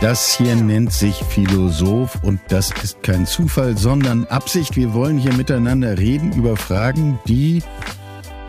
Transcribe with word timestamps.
Das 0.00 0.36
hier 0.36 0.54
nennt 0.54 0.92
sich 0.92 1.16
Philosoph 1.16 2.22
und 2.22 2.38
das 2.48 2.70
ist 2.82 3.02
kein 3.02 3.24
Zufall, 3.24 3.78
sondern 3.78 4.26
Absicht. 4.26 4.76
Wir 4.76 4.92
wollen 4.92 5.16
hier 5.16 5.32
miteinander 5.32 5.96
reden 5.96 6.32
über 6.34 6.56
Fragen, 6.56 7.18
die 7.26 7.62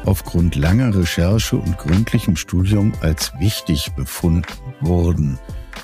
aufgrund 0.04 0.56
langer 0.56 0.94
Recherche 0.94 1.56
und 1.56 1.78
gründlichem 1.78 2.36
Studium 2.36 2.92
als 3.00 3.32
wichtig 3.40 3.94
befunden 3.96 4.46
wurden. 4.82 5.40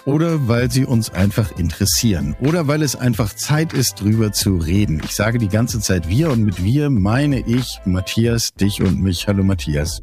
Oder 0.05 0.49
weil 0.49 0.69
sie 0.69 0.85
uns 0.85 1.11
einfach 1.11 1.57
interessieren. 1.57 2.35
Oder 2.41 2.67
weil 2.67 2.81
es 2.81 2.97
einfach 2.97 3.33
Zeit 3.33 3.71
ist, 3.71 4.01
drüber 4.01 4.33
zu 4.33 4.57
reden. 4.57 5.01
Ich 5.05 5.15
sage 5.15 5.37
die 5.37 5.47
ganze 5.47 5.79
Zeit 5.79 6.09
wir 6.09 6.29
und 6.29 6.43
mit 6.43 6.61
wir 6.61 6.89
meine 6.89 7.39
ich 7.39 7.79
Matthias, 7.85 8.53
dich 8.53 8.81
und 8.81 9.01
mich. 9.01 9.27
Hallo 9.27 9.43
Matthias. 9.45 10.01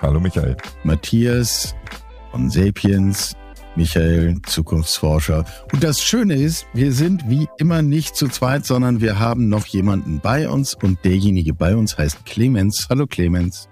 Hallo 0.00 0.20
Michael. 0.20 0.56
Matthias 0.84 1.74
von 2.30 2.50
Sapiens, 2.50 3.34
Michael, 3.76 4.40
Zukunftsforscher. 4.46 5.44
Und 5.72 5.84
das 5.84 6.00
Schöne 6.00 6.34
ist, 6.34 6.66
wir 6.72 6.92
sind 6.92 7.28
wie 7.28 7.46
immer 7.58 7.82
nicht 7.82 8.16
zu 8.16 8.28
zweit, 8.28 8.64
sondern 8.64 9.00
wir 9.00 9.18
haben 9.18 9.48
noch 9.48 9.66
jemanden 9.66 10.20
bei 10.20 10.48
uns 10.48 10.74
und 10.74 11.04
derjenige 11.04 11.52
bei 11.52 11.76
uns 11.76 11.98
heißt 11.98 12.24
Clemens. 12.24 12.86
Hallo 12.88 13.06
Clemens. 13.06 13.68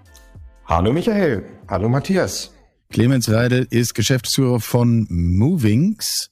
Hallo 0.67 0.93
Michael. 0.93 1.45
Hallo 1.69 1.89
Matthias. 1.89 2.53
Clemens 2.91 3.31
Reidel 3.31 3.67
ist 3.71 3.95
Geschäftsführer 3.95 4.61
von 4.61 5.07
Movings 5.09 6.31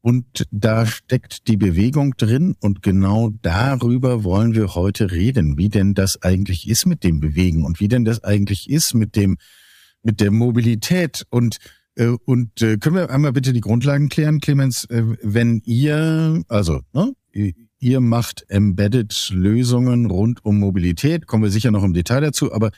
und 0.00 0.46
da 0.50 0.84
steckt 0.84 1.48
die 1.48 1.56
Bewegung 1.56 2.14
drin 2.18 2.54
und 2.60 2.82
genau 2.82 3.30
darüber 3.40 4.22
wollen 4.22 4.54
wir 4.54 4.74
heute 4.74 5.10
reden, 5.10 5.56
wie 5.56 5.70
denn 5.70 5.94
das 5.94 6.22
eigentlich 6.22 6.68
ist 6.68 6.84
mit 6.84 7.04
dem 7.04 7.20
Bewegen 7.20 7.64
und 7.64 7.80
wie 7.80 7.88
denn 7.88 8.04
das 8.04 8.22
eigentlich 8.22 8.68
ist 8.68 8.94
mit 8.94 9.16
dem 9.16 9.38
mit 10.02 10.20
der 10.20 10.30
Mobilität 10.30 11.24
und 11.30 11.56
und 11.96 12.60
äh, 12.60 12.76
können 12.76 12.96
wir 12.96 13.10
einmal 13.10 13.32
bitte 13.32 13.52
die 13.52 13.60
Grundlagen 13.60 14.08
klären, 14.08 14.40
Clemens, 14.40 14.84
äh, 14.90 15.04
wenn 15.22 15.62
ihr 15.64 16.42
also 16.48 16.80
ne, 16.92 17.12
ihr 17.78 18.00
macht 18.00 18.44
embedded 18.48 19.30
Lösungen 19.32 20.06
rund 20.06 20.44
um 20.44 20.58
Mobilität, 20.58 21.26
kommen 21.26 21.44
wir 21.44 21.50
sicher 21.50 21.70
noch 21.70 21.84
im 21.84 21.94
Detail 21.94 22.20
dazu, 22.20 22.52
aber 22.52 22.70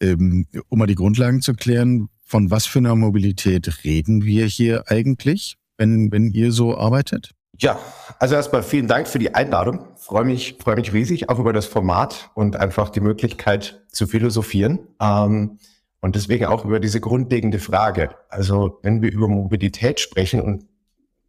ähm, 0.00 0.46
um 0.68 0.78
mal 0.78 0.86
die 0.86 0.94
Grundlagen 0.94 1.40
zu 1.40 1.54
klären, 1.54 2.08
von 2.24 2.50
was 2.50 2.66
für 2.66 2.80
einer 2.80 2.96
Mobilität 2.96 3.84
reden 3.84 4.24
wir 4.24 4.46
hier 4.46 4.84
eigentlich, 4.88 5.56
wenn, 5.76 6.10
wenn 6.10 6.30
ihr 6.30 6.50
so 6.50 6.76
arbeitet? 6.76 7.30
Ja, 7.58 7.78
also 8.18 8.34
erstmal 8.34 8.62
vielen 8.62 8.88
Dank 8.88 9.06
für 9.06 9.20
die 9.20 9.34
Einladung. 9.34 9.86
Freue 9.96 10.24
mich, 10.24 10.56
freue 10.60 10.76
mich 10.76 10.92
riesig 10.92 11.28
auch 11.28 11.38
über 11.38 11.52
das 11.52 11.66
Format 11.66 12.30
und 12.34 12.56
einfach 12.56 12.88
die 12.88 13.00
Möglichkeit 13.00 13.84
zu 13.92 14.08
philosophieren. 14.08 14.80
Ähm, 15.00 15.58
und 16.04 16.16
deswegen 16.16 16.44
auch 16.44 16.66
über 16.66 16.80
diese 16.80 17.00
grundlegende 17.00 17.58
Frage. 17.58 18.10
Also 18.28 18.78
wenn 18.82 19.00
wir 19.00 19.10
über 19.10 19.26
Mobilität 19.26 20.00
sprechen 20.00 20.42
und 20.42 20.66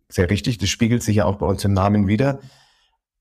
sehr 0.10 0.30
richtig, 0.30 0.58
das 0.58 0.68
spiegelt 0.68 1.02
sich 1.02 1.16
ja 1.16 1.24
auch 1.24 1.38
bei 1.38 1.46
uns 1.46 1.64
im 1.64 1.72
Namen 1.72 2.10
wieder, 2.10 2.42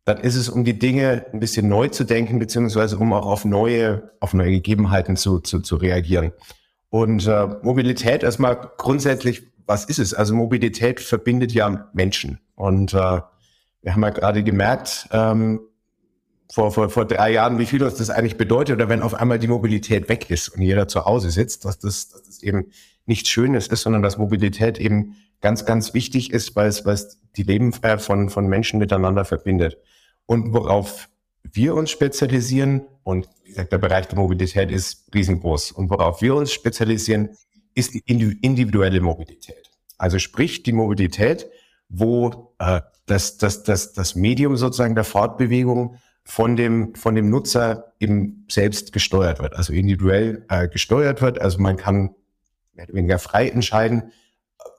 dann 0.05 0.19
ist 0.19 0.35
es 0.35 0.49
um 0.49 0.65
die 0.65 0.81
Dinge 0.81 1.27
ein 1.33 1.39
bisschen 1.39 1.69
neu 1.69 1.87
zu 1.87 2.03
denken, 2.03 2.41
beziehungsweise 2.41 2.99
um 2.99 3.13
auch 3.13 3.27
auf 3.27 3.45
neue, 3.45 4.11
auf 4.19 4.35
neue 4.35 4.51
Gegebenheiten 4.51 5.17
zu, 5.17 5.39
zu, 5.39 5.61
zu 5.61 5.77
reagieren. 5.77 6.33
Und 6.89 7.25
äh, 7.29 7.47
Mobilität 7.63 8.25
erstmal 8.25 8.73
grundsätzlich, 8.77 9.45
was 9.65 9.85
ist 9.85 10.01
es? 10.01 10.13
Also 10.13 10.35
Mobilität 10.35 10.99
verbindet 10.99 11.53
ja 11.53 11.89
Menschen. 11.93 12.41
Und 12.57 12.95
äh, 12.95 12.97
wir 12.97 13.95
haben 13.95 14.03
ja 14.03 14.11
gerade 14.11 14.43
gemerkt, 14.43 15.09
ähm, 15.13 15.61
vor, 16.55 16.71
vor, 16.71 16.89
vor 16.89 17.05
drei 17.05 17.33
Jahren, 17.33 17.59
wie 17.59 17.67
viel 17.67 17.83
uns 17.83 17.97
das 17.97 18.11
eigentlich 18.11 18.37
bedeutet, 18.37 18.77
oder 18.77 18.89
wenn 18.89 19.03
auf 19.03 19.15
einmal 19.15 19.41
die 19.41 19.49
Mobilität 19.49 20.09
weg 20.09 20.31
ist 20.31 20.51
und 20.51 20.63
jeder 20.63 20.87
zu 20.87 21.05
Hause 21.05 21.31
sitzt, 21.31 21.65
dass 21.65 21.81
das, 21.81 22.11
dass 22.11 22.23
das 22.23 22.43
eben 22.45 22.67
nichts 23.07 23.29
Schönes 23.29 23.67
ist, 23.67 23.83
sondern 23.83 24.03
dass 24.03 24.19
Mobilität 24.19 24.79
eben 24.79 25.17
ganz, 25.41 25.67
ganz 25.67 25.95
wichtig 25.95 26.33
ist, 26.33 26.55
weil 26.55 26.69
es, 26.69 26.87
weil 26.87 26.95
es 26.95 27.19
die 27.37 27.43
Leben 27.43 27.73
äh, 27.83 27.99
von, 27.99 28.31
von 28.31 28.47
Menschen 28.47 28.79
miteinander 28.79 29.25
verbindet. 29.25 29.79
Und 30.27 30.55
worauf 30.55 31.09
wir 31.43 31.75
uns 31.75 31.91
spezialisieren, 31.91 32.83
und 33.03 33.29
wie 33.43 33.49
gesagt, 33.49 33.73
der 33.73 33.79
Bereich 33.79 34.07
der 34.07 34.19
Mobilität 34.19 34.71
ist 34.71 35.13
riesengroß. 35.13 35.73
Und 35.73 35.91
worauf 35.91 36.23
wir 36.23 36.37
uns 36.37 36.53
spezialisieren, 36.53 37.31
ist 37.75 37.95
die 37.95 38.05
individuelle 38.07 39.01
Mobilität. 39.01 39.73
Also 39.99 40.21
sprich 40.21 40.63
die 40.63 40.73
Mobilität, 40.73 41.49
wo 41.89 42.55
äh, 42.61 42.81
das, 43.07 43.39
das, 43.39 43.65
das, 43.65 43.93
das 43.93 44.15
Medium 44.15 44.57
sozusagen 44.57 44.95
der 44.95 45.03
Fortbewegung 45.03 45.99
von 46.25 46.57
dem, 46.57 46.95
von 46.95 47.15
dem 47.15 47.29
Nutzer 47.31 47.93
eben 48.01 48.47
selbst 48.51 48.93
gesteuert 48.93 49.41
wird, 49.41 49.55
also 49.55 49.73
individuell 49.73 50.45
äh, 50.49 50.69
gesteuert 50.69 51.21
wird. 51.21 51.41
Also 51.41 51.61
man 51.61 51.77
kann 51.77 52.15
mehr 52.73 52.87
oder 52.87 52.95
weniger 52.95 53.19
frei 53.19 53.49
entscheiden, 53.49 54.13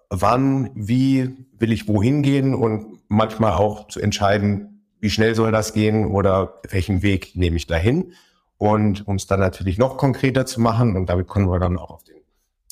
wann, 0.10 0.72
wie 0.74 1.36
will 1.58 1.72
ich 1.72 1.88
wohin 1.88 2.24
gehen 2.24 2.56
und 2.56 3.00
manchmal 3.08 3.54
auch 3.54 3.88
zu 3.88 4.00
entscheiden, 4.00 4.76
wie 5.00 5.10
schnell 5.10 5.36
soll 5.36 5.52
das 5.52 5.74
gehen 5.74 6.08
oder 6.08 6.62
welchen 6.70 7.02
Weg 7.04 7.36
nehme 7.36 7.58
ich 7.58 7.68
dahin. 7.68 8.14
Und 8.58 9.08
um 9.08 9.18
es 9.18 9.28
dann 9.28 9.40
natürlich 9.40 9.78
noch 9.78 9.98
konkreter 9.98 10.46
zu 10.46 10.62
machen, 10.62 10.96
und 10.96 11.10
damit 11.10 11.28
kommen 11.28 11.48
wir 11.50 11.60
dann 11.60 11.78
auch 11.78 11.92
auf 11.92 12.04
den 12.04 12.16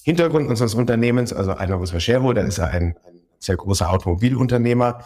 Hintergrund 0.03 0.49
unseres 0.49 0.73
Unternehmens, 0.73 1.31
also 1.31 1.51
einer 1.51 1.77
unserer 1.77 1.99
Shareholder 1.99 2.43
ist 2.43 2.57
ja 2.57 2.65
ein, 2.65 2.97
ein 3.05 3.21
sehr 3.39 3.55
großer 3.55 3.89
Automobilunternehmer. 3.89 4.99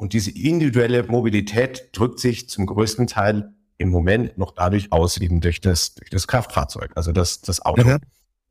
Und 0.00 0.14
diese 0.14 0.30
individuelle 0.30 1.02
Mobilität 1.02 1.90
drückt 1.92 2.20
sich 2.20 2.48
zum 2.48 2.64
größten 2.64 3.06
Teil 3.06 3.52
im 3.76 3.90
Moment 3.90 4.38
noch 4.38 4.52
dadurch 4.52 4.90
aus, 4.92 5.18
eben 5.18 5.42
durch 5.42 5.60
das, 5.60 5.94
durch 5.94 6.08
das 6.08 6.26
Kraftfahrzeug, 6.26 6.92
also 6.94 7.12
das, 7.12 7.42
das 7.42 7.60
Auto. 7.60 7.86
Ja. 7.86 7.98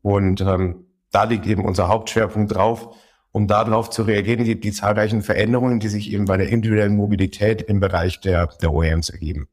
Und 0.04 0.42
ähm, 0.42 0.86
da 1.10 1.24
liegt 1.24 1.48
eben 1.48 1.66
unser 1.66 1.88
Hauptschwerpunkt 1.88 2.54
drauf, 2.54 2.96
um 3.32 3.48
darauf 3.48 3.90
zu 3.90 4.04
reagieren, 4.04 4.44
die, 4.44 4.60
die 4.60 4.72
zahlreichen 4.72 5.24
Veränderungen, 5.24 5.80
die 5.80 5.88
sich 5.88 6.12
eben 6.12 6.26
bei 6.26 6.38
der 6.38 6.50
individuellen 6.50 6.96
Mobilität 6.96 7.64
im 7.64 7.80
Bereich 7.80 8.22
der, 8.22 8.46
der 8.62 8.72
OEMs 8.72 9.10
ergeben. 9.10 9.48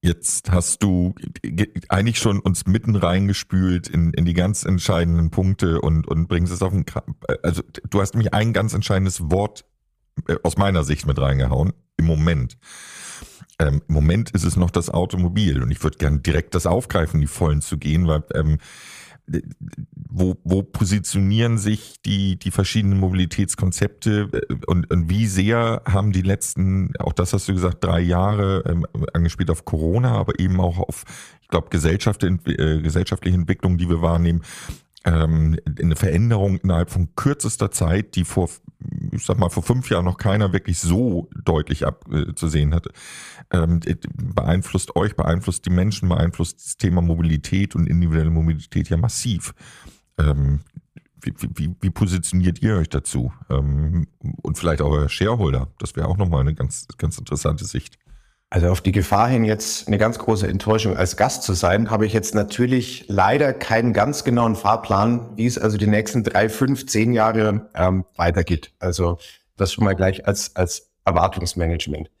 Jetzt 0.00 0.50
hast 0.50 0.82
du 0.82 1.14
eigentlich 1.90 2.18
schon 2.18 2.40
uns 2.40 2.66
mitten 2.66 2.96
reingespült 2.96 3.86
in, 3.86 4.14
in 4.14 4.24
die 4.24 4.34
ganz 4.34 4.64
entscheidenden 4.64 5.28
Punkte 5.28 5.82
und, 5.82 6.08
und 6.08 6.26
bringst 6.26 6.54
es 6.54 6.62
auf 6.62 6.72
den, 6.72 6.86
also 7.42 7.62
du 7.90 8.00
hast 8.00 8.14
mich 8.14 8.32
ein 8.32 8.54
ganz 8.54 8.72
entscheidendes 8.72 9.30
Wort 9.30 9.66
aus 10.42 10.56
meiner 10.56 10.84
Sicht 10.84 11.06
mit 11.06 11.18
reingehauen. 11.18 11.72
Im 11.96 12.06
Moment. 12.06 12.58
Ähm, 13.58 13.82
Im 13.86 13.94
Moment 13.94 14.30
ist 14.30 14.44
es 14.44 14.56
noch 14.56 14.70
das 14.70 14.90
Automobil 14.90 15.62
und 15.62 15.70
ich 15.70 15.82
würde 15.82 15.98
gerne 15.98 16.18
direkt 16.18 16.54
das 16.54 16.66
aufgreifen, 16.66 17.20
die 17.20 17.28
Vollen 17.28 17.60
zu 17.60 17.78
gehen, 17.78 18.08
weil 18.08 18.24
ähm, 18.34 18.58
wo, 19.94 20.36
wo 20.44 20.62
positionieren 20.62 21.56
sich 21.56 22.00
die, 22.04 22.38
die 22.38 22.50
verschiedenen 22.50 22.98
Mobilitätskonzepte 23.00 24.28
äh, 24.32 24.54
und, 24.66 24.90
und 24.90 25.08
wie 25.08 25.26
sehr 25.26 25.82
haben 25.86 26.12
die 26.12 26.22
letzten, 26.22 26.94
auch 26.98 27.12
das 27.12 27.32
hast 27.32 27.48
du 27.48 27.54
gesagt, 27.54 27.82
drei 27.82 28.00
Jahre 28.00 28.64
ähm, 28.66 28.86
angespielt 29.12 29.50
auf 29.50 29.64
Corona, 29.64 30.12
aber 30.12 30.38
eben 30.38 30.60
auch 30.60 30.78
auf, 30.78 31.04
ich 31.40 31.48
glaube, 31.48 31.68
Gesellschaft, 31.70 32.22
äh, 32.22 32.80
gesellschaftliche 32.80 33.36
Entwicklung, 33.36 33.78
die 33.78 33.88
wir 33.88 34.02
wahrnehmen, 34.02 34.42
ähm, 35.04 35.58
eine 35.80 35.96
Veränderung 35.96 36.58
innerhalb 36.58 36.90
von 36.90 37.14
kürzester 37.14 37.70
Zeit, 37.70 38.16
die 38.16 38.24
vor, 38.24 38.50
ich 39.14 39.24
sag 39.24 39.38
mal, 39.38 39.48
vor 39.48 39.62
fünf 39.62 39.90
Jahren 39.90 40.04
noch 40.04 40.18
keiner 40.18 40.52
wirklich 40.52 40.78
so 40.78 41.28
deutlich 41.44 41.86
abzusehen 41.86 42.72
äh, 42.72 42.76
hatte, 42.76 42.90
ähm, 43.50 43.80
beeinflusst 44.12 44.96
euch, 44.96 45.16
beeinflusst 45.16 45.66
die 45.66 45.70
Menschen, 45.70 46.08
beeinflusst 46.08 46.64
das 46.64 46.76
Thema 46.76 47.00
Mobilität 47.00 47.74
und 47.74 47.86
individuelle 47.86 48.30
Mobilität 48.30 48.88
ja 48.88 48.96
massiv. 48.96 49.54
Ähm, 50.18 50.60
wie, 51.20 51.34
wie, 51.54 51.74
wie 51.80 51.90
positioniert 51.90 52.62
ihr 52.62 52.76
euch 52.76 52.88
dazu? 52.88 53.32
Ähm, 53.48 54.06
und 54.42 54.58
vielleicht 54.58 54.82
auch 54.82 54.90
euer 54.90 55.08
Shareholder. 55.08 55.68
Das 55.78 55.96
wäre 55.96 56.08
auch 56.08 56.16
nochmal 56.16 56.40
eine 56.40 56.54
ganz, 56.54 56.86
ganz 56.98 57.18
interessante 57.18 57.64
Sicht. 57.64 57.98
Also 58.54 58.68
auf 58.68 58.80
die 58.80 58.92
Gefahr 58.92 59.28
hin, 59.28 59.44
jetzt 59.44 59.88
eine 59.88 59.98
ganz 59.98 60.16
große 60.16 60.46
Enttäuschung 60.46 60.96
als 60.96 61.16
Gast 61.16 61.42
zu 61.42 61.54
sein, 61.54 61.90
habe 61.90 62.06
ich 62.06 62.12
jetzt 62.12 62.36
natürlich 62.36 63.04
leider 63.08 63.52
keinen 63.52 63.92
ganz 63.92 64.22
genauen 64.22 64.54
Fahrplan, 64.54 65.36
wie 65.36 65.46
es 65.46 65.58
also 65.58 65.76
die 65.76 65.88
nächsten 65.88 66.22
drei, 66.22 66.48
fünf, 66.48 66.86
zehn 66.86 67.12
Jahre 67.12 67.68
ähm, 67.74 68.04
weitergeht. 68.14 68.70
Also 68.78 69.18
das 69.56 69.72
schon 69.72 69.82
mal 69.82 69.96
gleich 69.96 70.28
als, 70.28 70.54
als 70.54 70.92
Erwartungsmanagement. 71.04 72.12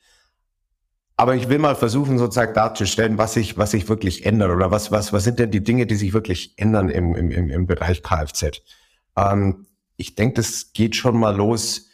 Aber 1.16 1.36
ich 1.36 1.48
will 1.48 1.60
mal 1.60 1.76
versuchen, 1.76 2.18
sozusagen 2.18 2.52
darzustellen, 2.52 3.16
was 3.16 3.34
sich, 3.34 3.56
was 3.56 3.70
sich 3.70 3.88
wirklich 3.88 4.26
ändert 4.26 4.50
oder 4.50 4.72
was, 4.72 4.90
was, 4.90 5.12
was 5.12 5.22
sind 5.22 5.38
denn 5.38 5.52
die 5.52 5.62
Dinge, 5.62 5.86
die 5.86 5.94
sich 5.94 6.14
wirklich 6.14 6.54
ändern 6.56 6.88
im, 6.88 7.14
im, 7.14 7.30
im, 7.30 7.48
im 7.48 7.66
Bereich 7.68 8.02
Kfz. 8.02 8.60
Ähm, 9.16 9.66
ich 9.96 10.16
denke, 10.16 10.34
das 10.34 10.72
geht 10.72 10.96
schon 10.96 11.16
mal 11.16 11.36
los 11.36 11.90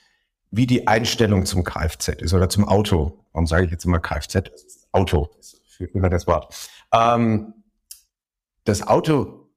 wie 0.50 0.66
die 0.66 0.86
Einstellung 0.86 1.46
zum 1.46 1.64
Kfz 1.64 2.08
ist 2.08 2.34
oder 2.34 2.48
zum 2.48 2.66
Auto. 2.66 3.24
Warum 3.32 3.46
sage 3.46 3.66
ich 3.66 3.70
jetzt 3.70 3.84
immer 3.84 4.00
Kfz? 4.00 4.50
Auto, 4.92 5.30
immer 5.92 6.10
das 6.10 6.26
Wort. 6.26 6.54
Ähm, 6.92 7.54
das 8.64 8.86
Auto 8.86 9.48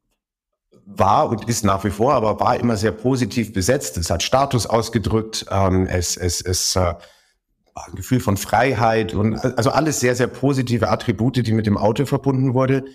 war 0.86 1.30
und 1.30 1.48
ist 1.50 1.64
nach 1.64 1.84
wie 1.84 1.90
vor, 1.90 2.14
aber 2.14 2.40
war 2.40 2.60
immer 2.60 2.78
sehr 2.78 2.92
positiv 2.92 3.54
besetzt. 3.54 3.98
Es 3.98 4.10
hat 4.10 4.22
Status 4.22 4.66
ausgedrückt, 4.66 5.46
ähm, 5.50 5.88
es, 5.88 6.18
es, 6.18 6.42
es 6.42 6.76
äh, 6.76 6.94
ein 7.76 7.96
Gefühl 7.96 8.20
von 8.20 8.38
Freiheit 8.38 9.14
und 9.14 9.36
also 9.58 9.72
alles 9.72 10.00
sehr, 10.00 10.16
sehr 10.16 10.28
positive 10.28 10.90
Attribute, 10.90 11.46
die 11.46 11.54
mit 11.54 11.66
dem 11.66 11.78
Auto 11.78 12.06
verbunden 12.06 12.54
wurde. 12.54 12.86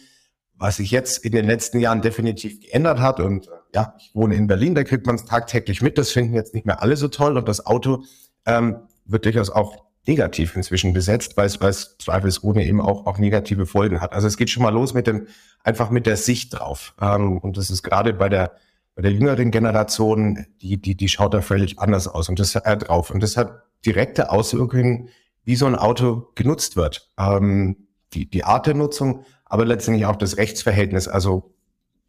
Was 0.59 0.77
sich 0.77 0.91
jetzt 0.91 1.25
in 1.25 1.33
den 1.33 1.47
letzten 1.47 1.79
Jahren 1.81 2.03
definitiv 2.03 2.61
geändert 2.61 2.99
hat 2.99 3.21
und 3.21 3.49
ja, 3.75 3.95
ich 3.99 4.11
wohne 4.15 4.35
in 4.35 4.47
Berlin, 4.47 4.75
da 4.75 4.83
kriegt 4.83 5.07
man 5.07 5.17
es 5.17 5.25
tagtäglich 5.25 5.83
mit. 5.83 5.99
Das 5.99 6.11
finden 6.11 6.35
jetzt 6.35 6.55
nicht 6.55 6.67
mehr 6.67 6.83
alle 6.83 6.97
so 6.97 7.09
toll. 7.09 7.37
Und 7.37 7.49
das 7.49 7.65
Auto 7.65 8.05
ähm, 8.47 8.77
wird 9.05 9.25
durchaus 9.25 9.51
auch 9.51 9.85
negativ 10.07 10.57
inzwischen 10.57 10.95
besetzt, 10.95 11.37
weil 11.37 11.47
es, 11.47 11.61
weil 11.61 11.71
es 11.71 11.97
zweifelsohne 11.99 12.65
eben 12.65 12.81
auch, 12.81 13.07
auch 13.07 13.19
negative 13.19 13.67
Folgen 13.67 14.01
hat. 14.01 14.13
Also 14.13 14.27
es 14.27 14.37
geht 14.37 14.51
schon 14.51 14.63
mal 14.63 14.73
los 14.73 14.95
mit 14.95 15.07
dem, 15.07 15.27
einfach 15.63 15.91
mit 15.91 16.07
der 16.07 16.17
Sicht 16.17 16.59
drauf. 16.59 16.95
Ähm, 17.01 17.39
und 17.39 17.57
das 17.57 17.71
ist 17.71 17.83
gerade 17.83 18.15
bei 18.15 18.29
der, 18.29 18.53
bei 18.95 19.03
der 19.03 19.13
jüngeren 19.13 19.51
Generation, 19.51 20.47
die, 20.63 20.81
die, 20.81 20.97
die 20.97 21.09
schaut 21.09 21.35
da 21.35 21.43
völlig 21.43 21.79
anders 21.79 22.09
aus 22.09 22.29
und 22.29 22.41
das 22.41 22.55
äh, 22.55 22.77
drauf. 22.79 23.11
Und 23.11 23.23
das 23.23 23.37
hat 23.37 23.63
direkte 23.85 24.31
Auswirkungen, 24.31 25.11
wie 25.45 25.57
so 25.57 25.67
ein 25.67 25.77
Auto 25.77 26.33
genutzt 26.35 26.77
wird. 26.77 27.11
Ähm, 27.19 27.89
die, 28.15 28.29
die 28.29 28.45
Art 28.45 28.67
der 28.67 28.75
Nutzung, 28.75 29.25
aber 29.49 29.65
letztendlich 29.65 30.07
auch 30.07 30.17
das 30.17 30.37
Rechtsverhältnis. 30.37 31.09
Also 31.09 31.55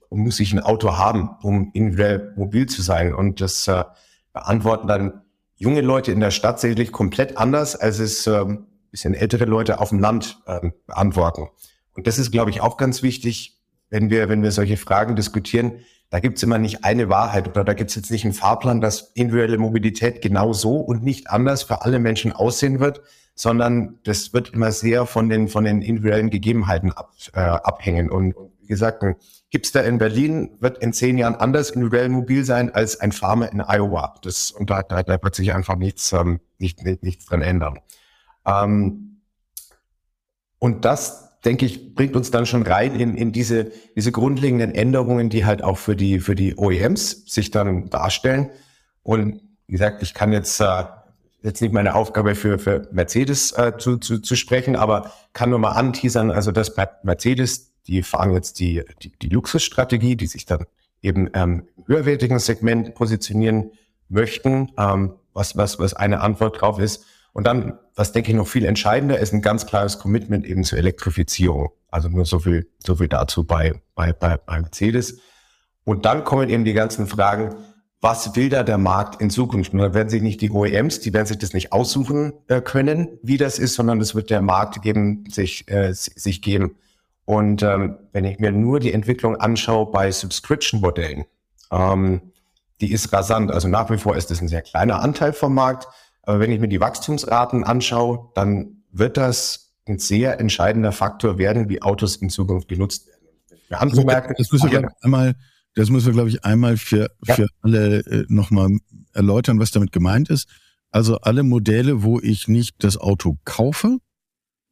muss 0.10 0.40
ich 0.40 0.54
ein 0.54 0.60
Auto 0.60 0.98
haben, 0.98 1.30
um 1.42 1.72
individuell 1.74 2.34
mobil 2.36 2.66
zu 2.66 2.82
sein. 2.82 3.14
Und 3.14 3.42
das 3.42 3.68
äh, 3.68 3.84
beantworten 4.34 4.88
dann 4.88 5.22
junge 5.56 5.82
Leute 5.82 6.12
in 6.12 6.20
der 6.20 6.32
Stadt 6.32 6.60
sicherlich 6.60 6.92
komplett 6.92 7.38
anders, 7.38 7.76
als 7.76 8.00
es 8.00 8.26
ähm, 8.28 8.66
bisschen 8.92 9.14
ältere 9.14 9.46
Leute 9.46 9.80
auf 9.80 9.90
dem 9.90 10.00
Land 10.00 10.42
ähm, 10.48 10.74
beantworten. 10.88 11.48
Und 11.94 12.08
das 12.08 12.18
ist, 12.18 12.32
glaube 12.32 12.50
ich, 12.50 12.62
auch 12.62 12.78
ganz 12.78 13.04
wichtig, 13.04 13.60
wenn 13.90 14.10
wir, 14.10 14.30
wenn 14.30 14.42
wir 14.42 14.52
solche 14.52 14.78
Fragen 14.78 15.16
diskutieren. 15.16 15.80
Da 16.10 16.20
gibt's 16.20 16.42
immer 16.42 16.58
nicht 16.58 16.84
eine 16.84 17.10
Wahrheit 17.10 17.48
oder 17.48 17.64
da 17.64 17.74
gibt's 17.74 17.96
jetzt 17.96 18.10
nicht 18.10 18.24
einen 18.24 18.34
Fahrplan, 18.34 18.82
dass 18.82 19.12
individuelle 19.14 19.60
Mobilität 19.60 20.22
genau 20.22 20.54
so 20.54 20.78
und 20.78 21.04
nicht 21.04 21.30
anders 21.30 21.64
für 21.64 21.84
alle 21.84 22.00
Menschen 22.00 22.32
aussehen 22.32 22.80
wird, 22.80 23.02
sondern 23.40 24.00
das 24.04 24.34
wird 24.34 24.50
immer 24.50 24.74
sehr 24.74 25.06
von 25.06 25.30
den, 25.30 25.48
von 25.48 25.64
den 25.64 25.82
individuellen 25.82 26.30
Gegebenheiten 26.30 26.92
ab, 26.92 27.14
äh, 27.32 27.40
abhängen. 27.40 28.10
Und 28.10 28.36
wie 28.60 28.68
gesagt, 28.68 29.02
ein 29.02 29.16
Hipster 29.48 29.86
in 29.86 29.98
Berlin 29.98 30.58
wird 30.60 30.80
in 30.80 30.92
zehn 30.92 31.18
Jahren 31.18 31.36
anders 31.36 31.70
individuell 31.70 32.10
mobil 32.10 32.44
sein 32.44 32.70
als 32.76 33.00
ein 33.00 33.14
Farmer 33.14 33.50
in 33.50 33.62
Iowa. 33.62 34.16
Das, 34.24 34.52
und 34.52 34.70
da, 34.70 34.84
da, 34.84 35.04
da 35.04 35.24
wird 35.24 35.36
sich 35.36 35.54
einfach 35.54 35.78
nichts, 35.78 36.12
ähm, 36.12 36.42
nicht, 36.58 36.84
nicht, 36.84 37.02
nichts 37.02 37.28
dran 37.28 37.42
ändern. 37.42 37.80
Ähm, 38.46 39.22
und 40.58 40.84
das, 40.84 41.40
denke 41.46 41.66
ich, 41.66 41.96
bringt 41.96 42.18
uns 42.18 42.32
dann 42.32 42.46
schon 42.46 42.64
rein 42.64 42.94
in, 42.94 43.16
in 43.16 43.32
diese, 43.32 43.72
diese 43.96 44.12
grundlegenden 44.12 44.76
Änderungen, 44.76 45.30
die 45.30 45.46
halt 45.46 45.64
auch 45.64 45.78
für 45.78 45.96
die, 45.96 46.20
für 46.20 46.36
die 46.36 46.58
OEMs 46.58 47.24
sich 47.26 47.52
dann 47.52 47.90
darstellen. 47.90 48.50
Und 49.02 49.40
wie 49.66 49.72
gesagt, 49.72 50.04
ich 50.04 50.14
kann 50.14 50.34
jetzt 50.34 50.60
äh, 50.60 50.84
jetzt 51.42 51.62
nicht 51.62 51.74
meine 51.74 51.96
Aufgabe 51.96 52.36
für, 52.36 52.60
für 52.60 52.88
Mercedes 52.92 53.52
äh, 53.54 53.74
zu, 53.78 53.98
zu, 53.98 54.20
zu 54.20 54.36
sprechen, 54.36 54.76
aber 54.76 55.12
kann 55.34 55.50
nur 55.50 55.60
mal 55.60 55.72
anteasern, 55.72 56.32
also 56.32 56.52
dass 56.52 56.76
Mercedes, 57.04 57.74
die 57.88 58.04
fahren 58.04 58.34
jetzt 58.34 58.60
die, 58.60 58.84
die, 59.02 59.18
die 59.18 59.30
Luxusstrategie, 59.30 60.16
die 60.16 60.28
sich 60.28 60.46
dann 60.46 60.66
eben 61.02 61.30
ähm, 61.34 61.68
im 61.78 61.88
höherwertigen 61.88 62.40
Segment 62.40 62.94
positionieren 62.96 63.72
möchten, 64.10 64.72
ähm, 64.78 65.14
was, 65.34 65.56
was, 65.56 65.80
was 65.80 65.94
eine 65.94 66.22
Antwort 66.22 66.62
drauf 66.62 66.80
ist. 66.80 67.06
Und 67.32 67.46
dann, 67.46 67.78
was 67.96 68.12
denke 68.12 68.32
ich 68.32 68.36
noch 68.36 68.48
viel 68.48 68.66
entscheidender 68.66 69.20
ist, 69.20 69.34
ein 69.34 69.42
ganz 69.42 69.66
klares 69.66 70.00
Commitment 70.00 70.46
eben 70.46 70.64
zur 70.64 70.80
Elektrifizierung. 70.80 71.70
Also 71.90 72.10
nur 72.10 72.26
so 72.26 72.40
viel, 72.40 72.68
so 72.80 72.96
viel 72.96 73.08
dazu 73.08 73.46
bei, 73.46 73.82
bei, 73.96 74.14
bei, 74.14 74.38
bei 74.38 74.60
Mercedes. 74.60 75.20
Und 75.86 76.06
dann 76.06 76.24
kommen 76.24 76.50
eben 76.50 76.66
die 76.66 76.74
ganzen 76.74 77.08
Fragen, 77.08 77.56
was 78.02 78.36
will 78.36 78.50
da 78.50 78.64
der 78.64 78.78
Markt 78.78 79.22
in 79.22 79.30
Zukunft? 79.30 79.74
Und 79.74 79.80
da 79.80 79.94
werden 79.94 80.10
sich 80.10 80.22
nicht 80.22 80.42
die 80.42 80.52
OEMs, 80.52 81.02
die 81.02 81.14
werden 81.14 81.28
sich 81.28 81.38
das 81.38 81.54
nicht 81.54 81.74
aussuchen 81.74 82.34
äh, 82.48 82.62
können, 82.62 83.10
wie 83.22 83.38
das 83.38 83.60
ist, 83.60 83.76
sondern 83.76 84.00
das 84.00 84.16
wird 84.16 84.30
der 84.30 84.42
Markt 84.42 84.82
geben, 84.82 85.26
sich, 85.30 85.70
äh, 85.70 85.94
sich 85.94 86.42
geben. 86.42 86.78
Und 87.26 87.62
ähm, 87.62 87.98
wenn 88.12 88.26
ich 88.26 88.40
mir 88.40 88.52
nur 88.52 88.80
die 88.80 88.94
Entwicklung 88.94 89.36
anschaue 89.36 89.92
bei 89.92 90.12
Subscription-Modellen, 90.12 91.26
ähm, 91.72 92.22
die 92.82 92.92
ist 92.92 93.12
rasant. 93.12 93.52
Also 93.52 93.68
nach 93.68 93.90
wie 93.92 93.98
vor 93.98 94.16
ist 94.16 94.32
das 94.32 94.42
ein 94.42 94.48
sehr 94.48 94.62
kleiner 94.62 95.02
Anteil 95.02 95.34
vom 95.34 95.54
Markt. 95.54 95.88
Aber 96.24 96.40
wenn 96.40 96.52
ich 96.52 96.60
mir 96.60 96.70
die 96.70 96.80
Wachstumsraten 96.80 97.64
anschaue, 97.66 98.30
dann 98.34 98.84
wird 98.92 99.18
das 99.18 99.74
ein 99.88 100.00
sehr 100.00 100.40
entscheidender 100.40 100.92
Faktor 100.92 101.38
werden, 101.38 101.70
wie 101.70 101.82
Autos 101.82 102.16
in 102.16 102.30
Zukunft 102.30 102.68
genutzt 102.68 103.08
werden. 103.08 103.60
Für 103.68 103.80
andere 103.80 104.06
Märkte, 104.06 104.34
das 104.38 104.52
müssen 104.52 104.72
wir 104.72 104.90
einmal 105.02 105.36
das 105.76 105.90
müssen 105.90 106.08
wir, 106.08 106.14
glaube 106.14 106.30
ich, 106.30 106.44
einmal 106.44 106.78
für, 106.78 107.10
ja. 107.26 107.36
für 107.36 107.48
alle 107.62 108.00
äh, 108.06 108.26
nochmal 108.28 108.78
erläutern, 109.14 109.60
was 109.60 109.72
damit 109.72 109.92
gemeint 109.92 110.30
ist. 110.30 110.48
Also 110.92 111.18
alle 111.20 111.44
Modelle, 111.44 112.04
wo 112.04 112.20
ich 112.20 112.48
nicht 112.48 112.84
das 112.84 112.98
Auto 112.98 113.38
kaufe, 113.46 114.00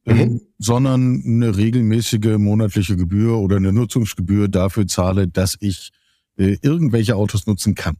mhm. 0.04 0.20
ähm, 0.20 0.40
sondern 0.58 1.22
eine 1.24 1.56
regelmäßige 1.56 2.38
monatliche 2.38 2.96
Gebühr 2.96 3.38
oder 3.38 3.56
eine 3.56 3.72
Nutzungsgebühr 3.72 4.48
dafür 4.48 4.86
zahle, 4.86 5.28
dass 5.28 5.56
ich 5.60 5.90
äh, 6.36 6.56
irgendwelche 6.62 7.16
Autos 7.16 7.46
nutzen 7.46 7.74
kann. 7.74 7.96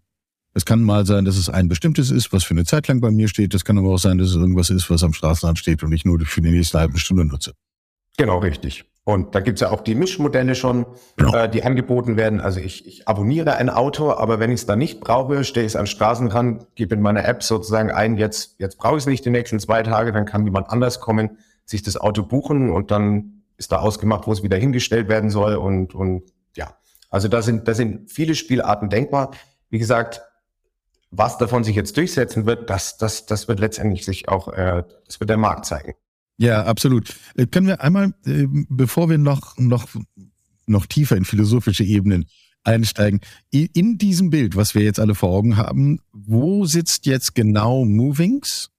Es 0.55 0.65
kann 0.65 0.83
mal 0.83 1.07
sein, 1.07 1.25
dass 1.25 1.37
es 1.37 1.49
ein 1.49 1.69
bestimmtes 1.69 2.11
ist, 2.11 2.33
was 2.33 2.43
für 2.43 2.55
eine 2.55 2.65
Zeit 2.65 2.89
lang 2.89 3.01
bei 3.01 3.11
mir 3.11 3.29
steht. 3.29 3.55
Das 3.55 3.65
kann 3.65 3.79
aber 3.79 3.91
auch 3.91 3.99
sein, 3.99 4.19
dass 4.19 4.31
es 4.31 4.35
irgendwas 4.35 4.71
ist, 4.71 4.91
was 4.91 5.05
am 5.05 5.13
Straßenrand 5.13 5.59
steht 5.59 5.83
und 5.83 5.93
ich 5.93 6.05
nur 6.05 6.19
für 6.21 6.41
die 6.41 6.51
nächste 6.51 6.81
halbe 6.81 6.99
Stunde 6.99 7.25
nutze. 7.25 7.53
Genau, 8.17 8.39
richtig. 8.39 8.85
Und 9.09 9.35
da 9.35 9.41
gibt's 9.41 9.63
ja 9.63 9.71
auch 9.71 9.81
die 9.81 9.95
Mischmodelle 9.95 10.55
schon, 10.55 10.85
genau. 11.17 11.35
äh, 11.35 11.49
die 11.49 11.65
angeboten 11.65 12.19
werden. 12.19 12.43
Also 12.43 12.61
ich, 12.61 12.87
ich 12.87 13.09
abonniere 13.09 13.55
ein 13.55 13.71
Auto, 13.71 14.13
aber 14.13 14.39
wenn 14.39 14.51
ich 14.51 14.61
es 14.61 14.67
dann 14.67 14.79
nicht 14.79 15.01
brauche, 15.01 15.45
stehe 15.45 15.65
ich 15.65 15.73
es 15.73 15.77
an 15.77 15.87
Straßenrand, 15.87 16.67
gebe 16.75 16.95
in 16.95 17.01
meiner 17.01 17.25
App 17.25 17.43
sozusagen 17.43 17.91
ein, 17.91 18.19
jetzt, 18.19 18.57
jetzt 18.59 18.77
brauche 18.77 18.99
ich 18.99 19.05
es 19.05 19.07
nicht 19.07 19.25
die 19.25 19.31
nächsten 19.31 19.61
zwei 19.61 19.83
Tage, 19.83 20.13
dann 20.13 20.27
kann 20.27 20.45
jemand 20.45 20.69
anders 20.69 21.01
kommen, 21.01 21.39
sich 21.65 21.83
das 21.83 21.97
Auto 21.97 22.23
buchen 22.23 22.71
und 22.71 22.91
dann 22.91 23.45
ist 23.57 23.73
da 23.73 23.79
ausgemacht, 23.79 24.27
wo 24.27 24.33
es 24.33 24.43
wieder 24.43 24.59
hingestellt 24.59 25.09
werden 25.09 25.31
soll. 25.31 25.55
Und, 25.55 25.95
und 25.95 26.25
ja, 26.55 26.77
also 27.09 27.29
da 27.29 27.41
sind, 27.41 27.67
da 27.67 27.73
sind 27.73 28.13
viele 28.13 28.35
Spielarten 28.35 28.91
denkbar. 28.91 29.31
Wie 29.71 29.79
gesagt, 29.79 30.21
was 31.11 31.39
davon 31.39 31.65
sich 31.65 31.77
jetzt 31.77 31.97
durchsetzen 31.97 32.45
wird, 32.45 32.69
das, 32.69 32.99
das, 32.99 33.25
das 33.25 33.49
wird 33.49 33.59
letztendlich 33.59 34.05
sich 34.05 34.29
auch, 34.29 34.49
äh, 34.49 34.83
das 35.07 35.19
wird 35.19 35.31
der 35.31 35.39
Markt 35.39 35.65
zeigen. 35.65 35.95
Ja, 36.39 36.65
absolut. 36.65 37.15
Äh, 37.37 37.47
können 37.47 37.67
wir 37.67 37.83
einmal, 37.83 38.15
äh, 38.25 38.47
bevor 38.49 39.11
wir 39.11 39.19
noch, 39.19 39.59
noch, 39.59 39.89
noch 40.67 40.87
tiefer 40.87 41.17
in 41.17 41.25
philosophische 41.25 41.85
Ebenen 41.85 42.27
einsteigen, 42.65 43.21
in 43.51 43.99
diesem 43.99 44.31
Bild, 44.31 44.57
was 44.57 44.75
wir 44.75 44.83
jetzt 44.83 45.01
alle 45.01 45.15
vor 45.15 45.31
Augen 45.31 45.57
haben, 45.57 46.01
wo 46.13 46.65
sitzt 46.65 47.07
jetzt 47.07 47.35
genau 47.35 47.85
Movings? 47.85 48.71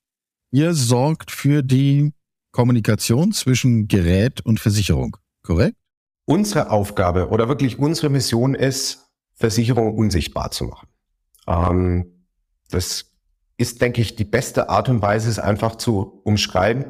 Ihr 0.52 0.74
sorgt 0.74 1.32
für 1.32 1.62
die 1.62 2.14
Kommunikation 2.52 3.32
zwischen 3.32 3.88
Gerät 3.88 4.42
und 4.42 4.60
Versicherung, 4.60 5.18
korrekt? 5.44 5.76
Unsere 6.26 6.70
Aufgabe 6.70 7.30
oder 7.30 7.48
wirklich 7.48 7.80
unsere 7.80 8.10
Mission 8.10 8.56
ist, 8.56 9.10
Versicherung 9.34 9.96
unsichtbar 9.96 10.52
zu 10.52 10.66
machen. 10.66 10.88
Ähm, 11.48 12.26
das 12.70 13.12
ist, 13.58 13.82
denke 13.82 14.02
ich, 14.02 14.16
die 14.16 14.26
beste 14.26 14.70
Art 14.70 14.90
und 14.90 15.02
Weise, 15.02 15.30
es 15.30 15.40
einfach 15.40 15.76
zu 15.76 16.22
umschreiben 16.24 16.86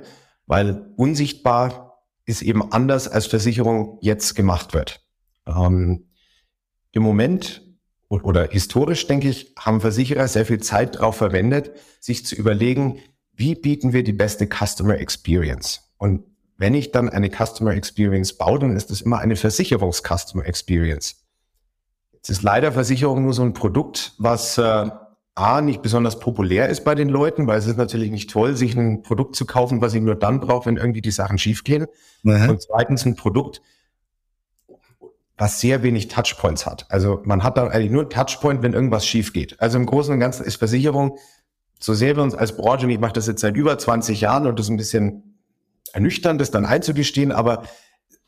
weil 0.50 0.92
unsichtbar 0.96 2.02
ist 2.26 2.42
eben 2.42 2.72
anders 2.72 3.08
als 3.08 3.28
Versicherung 3.28 4.00
jetzt 4.02 4.36
gemacht 4.36 4.74
wird. 4.74 5.06
Ähm, 5.46 6.10
Im 6.92 7.04
Moment 7.04 7.62
oder 8.10 8.50
historisch, 8.50 9.06
denke 9.06 9.30
ich, 9.30 9.54
haben 9.60 9.80
Versicherer 9.80 10.28
sehr 10.28 10.48
viel 10.48 10.60
Zeit 10.60 10.96
darauf 10.96 11.16
verwendet, 11.16 11.72
sich 12.00 12.26
zu 12.26 12.36
überlegen, 12.36 13.00
wie 13.34 13.54
bieten 13.54 13.94
wir 13.94 14.04
die 14.04 14.12
beste 14.12 14.48
Customer 14.48 14.98
Experience? 14.98 15.92
Und 15.98 16.24
wenn 16.58 16.74
ich 16.74 16.92
dann 16.92 17.10
eine 17.10 17.30
Customer 17.30 17.76
Experience 17.76 18.36
baue, 18.36 18.58
dann 18.58 18.76
ist 18.76 18.90
das 18.90 19.02
immer 19.02 19.20
eine 19.20 19.36
Versicherungs-Customer 19.36 20.46
Experience. 20.48 21.28
Jetzt 22.12 22.30
ist 22.30 22.42
leider 22.42 22.72
Versicherung 22.72 23.22
nur 23.22 23.34
so 23.34 23.44
ein 23.44 23.54
Produkt, 23.54 24.14
was 24.18 24.58
äh, 24.58 24.90
A, 25.40 25.62
nicht 25.62 25.82
besonders 25.82 26.20
populär 26.20 26.70
ist 26.70 26.84
bei 26.84 26.96
den 26.96 27.10
Leuten, 27.10 27.48
weil 27.48 27.58
es 27.58 27.66
ist 27.66 27.78
natürlich 27.78 28.12
nicht 28.12 28.30
toll, 28.30 28.56
sich 28.56 28.76
ein 28.76 29.02
Produkt 29.04 29.36
zu 29.36 29.46
kaufen, 29.46 29.82
was 29.82 29.94
ich 29.94 30.02
nur 30.02 30.16
dann 30.16 30.40
brauche, 30.40 30.66
wenn 30.66 30.78
irgendwie 30.78 31.02
die 31.02 31.12
Sachen 31.12 31.38
schiefgehen. 31.38 31.88
Mhm. 32.24 32.50
Und 32.50 32.62
zweitens 32.62 33.06
ein 33.06 33.16
Produkt, 33.16 33.62
was 35.38 35.62
sehr 35.62 35.82
wenig 35.84 36.10
Touchpoints 36.10 36.66
hat. 36.66 36.86
Also 36.90 37.22
man 37.24 37.44
hat 37.44 37.58
dann 37.58 37.70
eigentlich 37.70 37.92
nur 37.92 38.02
einen 38.02 38.10
Touchpoint, 38.10 38.62
wenn 38.62 38.74
irgendwas 38.74 39.06
schief 39.06 39.32
geht. 39.32 39.60
Also 39.62 39.78
im 39.78 39.86
Großen 39.86 40.14
und 40.14 40.20
Ganzen 40.20 40.46
ist 40.46 40.58
Versicherung, 40.58 41.18
so 41.80 41.94
sehr 41.94 42.18
wir 42.18 42.24
uns 42.24 42.36
als 42.36 42.58
Branche, 42.58 42.86
und 42.86 42.92
ich 42.92 43.00
mache 43.00 43.14
das 43.14 43.28
jetzt 43.28 43.40
seit 43.40 43.56
über 43.56 43.78
20 43.78 44.20
Jahren 44.20 44.46
und 44.46 44.60
das 44.60 44.66
ist 44.66 44.72
ein 44.72 44.78
bisschen 44.78 45.40
ernüchternd, 45.94 46.42
das 46.42 46.52
dann 46.52 46.66
einzugestehen, 46.66 47.32
aber 47.32 47.64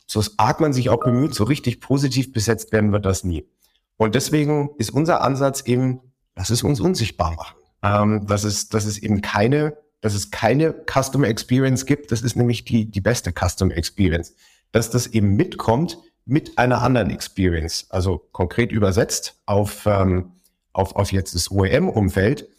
so 0.08 0.24
arg 0.38 0.62
man 0.62 0.72
sich 0.72 0.90
auch 0.90 1.04
bemüht, 1.04 1.36
so 1.36 1.44
richtig 1.44 1.82
positiv 1.82 2.32
besetzt 2.32 2.72
werden 2.72 2.94
wird 2.94 3.06
das 3.06 3.26
nie. 3.26 3.46
Und 3.98 4.16
deswegen 4.16 4.72
ist 4.78 4.92
unser 4.92 5.22
Ansatz 5.22 5.62
eben, 5.62 6.00
Lass 6.42 6.50
es 6.50 6.64
uns 6.64 6.80
unsichtbar 6.80 7.36
machen. 7.36 7.56
Ähm, 7.84 8.26
dass, 8.26 8.46
es, 8.46 8.68
dass 8.68 8.86
es 8.86 8.98
eben 8.98 9.22
keine, 9.22 9.78
dass 10.02 10.16
es 10.16 10.32
keine 10.32 10.74
Customer 10.92 11.28
Experience 11.28 11.86
gibt. 11.86 12.12
Das 12.12 12.24
ist 12.24 12.36
nämlich 12.36 12.66
die, 12.66 12.90
die 12.90 13.00
beste 13.00 13.32
Customer 13.32 13.78
Experience. 13.78 14.34
Dass 14.72 14.90
das 14.90 15.06
eben 15.06 15.36
mitkommt 15.36 16.00
mit 16.26 16.58
einer 16.58 16.82
anderen 16.82 17.12
Experience. 17.12 17.86
Also 17.92 18.28
konkret 18.32 18.72
übersetzt 18.72 19.40
auf, 19.46 19.86
ähm, 19.86 20.32
auf, 20.74 20.96
auf 20.96 21.12
jetzt 21.12 21.36
das 21.36 21.52
OEM-Umfeld. 21.52 22.50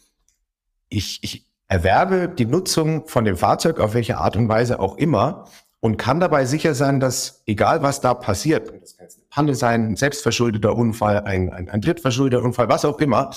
Ich, 0.87 1.19
ich 1.21 1.45
erwerbe 1.67 2.29
die 2.29 2.45
Nutzung 2.45 3.09
von 3.09 3.25
dem 3.25 3.35
Fahrzeug 3.35 3.81
auf 3.81 3.95
welche 3.95 4.17
Art 4.17 4.37
und 4.37 4.47
Weise 4.47 4.79
auch 4.79 4.95
immer 4.95 5.49
und 5.81 5.97
kann 5.97 6.21
dabei 6.21 6.45
sicher 6.45 6.73
sein, 6.73 7.01
dass 7.01 7.43
egal 7.47 7.83
was 7.83 7.99
da 7.99 8.13
passiert, 8.13 8.71
das 8.81 8.95
kann 8.95 9.07
eine 9.07 9.25
Panne 9.29 9.55
sein, 9.55 9.87
ein 9.87 9.95
selbstverschuldeter 9.97 10.73
Unfall, 10.73 11.25
ein, 11.25 11.51
ein, 11.51 11.67
ein 11.67 11.81
drittverschuldeter 11.81 12.41
Unfall, 12.41 12.69
was 12.69 12.85
auch 12.85 12.99
immer, 12.99 13.31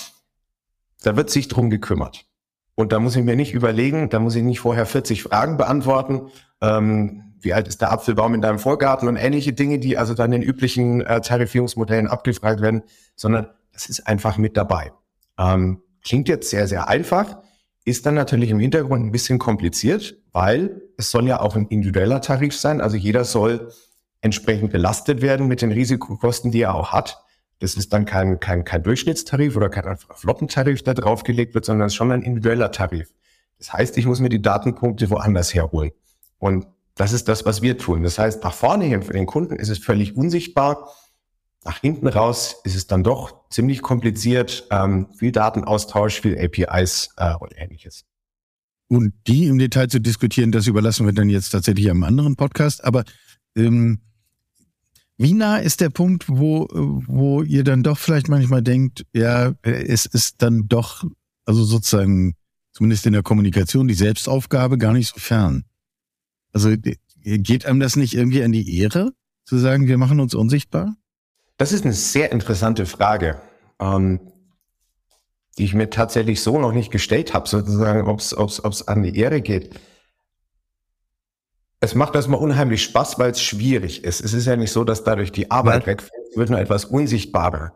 da 1.03 1.17
wird 1.17 1.31
sich 1.31 1.49
drum 1.49 1.71
gekümmert. 1.71 2.27
Und 2.75 2.93
da 2.93 3.01
muss 3.01 3.17
ich 3.17 3.25
mir 3.25 3.37
nicht 3.37 3.55
überlegen, 3.55 4.11
da 4.11 4.19
muss 4.19 4.35
ich 4.35 4.43
nicht 4.43 4.61
vorher 4.61 4.87
40 4.87 5.23
Fragen 5.23 5.57
beantworten. 5.57 6.29
Ähm, 6.61 7.35
wie 7.41 7.55
alt 7.55 7.69
ist 7.69 7.81
der 7.81 7.93
Apfelbaum 7.93 8.35
in 8.35 8.43
deinem 8.43 8.59
Vorgarten 8.59 9.09
und 9.09 9.17
ähnliche 9.17 9.53
Dinge, 9.53 9.79
die 9.79 9.97
also 9.99 10.15
dann 10.15 10.33
in 10.33 10.43
üblichen 10.43 11.01
äh, 11.01 11.21
Tarifierungsmodellen 11.21 12.09
abgefragt 12.09 12.61
werden, 12.61 12.83
sondern 13.15 13.49
das 13.73 13.89
ist 13.89 14.07
einfach 14.07 14.37
mit 14.37 14.57
dabei. 14.57 14.93
Ähm, 15.39 15.83
klingt 16.05 16.29
jetzt 16.29 16.51
sehr, 16.51 16.67
sehr 16.67 16.89
einfach, 16.89 17.39
ist 17.85 18.05
dann 18.05 18.15
natürlich 18.15 18.51
im 18.51 18.59
Hintergrund 18.59 19.05
ein 19.05 19.13
bisschen 19.13 19.39
kompliziert, 19.39 20.17
weil 20.33 20.83
es 20.99 21.11
soll 21.11 21.27
ja 21.29 21.41
auch 21.41 21.57
ein 21.57 21.69
individueller 21.69 22.21
Tarif 22.21 22.57
sein. 22.57 22.81
Also 22.81 22.97
jeder 22.97 23.25
soll 23.25 23.71
entsprechend 24.21 24.73
belastet 24.73 25.23
werden 25.23 25.47
mit 25.47 25.63
den 25.63 25.73
Risikokosten, 25.73 26.51
die 26.51 26.63
er 26.63 26.75
auch 26.75 26.93
hat. 26.93 27.23
Das 27.59 27.75
ist 27.75 27.93
dann 27.93 28.05
kein, 28.05 28.39
kein, 28.39 28.65
kein 28.65 28.83
Durchschnittstarif 28.83 29.57
oder 29.57 29.71
kein 29.71 29.97
Flottentarif, 29.97 30.83
der 30.83 30.95
draufgelegt 30.95 31.55
wird, 31.55 31.65
sondern 31.65 31.87
es 31.87 31.93
ist 31.93 31.97
schon 31.97 32.13
ein 32.13 32.23
individueller 32.23 32.71
Tarif. 32.71 33.13
Das 33.59 33.73
heißt, 33.73 33.97
ich 33.97 34.07
muss 34.07 34.21
mir 34.21 34.29
die 34.29 34.43
Datenpunkte 34.43 35.09
woanders 35.09 35.55
herholen. 35.55 35.93
Und 36.39 36.67
das 36.95 37.13
ist 37.13 37.29
das, 37.29 37.45
was 37.45 37.63
wir 37.63 37.79
tun. 37.79 38.03
Das 38.03 38.19
heißt, 38.19 38.43
nach 38.43 38.55
vorne 38.55 38.85
hin 38.85 39.03
für 39.03 39.13
den 39.13 39.27
Kunden 39.27 39.57
ist 39.57 39.69
es 39.69 39.79
völlig 39.79 40.17
unsichtbar. 40.17 40.91
Nach 41.65 41.81
hinten 41.81 42.07
raus 42.07 42.57
ist 42.65 42.77
es 42.77 42.87
dann 42.87 43.03
doch 43.03 43.49
ziemlich 43.51 43.83
kompliziert. 43.83 44.67
Ähm, 44.71 45.09
viel 45.17 45.33
Datenaustausch, 45.33 46.21
viel 46.21 46.39
APIs 46.39 47.11
äh, 47.17 47.35
und 47.35 47.53
ähnliches. 47.57 48.05
Und 48.89 49.15
die 49.27 49.47
im 49.47 49.59
Detail 49.59 49.89
zu 49.89 50.01
diskutieren, 50.01 50.53
das 50.53 50.67
überlassen 50.67 51.07
wir 51.07 51.13
dann 51.13 51.29
jetzt 51.29 51.51
tatsächlich 51.51 51.91
einem 51.91 52.05
anderen 52.05 52.37
Podcast. 52.37 52.85
Aber 52.85 53.05
ähm, 53.57 54.01
wie 55.19 55.33
nah 55.33 55.59
ist 55.59 55.81
der 55.81 55.89
Punkt, 55.89 56.25
wo, 56.29 56.69
wo 56.71 57.43
ihr 57.43 57.65
dann 57.65 57.83
doch 57.83 57.99
vielleicht 57.99 58.29
manchmal 58.29 58.63
denkt, 58.63 59.07
ja, 59.15 59.55
es 59.63 60.05
ist 60.07 60.43
dann 60.43 60.69
doch, 60.69 61.05
also 61.45 61.65
sozusagen, 61.65 62.35
zumindest 62.73 63.07
in 63.07 63.15
der 63.15 63.23
Kommunikation, 63.23 63.89
die 63.89 63.95
Selbstaufgabe 63.95 64.77
gar 64.77 64.93
nicht 64.93 65.09
so 65.09 65.19
fern? 65.19 65.65
Also 66.53 66.75
geht 67.23 67.65
einem 67.67 67.81
das 67.81 67.97
nicht 67.97 68.15
irgendwie 68.15 68.43
an 68.43 68.53
die 68.53 68.79
Ehre, 68.79 69.13
zu 69.45 69.57
sagen, 69.57 69.87
wir 69.89 69.97
machen 69.97 70.21
uns 70.21 70.35
unsichtbar? 70.35 70.95
Das 71.57 71.73
ist 71.73 71.85
eine 71.85 71.95
sehr 71.95 72.33
interessante 72.33 72.85
Frage, 72.85 73.41
ähm, 73.81 74.21
die 75.57 75.65
ich 75.65 75.73
mir 75.73 75.89
tatsächlich 75.89 76.43
so 76.43 76.61
noch 76.61 76.73
nicht 76.73 76.91
gestellt 76.91 77.33
habe, 77.33 77.49
sozusagen, 77.49 78.07
ob 78.07 78.21
es 78.21 78.89
an 78.89 79.03
die 79.03 79.17
Ehre 79.17 79.41
geht 79.41 79.81
es 81.81 81.95
macht 81.95 82.15
erstmal 82.15 82.41
unheimlich 82.41 82.83
Spaß, 82.83 83.19
weil 83.19 83.33
es 83.33 83.41
schwierig 83.41 84.05
ist. 84.05 84.21
Es 84.21 84.33
ist 84.33 84.47
ja 84.47 84.57
nicht 84.57 84.73
so, 84.73 84.85
dass 84.85 85.05
dadurch 85.05 85.33
die 85.33 85.51
Arbeit 85.51 85.83
ja. 85.83 85.87
wegfällt, 85.89 86.23
es 86.31 86.37
wird 86.37 86.51
nur 86.51 86.59
etwas 86.59 86.87
unsichtbarer. 86.87 87.73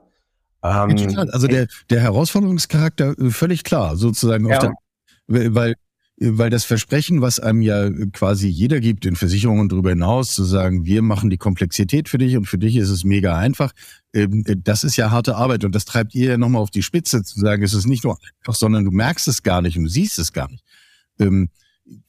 Ähm, 0.62 0.96
ja, 0.96 1.20
also 1.20 1.46
der, 1.46 1.66
der 1.88 2.00
Herausforderungscharakter 2.00 3.18
äh, 3.18 3.30
völlig 3.30 3.64
klar, 3.64 3.96
sozusagen, 3.96 4.46
ja. 4.48 4.58
der, 4.58 5.54
weil, 5.54 5.74
weil 6.18 6.50
das 6.50 6.64
Versprechen, 6.64 7.22
was 7.22 7.40
einem 7.40 7.62
ja 7.62 7.88
quasi 8.12 8.48
jeder 8.48 8.80
gibt 8.80 9.06
in 9.06 9.16
Versicherungen 9.16 9.62
und 9.62 9.72
darüber 9.72 9.90
hinaus, 9.90 10.32
zu 10.32 10.44
sagen, 10.44 10.84
wir 10.84 11.00
machen 11.00 11.30
die 11.30 11.38
Komplexität 11.38 12.10
für 12.10 12.18
dich 12.18 12.36
und 12.36 12.44
für 12.44 12.58
dich 12.58 12.76
ist 12.76 12.90
es 12.90 13.04
mega 13.04 13.38
einfach, 13.38 13.72
ähm, 14.12 14.44
das 14.64 14.84
ist 14.84 14.96
ja 14.96 15.10
harte 15.10 15.36
Arbeit 15.36 15.64
und 15.64 15.74
das 15.74 15.86
treibt 15.86 16.14
ihr 16.14 16.30
ja 16.30 16.36
nochmal 16.36 16.60
auf 16.60 16.70
die 16.70 16.82
Spitze, 16.82 17.22
zu 17.22 17.40
sagen, 17.40 17.62
es 17.62 17.72
ist 17.72 17.86
nicht 17.86 18.04
nur 18.04 18.18
einfach, 18.40 18.54
sondern 18.54 18.84
du 18.84 18.90
merkst 18.90 19.28
es 19.28 19.42
gar 19.42 19.62
nicht 19.62 19.78
und 19.78 19.84
du 19.84 19.90
siehst 19.90 20.18
es 20.18 20.32
gar 20.32 20.50
nicht. 20.50 20.64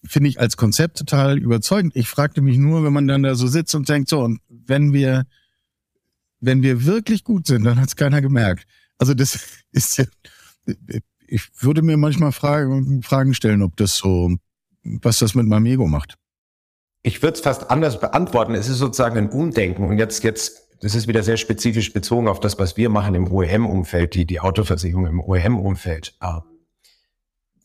Finde 0.06 0.30
ich 0.30 0.40
als 0.40 0.58
Konzept 0.58 0.98
total 0.98 1.38
überzeugend. 1.38 1.96
Ich 1.96 2.08
fragte 2.08 2.42
mich 2.42 2.58
nur, 2.58 2.84
wenn 2.84 2.94
man 2.94 3.08
dann 3.08 3.24
da 3.24 3.36
so 3.36 3.48
sitzt 3.48 3.74
und 3.76 3.90
denkt, 3.90 4.10
so, 4.10 4.22
und 4.22 4.40
wenn 4.48 4.94
wir, 4.94 5.26
wenn 6.40 6.62
wir 6.62 6.86
wirklich 6.86 7.24
gut 7.24 7.48
sind, 7.48 7.64
dann 7.64 7.80
hat 7.80 7.90
es 7.90 7.96
keiner 7.96 8.22
gemerkt. 8.22 8.66
Also 8.98 9.14
das 9.14 9.40
ist 9.72 9.98
ja, 9.98 10.06
ich 11.28 11.50
würde 11.60 11.82
mir 11.82 11.98
manchmal 11.98 12.32
Fragen, 12.32 13.02
Fragen 13.02 13.34
stellen, 13.34 13.62
ob 13.62 13.78
das 13.78 13.96
so, 13.96 14.36
was 14.84 15.18
das 15.18 15.34
mit 15.34 15.48
meinem 15.48 15.66
Ego 15.66 15.88
macht. 15.88 16.18
Ich 17.04 17.24
würde 17.24 17.36
es 17.36 17.42
fast 17.42 17.72
anders 17.72 18.00
beantworten. 18.00 18.54
Es 18.54 18.70
ist 18.70 18.78
sozusagen 18.78 19.18
ein 19.18 19.30
Umdenken. 19.30 19.86
Und 19.86 19.98
jetzt, 19.98 20.24
jetzt, 20.24 20.68
das 20.82 20.94
ist 20.94 21.08
wieder 21.08 21.24
sehr 21.24 21.38
spezifisch 21.38 21.94
bezogen 21.94 22.28
auf 22.28 22.40
das, 22.40 22.60
was 22.60 22.78
wir 22.78 22.90
machen 22.90 23.16
im 23.16 23.32
OEM-Umfeld, 23.32 24.14
die, 24.14 24.26
die 24.26 24.40
Autoversicherung 24.40 25.08
im 25.08 25.20
OEM-Umfeld. 25.20 26.16
Ah, 26.20 26.44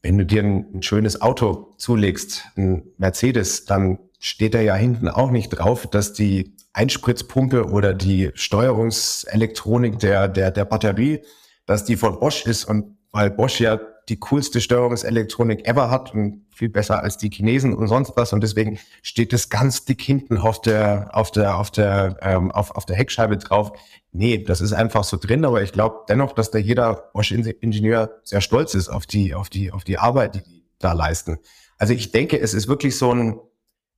wenn 0.07 0.19
du 0.19 0.25
dir 0.25 0.45
ein, 0.45 0.83
schönes 0.83 1.21
Auto 1.21 1.75
zulegst, 1.79 2.45
ein 2.57 2.85
Mercedes, 2.97 3.65
dann 3.65 3.99
steht 4.21 4.55
da 4.55 4.61
ja 4.61 4.77
hinten 4.77 5.09
auch 5.09 5.33
nicht 5.33 5.49
drauf, 5.51 5.89
dass 5.89 6.13
die 6.13 6.55
Einspritzpumpe 6.73 7.65
oder 7.71 7.93
die 7.93 8.31
Steuerungselektronik 8.35 9.99
der, 9.99 10.29
der, 10.29 10.53
der 10.53 10.65
Batterie, 10.65 11.23
dass 11.67 11.85
die 11.85 11.97
von 11.97 12.21
Bosch 12.21 12.47
ist. 12.47 12.67
Und 12.67 12.97
weil 13.11 13.31
Bosch 13.31 13.61
ja 13.61 13.81
die 14.09 14.19
coolste 14.19 14.61
Steuerungselektronik 14.61 15.67
ever 15.67 15.91
hat 15.91 16.15
und 16.15 16.47
viel 16.55 16.69
besser 16.69 17.03
als 17.03 17.19
die 17.19 17.31
Chinesen 17.31 17.75
und 17.75 17.89
sonst 17.89 18.13
was 18.17 18.33
und 18.33 18.41
deswegen 18.43 18.79
steht 19.03 19.33
es 19.33 19.49
ganz 19.49 19.85
dick 19.85 20.01
hinten 20.01 20.39
auf 20.39 20.61
der 20.61 21.11
auf 21.13 21.31
der 21.31 21.57
auf 21.59 21.71
der 21.71 22.17
ähm, 22.23 22.51
auf, 22.51 22.71
auf 22.71 22.87
der 22.87 22.97
Heckscheibe 22.97 23.37
drauf. 23.37 23.73
Nee, 24.13 24.39
das 24.39 24.61
ist 24.61 24.73
einfach 24.73 25.05
so 25.05 25.19
drin, 25.19 25.45
aber 25.45 25.63
ich 25.63 25.73
glaube 25.73 26.05
dennoch, 26.09 26.33
dass 26.33 26.51
da 26.51 26.59
jeder 26.59 27.11
Bosch-Ingenieur 27.13 28.21
sehr 28.23 28.41
stolz 28.41 28.75
ist 28.75 28.89
auf 28.89 29.07
die, 29.07 29.35
auf 29.35 29.51
die, 29.51 29.73
auf 29.73 29.85
die 29.85 29.99
Arbeit, 29.99 30.37
die 30.37 30.43
die 30.43 30.57
da 30.79 30.93
leisten. 30.93 31.39
Also 31.79 31.93
ich 31.93 32.13
denke, 32.13 32.39
es 32.41 32.55
ist 32.55 32.69
wirklich 32.69 32.97
so 32.97 33.13
ein, 33.13 33.39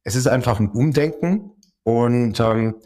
es 0.04 0.14
ist 0.14 0.26
einfach 0.26 0.58
ein 0.60 0.70
Umdenken 0.70 1.52
und 1.82 2.40
ähm, 2.40 2.76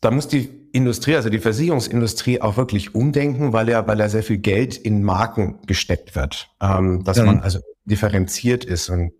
da 0.00 0.10
muss 0.10 0.28
die 0.28 0.63
Industrie, 0.74 1.14
also 1.14 1.30
die 1.30 1.38
Versicherungsindustrie 1.38 2.40
auch 2.40 2.56
wirklich 2.56 2.94
umdenken, 2.94 3.52
weil 3.52 3.68
ja, 3.68 3.86
weil 3.86 4.00
ja 4.00 4.08
sehr 4.08 4.24
viel 4.24 4.38
Geld 4.38 4.76
in 4.76 5.04
Marken 5.04 5.60
gesteckt 5.66 6.16
wird, 6.16 6.48
ähm, 6.60 7.04
dass 7.04 7.18
ja. 7.18 7.24
man 7.24 7.40
also 7.40 7.60
differenziert 7.84 8.64
ist 8.64 8.90
und 8.90 9.12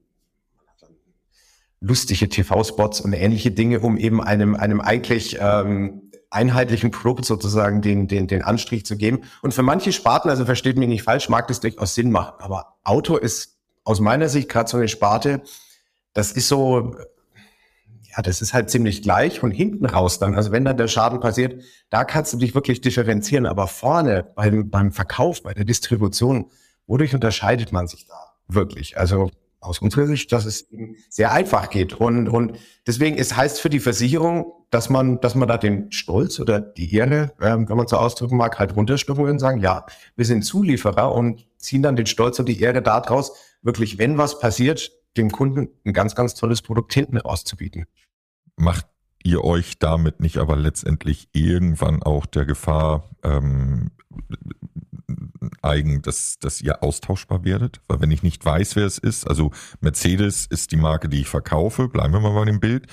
lustige 1.81 2.29
TV-Spots 2.29 3.01
und 3.03 3.13
ähnliche 3.13 3.53
Dinge, 3.53 3.81
um 3.81 3.97
eben 3.97 4.21
einem, 4.21 4.57
einem 4.57 4.81
eigentlich 4.81 5.39
ähm, 5.41 6.11
einheitlichen 6.31 6.91
Produkt 6.91 7.25
sozusagen 7.25 7.83
den, 7.83 8.09
den, 8.09 8.27
den 8.27 8.43
Anstrich 8.43 8.85
zu 8.85 8.97
geben. 8.97 9.21
Und 9.41 9.55
für 9.55 9.63
manche 9.63 9.93
Sparten, 9.93 10.31
also 10.31 10.45
versteht 10.45 10.77
mich 10.77 10.89
nicht 10.89 11.05
falsch, 11.05 11.29
mag 11.29 11.47
das 11.47 11.61
durchaus 11.61 11.95
Sinn 11.95 12.11
machen. 12.11 12.35
Aber 12.39 12.79
Auto 12.83 13.17
ist 13.17 13.59
aus 13.85 14.01
meiner 14.01 14.29
Sicht 14.29 14.49
gerade 14.49 14.69
so 14.69 14.79
eine 14.79 14.89
Sparte, 14.89 15.43
das 16.15 16.33
ist 16.33 16.49
so, 16.49 16.97
ja, 18.17 18.23
das 18.23 18.43
ist 18.43 18.55
halt 18.55 18.71
ziemlich 18.71 19.03
gleich 19.03 19.43
und 19.43 19.51
hinten 19.51 19.87
raus 19.87 20.19
dann, 20.19 20.35
also 20.35 20.53
wenn 20.53 20.65
dann 20.65 20.77
der 20.77 20.89
Schaden 20.89 21.21
passiert, 21.21 21.63
da 21.91 22.05
kannst 22.05 22.33
du 22.33 22.37
dich 22.37 22.55
wirklich 22.55 22.81
differenzieren. 22.81 23.47
Aber 23.47 23.67
vorne 23.67 24.25
beim, 24.35 24.71
beim 24.71 24.93
Verkauf, 24.93 25.43
bei 25.43 25.55
der 25.55 25.65
Distribution, 25.65 26.51
wodurch 26.87 27.15
unterscheidet 27.15 27.73
man 27.73 27.87
sich 27.89 28.07
da 28.07 28.15
wirklich? 28.47 28.99
Also 28.99 29.31
aus 29.61 29.79
unserer 29.79 30.07
Sicht, 30.07 30.31
dass 30.31 30.45
es 30.45 30.71
eben 30.71 30.97
sehr 31.09 31.33
einfach 31.33 31.71
geht. 31.71 31.95
Und, 31.95 32.29
und 32.29 32.59
deswegen, 32.87 33.17
es 33.17 33.35
heißt 33.35 33.61
für 33.61 33.71
die 33.71 33.81
Versicherung, 33.81 34.53
dass 34.71 34.91
man, 34.91 35.21
dass 35.21 35.35
man 35.35 35.49
da 35.49 35.57
den 35.57 35.91
Stolz 35.91 36.39
oder 36.39 36.61
die 36.61 36.95
Ehre, 36.95 37.33
ähm, 37.41 37.69
wenn 37.69 37.77
man 37.77 37.87
so 37.89 37.97
ausdrücken 37.97 38.37
mag, 38.37 38.59
halt 38.59 38.77
runterstufen 38.77 39.25
und 39.25 39.39
sagen, 39.39 39.61
ja, 39.61 39.87
wir 40.17 40.25
sind 40.25 40.43
Zulieferer 40.43 41.13
und 41.13 41.47
ziehen 41.57 41.83
dann 41.83 41.97
den 41.97 42.07
Stolz 42.07 42.39
und 42.39 42.49
die 42.49 42.61
Ehre 42.61 42.83
daraus, 42.83 43.33
wirklich, 43.63 43.99
wenn 43.99 44.19
was 44.19 44.39
passiert, 44.39 44.93
dem 45.17 45.31
Kunden 45.31 45.69
ein 45.85 45.93
ganz, 45.93 46.15
ganz 46.15 46.35
tolles 46.35 46.61
Produkt 46.61 46.93
hinten 46.93 47.17
rauszubieten. 47.17 47.87
Macht 48.57 48.87
ihr 49.23 49.43
euch 49.43 49.79
damit 49.79 50.21
nicht 50.21 50.39
aber 50.39 50.57
letztendlich 50.57 51.29
irgendwann 51.33 52.03
auch 52.03 52.27
der 52.27 52.45
Gefahr 52.45 53.09
ähm, 53.23 53.91
eigen, 55.63 56.03
dass, 56.03 56.39
dass 56.39 56.61
ihr 56.61 56.83
austauschbar 56.83 57.45
werdet? 57.45 57.81
Weil 57.89 58.01
wenn 58.01 58.11
ich 58.11 58.23
nicht 58.23 58.45
weiß, 58.45 58.77
wer 58.77 58.87
es 58.87 58.99
ist, 58.99 59.27
also 59.27 59.51
Mercedes 59.81 60.47
ist 60.47 60.73
die 60.73 60.77
Marke, 60.77 61.09
die 61.09 61.21
ich 61.21 61.29
verkaufe, 61.29 61.89
bleiben 61.89 62.13
wir 62.13 62.21
mal 62.21 62.35
bei 62.35 62.45
dem 62.45 62.61
Bild, 62.61 62.87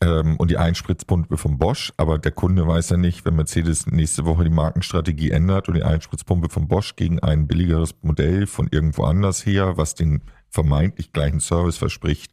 ähm, 0.00 0.36
und 0.36 0.50
die 0.50 0.58
Einspritzpumpe 0.58 1.36
von 1.36 1.58
Bosch, 1.58 1.92
aber 1.96 2.18
der 2.18 2.32
Kunde 2.32 2.66
weiß 2.66 2.90
ja 2.90 2.96
nicht, 2.96 3.24
wenn 3.24 3.36
Mercedes 3.36 3.86
nächste 3.86 4.24
Woche 4.24 4.44
die 4.44 4.50
Markenstrategie 4.50 5.30
ändert 5.30 5.68
und 5.68 5.74
die 5.74 5.84
Einspritzpumpe 5.84 6.48
von 6.50 6.68
Bosch 6.68 6.96
gegen 6.96 7.20
ein 7.20 7.46
billigeres 7.46 7.94
Modell 8.02 8.46
von 8.46 8.68
irgendwo 8.70 9.04
anders 9.04 9.46
her, 9.46 9.76
was 9.76 9.94
den 9.94 10.22
vermeintlich 10.50 11.12
gleichen 11.12 11.40
Service 11.40 11.78
verspricht, 11.78 12.32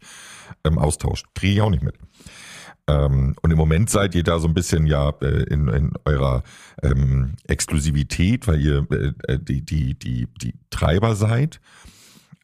ähm, 0.65 0.77
austauscht. 0.77 1.27
Kriege 1.35 1.53
ich 1.53 1.61
auch 1.61 1.69
nicht 1.69 1.83
mit. 1.83 1.95
Ähm, 2.87 3.35
und 3.41 3.51
im 3.51 3.57
Moment 3.57 3.89
seid 3.89 4.13
ihr 4.13 4.23
da 4.23 4.39
so 4.39 4.47
ein 4.47 4.53
bisschen 4.53 4.85
ja 4.87 5.09
äh, 5.21 5.43
in, 5.43 5.67
in 5.69 5.93
eurer 6.05 6.43
ähm, 6.81 7.35
Exklusivität, 7.47 8.47
weil 8.47 8.61
ihr 8.61 8.87
äh, 8.91 9.13
äh, 9.33 9.39
die, 9.39 9.63
die, 9.63 9.97
die, 9.97 10.27
die 10.41 10.53
Treiber 10.69 11.15
seid. 11.15 11.61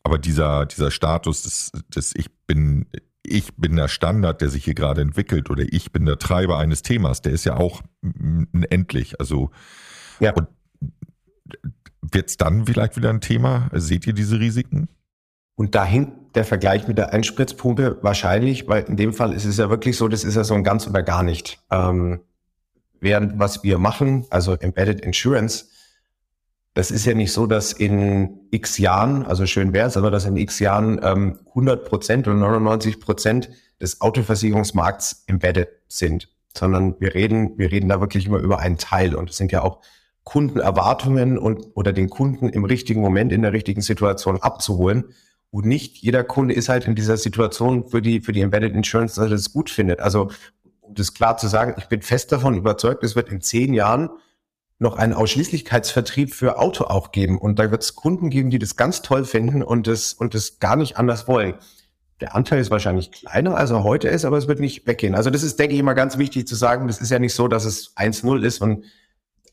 Aber 0.03 0.17
dieser, 0.17 0.65
dieser 0.65 0.91
Status 0.91 1.43
des, 1.43 1.71
des 1.93 2.15
Ich 2.15 2.27
bin, 2.47 2.85
ich 3.21 3.53
bin 3.55 3.75
der 3.75 3.89
Standard, 3.89 4.39
der 4.39 4.49
sich 4.49 4.63
hier 4.63 4.75
gerade 4.75 5.01
entwickelt 5.01 5.49
oder 5.49 5.65
ich 5.67 5.91
bin 5.91 6.05
der 6.05 6.17
Treiber 6.17 6.57
eines 6.57 6.83
Themas, 6.83 7.21
der 7.21 7.33
ist 7.33 7.43
ja 7.43 7.57
auch 7.57 7.81
endlich. 8.69 9.19
Also 9.19 9.51
ja. 10.21 10.33
wird 12.01 12.29
es 12.29 12.37
dann 12.37 12.65
vielleicht 12.65 12.95
wieder 12.95 13.09
ein 13.09 13.21
Thema? 13.21 13.69
Seht 13.73 14.07
ihr 14.07 14.13
diese 14.13 14.39
Risiken? 14.39 14.87
Und 15.55 15.75
dahin 15.75 16.13
der 16.35 16.45
Vergleich 16.45 16.87
mit 16.87 16.97
der 16.97 17.13
Einspritzpumpe 17.13 17.99
wahrscheinlich, 18.01 18.67
weil 18.67 18.83
in 18.83 18.97
dem 18.97 19.13
Fall 19.13 19.33
ist 19.33 19.45
es 19.45 19.57
ja 19.57 19.69
wirklich 19.69 19.97
so, 19.97 20.07
das 20.07 20.23
ist 20.23 20.35
ja 20.35 20.43
so 20.43 20.53
ein 20.53 20.63
ganz 20.63 20.87
oder 20.87 21.03
gar 21.03 21.23
nicht. 21.23 21.59
Ähm, 21.71 22.21
während 22.99 23.39
was 23.39 23.63
wir 23.63 23.77
machen, 23.77 24.25
also 24.29 24.53
Embedded 24.53 25.01
Insurance, 25.01 25.65
das 26.73 26.91
ist 26.91 27.05
ja 27.05 27.13
nicht 27.13 27.33
so, 27.33 27.47
dass 27.47 27.73
in 27.73 28.47
x 28.51 28.77
Jahren, 28.77 29.25
also 29.25 29.45
schön 29.45 29.73
wäre 29.73 29.87
es, 29.87 29.97
aber 29.97 30.11
dass 30.11 30.25
in 30.25 30.37
x 30.37 30.59
Jahren 30.59 30.99
ähm, 31.03 31.39
100 31.49 31.85
Prozent 31.85 32.27
oder 32.27 32.37
99 32.37 32.99
Prozent 32.99 33.49
des 33.81 34.01
Autoversicherungsmarkts 34.01 35.23
embedded 35.27 35.69
sind, 35.87 36.29
sondern 36.55 36.95
wir 36.99 37.15
reden, 37.15 37.57
wir 37.57 37.71
reden 37.71 37.89
da 37.89 38.01
wirklich 38.01 38.27
immer 38.27 38.37
über 38.37 38.59
einen 38.59 38.77
Teil 38.77 39.15
und 39.15 39.29
es 39.29 39.37
sind 39.37 39.51
ja 39.51 39.61
auch 39.63 39.81
Kundenerwartungen 40.23 41.37
und 41.37 41.67
oder 41.73 41.91
den 41.91 42.09
Kunden 42.09 42.49
im 42.49 42.63
richtigen 42.63 43.01
Moment 43.01 43.31
in 43.31 43.41
der 43.41 43.53
richtigen 43.53 43.81
Situation 43.81 44.41
abzuholen. 44.41 45.05
Und 45.51 45.65
nicht 45.65 45.97
jeder 45.97 46.23
Kunde 46.23 46.53
ist 46.53 46.69
halt 46.69 46.85
in 46.85 46.95
dieser 46.95 47.17
Situation 47.17 47.87
für 47.87 48.01
die, 48.01 48.21
für 48.21 48.31
die 48.31 48.41
Embedded 48.41 48.75
Insurance, 48.75 49.15
dass 49.15 49.25
er 49.25 49.29
das 49.31 49.51
gut 49.51 49.69
findet. 49.69 49.99
Also, 49.99 50.29
um 50.81 50.93
das 50.93 51.13
klar 51.13 51.37
zu 51.37 51.47
sagen, 51.47 51.75
ich 51.77 51.85
bin 51.85 52.01
fest 52.01 52.31
davon 52.31 52.55
überzeugt, 52.55 53.03
es 53.03 53.15
wird 53.15 53.29
in 53.29 53.41
zehn 53.41 53.73
Jahren 53.73 54.09
noch 54.79 54.95
einen 54.95 55.13
Ausschließlichkeitsvertrieb 55.13 56.33
für 56.33 56.57
Auto 56.57 56.85
auch 56.85 57.11
geben. 57.11 57.37
Und 57.37 57.59
da 57.59 57.69
wird 57.69 57.83
es 57.83 57.95
Kunden 57.95 58.29
geben, 58.29 58.49
die 58.49 58.59
das 58.59 58.75
ganz 58.75 59.01
toll 59.01 59.25
finden 59.25 59.61
und 59.61 59.87
das, 59.87 60.13
und 60.13 60.33
das 60.33 60.59
gar 60.59 60.75
nicht 60.75 60.97
anders 60.97 61.27
wollen. 61.27 61.55
Der 62.21 62.35
Anteil 62.35 62.59
ist 62.59 62.71
wahrscheinlich 62.71 63.11
kleiner, 63.11 63.55
als 63.55 63.71
er 63.71 63.83
heute 63.83 64.07
ist, 64.07 64.25
aber 64.25 64.37
es 64.37 64.47
wird 64.47 64.59
nicht 64.59 64.87
weggehen. 64.87 65.15
Also 65.15 65.29
das 65.29 65.43
ist, 65.43 65.59
denke 65.59 65.73
ich, 65.73 65.79
immer 65.79 65.95
ganz 65.95 66.17
wichtig 66.17 66.47
zu 66.47 66.55
sagen. 66.55 66.87
Das 66.87 67.01
ist 67.01 67.11
ja 67.11 67.19
nicht 67.19 67.33
so, 67.33 67.47
dass 67.47 67.65
es 67.65 67.95
1-0 67.95 68.43
ist 68.43 68.61
und 68.61 68.85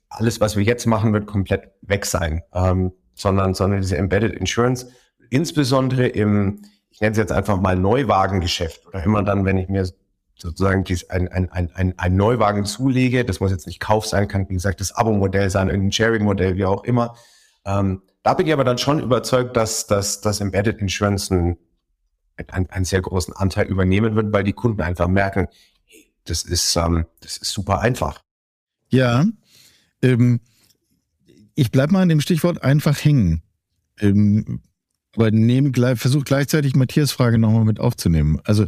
alles, 0.08 0.40
was 0.40 0.56
wir 0.56 0.62
jetzt 0.62 0.86
machen, 0.86 1.12
wird 1.12 1.26
komplett 1.26 1.70
weg 1.82 2.06
sein, 2.06 2.42
ähm, 2.52 2.92
sondern, 3.14 3.54
sondern 3.54 3.80
diese 3.80 3.96
Embedded 3.96 4.34
Insurance, 4.34 4.88
insbesondere 5.30 6.06
im, 6.06 6.62
ich 6.90 7.00
nenne 7.00 7.12
es 7.12 7.18
jetzt 7.18 7.32
einfach 7.32 7.60
mal 7.60 7.76
Neuwagengeschäft 7.76 8.86
oder 8.86 9.02
immer 9.04 9.22
dann, 9.22 9.44
wenn 9.44 9.58
ich 9.58 9.68
mir 9.68 9.86
sozusagen 10.38 10.84
dies, 10.84 11.08
ein, 11.10 11.28
ein, 11.28 11.50
ein, 11.50 11.94
ein 11.96 12.16
Neuwagen 12.16 12.64
zulege. 12.64 13.24
Das 13.24 13.40
muss 13.40 13.50
jetzt 13.50 13.66
nicht 13.66 13.80
Kauf 13.80 14.06
sein, 14.06 14.28
kann 14.28 14.48
wie 14.48 14.54
gesagt 14.54 14.80
das 14.80 14.92
Abo-Modell 14.92 15.50
sein, 15.50 15.68
irgendein 15.68 15.92
Sharing-Modell, 15.92 16.56
wie 16.56 16.64
auch 16.64 16.84
immer. 16.84 17.16
Ähm, 17.64 18.02
da 18.22 18.34
bin 18.34 18.46
ich 18.46 18.52
aber 18.52 18.64
dann 18.64 18.78
schon 18.78 19.00
überzeugt, 19.00 19.56
dass, 19.56 19.86
dass, 19.86 20.20
dass 20.20 20.40
Embedded 20.40 20.80
Insurance 20.80 21.32
einen, 21.32 21.56
einen, 22.48 22.68
einen 22.70 22.84
sehr 22.84 23.00
großen 23.00 23.34
Anteil 23.34 23.66
übernehmen 23.66 24.14
wird, 24.14 24.32
weil 24.32 24.44
die 24.44 24.52
Kunden 24.52 24.82
einfach 24.82 25.08
merken, 25.08 25.48
hey, 25.84 26.12
das 26.24 26.42
ist, 26.42 26.76
ähm, 26.76 27.06
das 27.20 27.38
ist 27.38 27.52
super 27.52 27.80
einfach. 27.80 28.20
Ja, 28.88 29.24
ähm, 30.02 30.40
ich 31.54 31.70
bleib 31.70 31.90
mal 31.90 32.02
an 32.02 32.08
dem 32.08 32.20
Stichwort 32.20 32.62
einfach 32.62 33.02
hängen. 33.02 33.42
Ähm, 33.98 34.60
aber 35.16 35.30
nehmen, 35.30 35.74
versuch 35.96 36.24
gleichzeitig 36.24 36.74
Matthias 36.76 37.12
Frage 37.12 37.38
nochmal 37.38 37.64
mit 37.64 37.80
aufzunehmen. 37.80 38.40
Also 38.44 38.66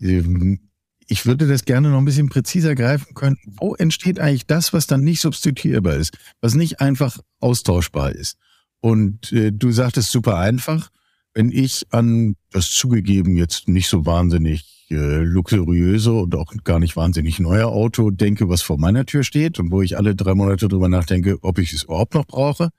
ähm, 0.00 0.60
ich 1.08 1.26
würde 1.26 1.46
das 1.46 1.64
gerne 1.64 1.90
noch 1.90 1.98
ein 1.98 2.04
bisschen 2.04 2.28
präziser 2.28 2.74
greifen 2.74 3.14
können. 3.14 3.36
Wo 3.46 3.74
entsteht 3.74 4.18
eigentlich 4.18 4.46
das, 4.46 4.72
was 4.72 4.86
dann 4.86 5.02
nicht 5.02 5.20
substituierbar 5.20 5.94
ist, 5.94 6.16
was 6.40 6.54
nicht 6.54 6.80
einfach 6.80 7.18
austauschbar 7.40 8.12
ist? 8.12 8.36
Und 8.80 9.32
äh, 9.32 9.52
du 9.52 9.70
sagtest 9.70 10.10
super 10.10 10.38
einfach, 10.38 10.90
wenn 11.34 11.50
ich 11.50 11.86
an 11.90 12.34
das 12.50 12.70
zugegeben 12.70 13.36
jetzt 13.36 13.68
nicht 13.68 13.88
so 13.88 14.06
wahnsinnig 14.06 14.86
äh, 14.90 15.18
luxuriöse 15.22 16.12
und 16.12 16.34
auch 16.34 16.52
gar 16.64 16.78
nicht 16.78 16.96
wahnsinnig 16.96 17.38
neue 17.40 17.66
Auto 17.66 18.10
denke, 18.10 18.48
was 18.48 18.62
vor 18.62 18.78
meiner 18.78 19.04
Tür 19.04 19.22
steht 19.22 19.58
und 19.58 19.70
wo 19.70 19.82
ich 19.82 19.96
alle 19.96 20.14
drei 20.14 20.34
Monate 20.34 20.68
drüber 20.68 20.88
nachdenke, 20.88 21.38
ob 21.42 21.58
ich 21.58 21.72
es 21.72 21.84
überhaupt 21.84 22.14
noch 22.14 22.26
brauche, 22.26 22.70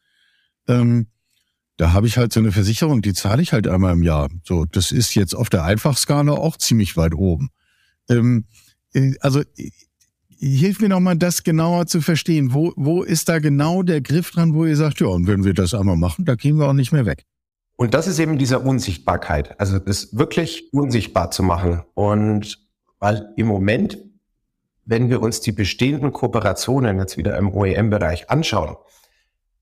ähm, 0.68 1.08
da 1.78 1.94
habe 1.94 2.08
ich 2.08 2.18
halt 2.18 2.34
so 2.34 2.40
eine 2.40 2.52
Versicherung, 2.52 3.02
die 3.02 3.14
zahle 3.14 3.42
ich 3.42 3.54
halt 3.54 3.68
einmal 3.68 3.94
im 3.94 4.04
Jahr. 4.04 4.30
So, 4.44 4.66
das 4.66 4.92
ist 4.92 5.14
jetzt 5.16 5.36
auf 5.36 5.50
der 5.50 5.64
Einfachskala 5.64 6.34
auch 6.34 6.58
ziemlich 6.58 6.98
weit 6.98 7.14
oben. 7.14 7.50
Ähm, 8.10 8.46
äh, 8.94 9.14
also 9.20 9.42
äh, 9.42 9.72
hilf 10.40 10.80
mir 10.80 10.90
noch 10.90 11.00
mal, 11.00 11.16
das 11.16 11.44
genauer 11.44 11.86
zu 11.86 12.02
verstehen. 12.02 12.54
Wo, 12.54 12.74
wo 12.76 13.04
ist 13.04 13.30
da 13.30 13.40
genau 13.40 13.84
der 13.84 14.02
Griff 14.02 14.32
dran, 14.32 14.56
wo 14.56 14.66
ihr 14.66 14.76
sagt, 14.76 15.00
ja, 15.00 15.08
und 15.08 15.28
wenn 15.28 15.44
wir 15.44 15.54
das 15.54 15.74
einmal 15.74 15.98
machen, 15.98 16.26
da 16.26 16.36
gehen 16.36 16.58
wir 16.58 16.68
auch 16.68 16.74
nicht 16.74 16.92
mehr 16.92 17.06
weg? 17.06 17.26
Und 17.76 17.94
das 17.94 18.08
ist 18.08 18.18
eben 18.18 18.40
diese 18.40 18.60
Unsichtbarkeit, 18.60 19.60
also 19.60 19.78
das 19.78 20.18
wirklich 20.18 20.74
unsichtbar 20.74 21.30
zu 21.30 21.44
machen. 21.44 21.84
Und 21.94 22.60
weil 22.98 23.34
im 23.38 23.46
Moment, 23.46 24.00
wenn 24.84 25.12
wir 25.12 25.22
uns 25.22 25.42
die 25.42 25.52
bestehenden 25.52 26.12
Kooperationen 26.12 26.98
jetzt 26.98 27.18
wieder 27.18 27.38
im 27.38 27.54
OEM-Bereich 27.54 28.32
anschauen, 28.32 28.78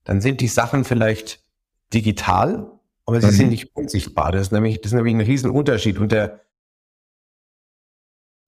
dann 0.04 0.22
sind 0.22 0.40
die 0.40 0.48
Sachen 0.48 0.84
vielleicht 0.84 1.45
digital, 1.92 2.70
aber 3.04 3.20
sie 3.20 3.28
mhm. 3.28 3.32
sind 3.32 3.48
nicht 3.50 3.76
unsichtbar. 3.76 4.32
Das 4.32 4.42
ist 4.42 4.52
nämlich, 4.52 4.80
das 4.80 4.92
ist 4.92 4.96
nämlich 4.96 5.14
ein 5.14 5.20
Riesenunterschied. 5.20 5.98
Und 5.98 6.12
der, 6.12 6.40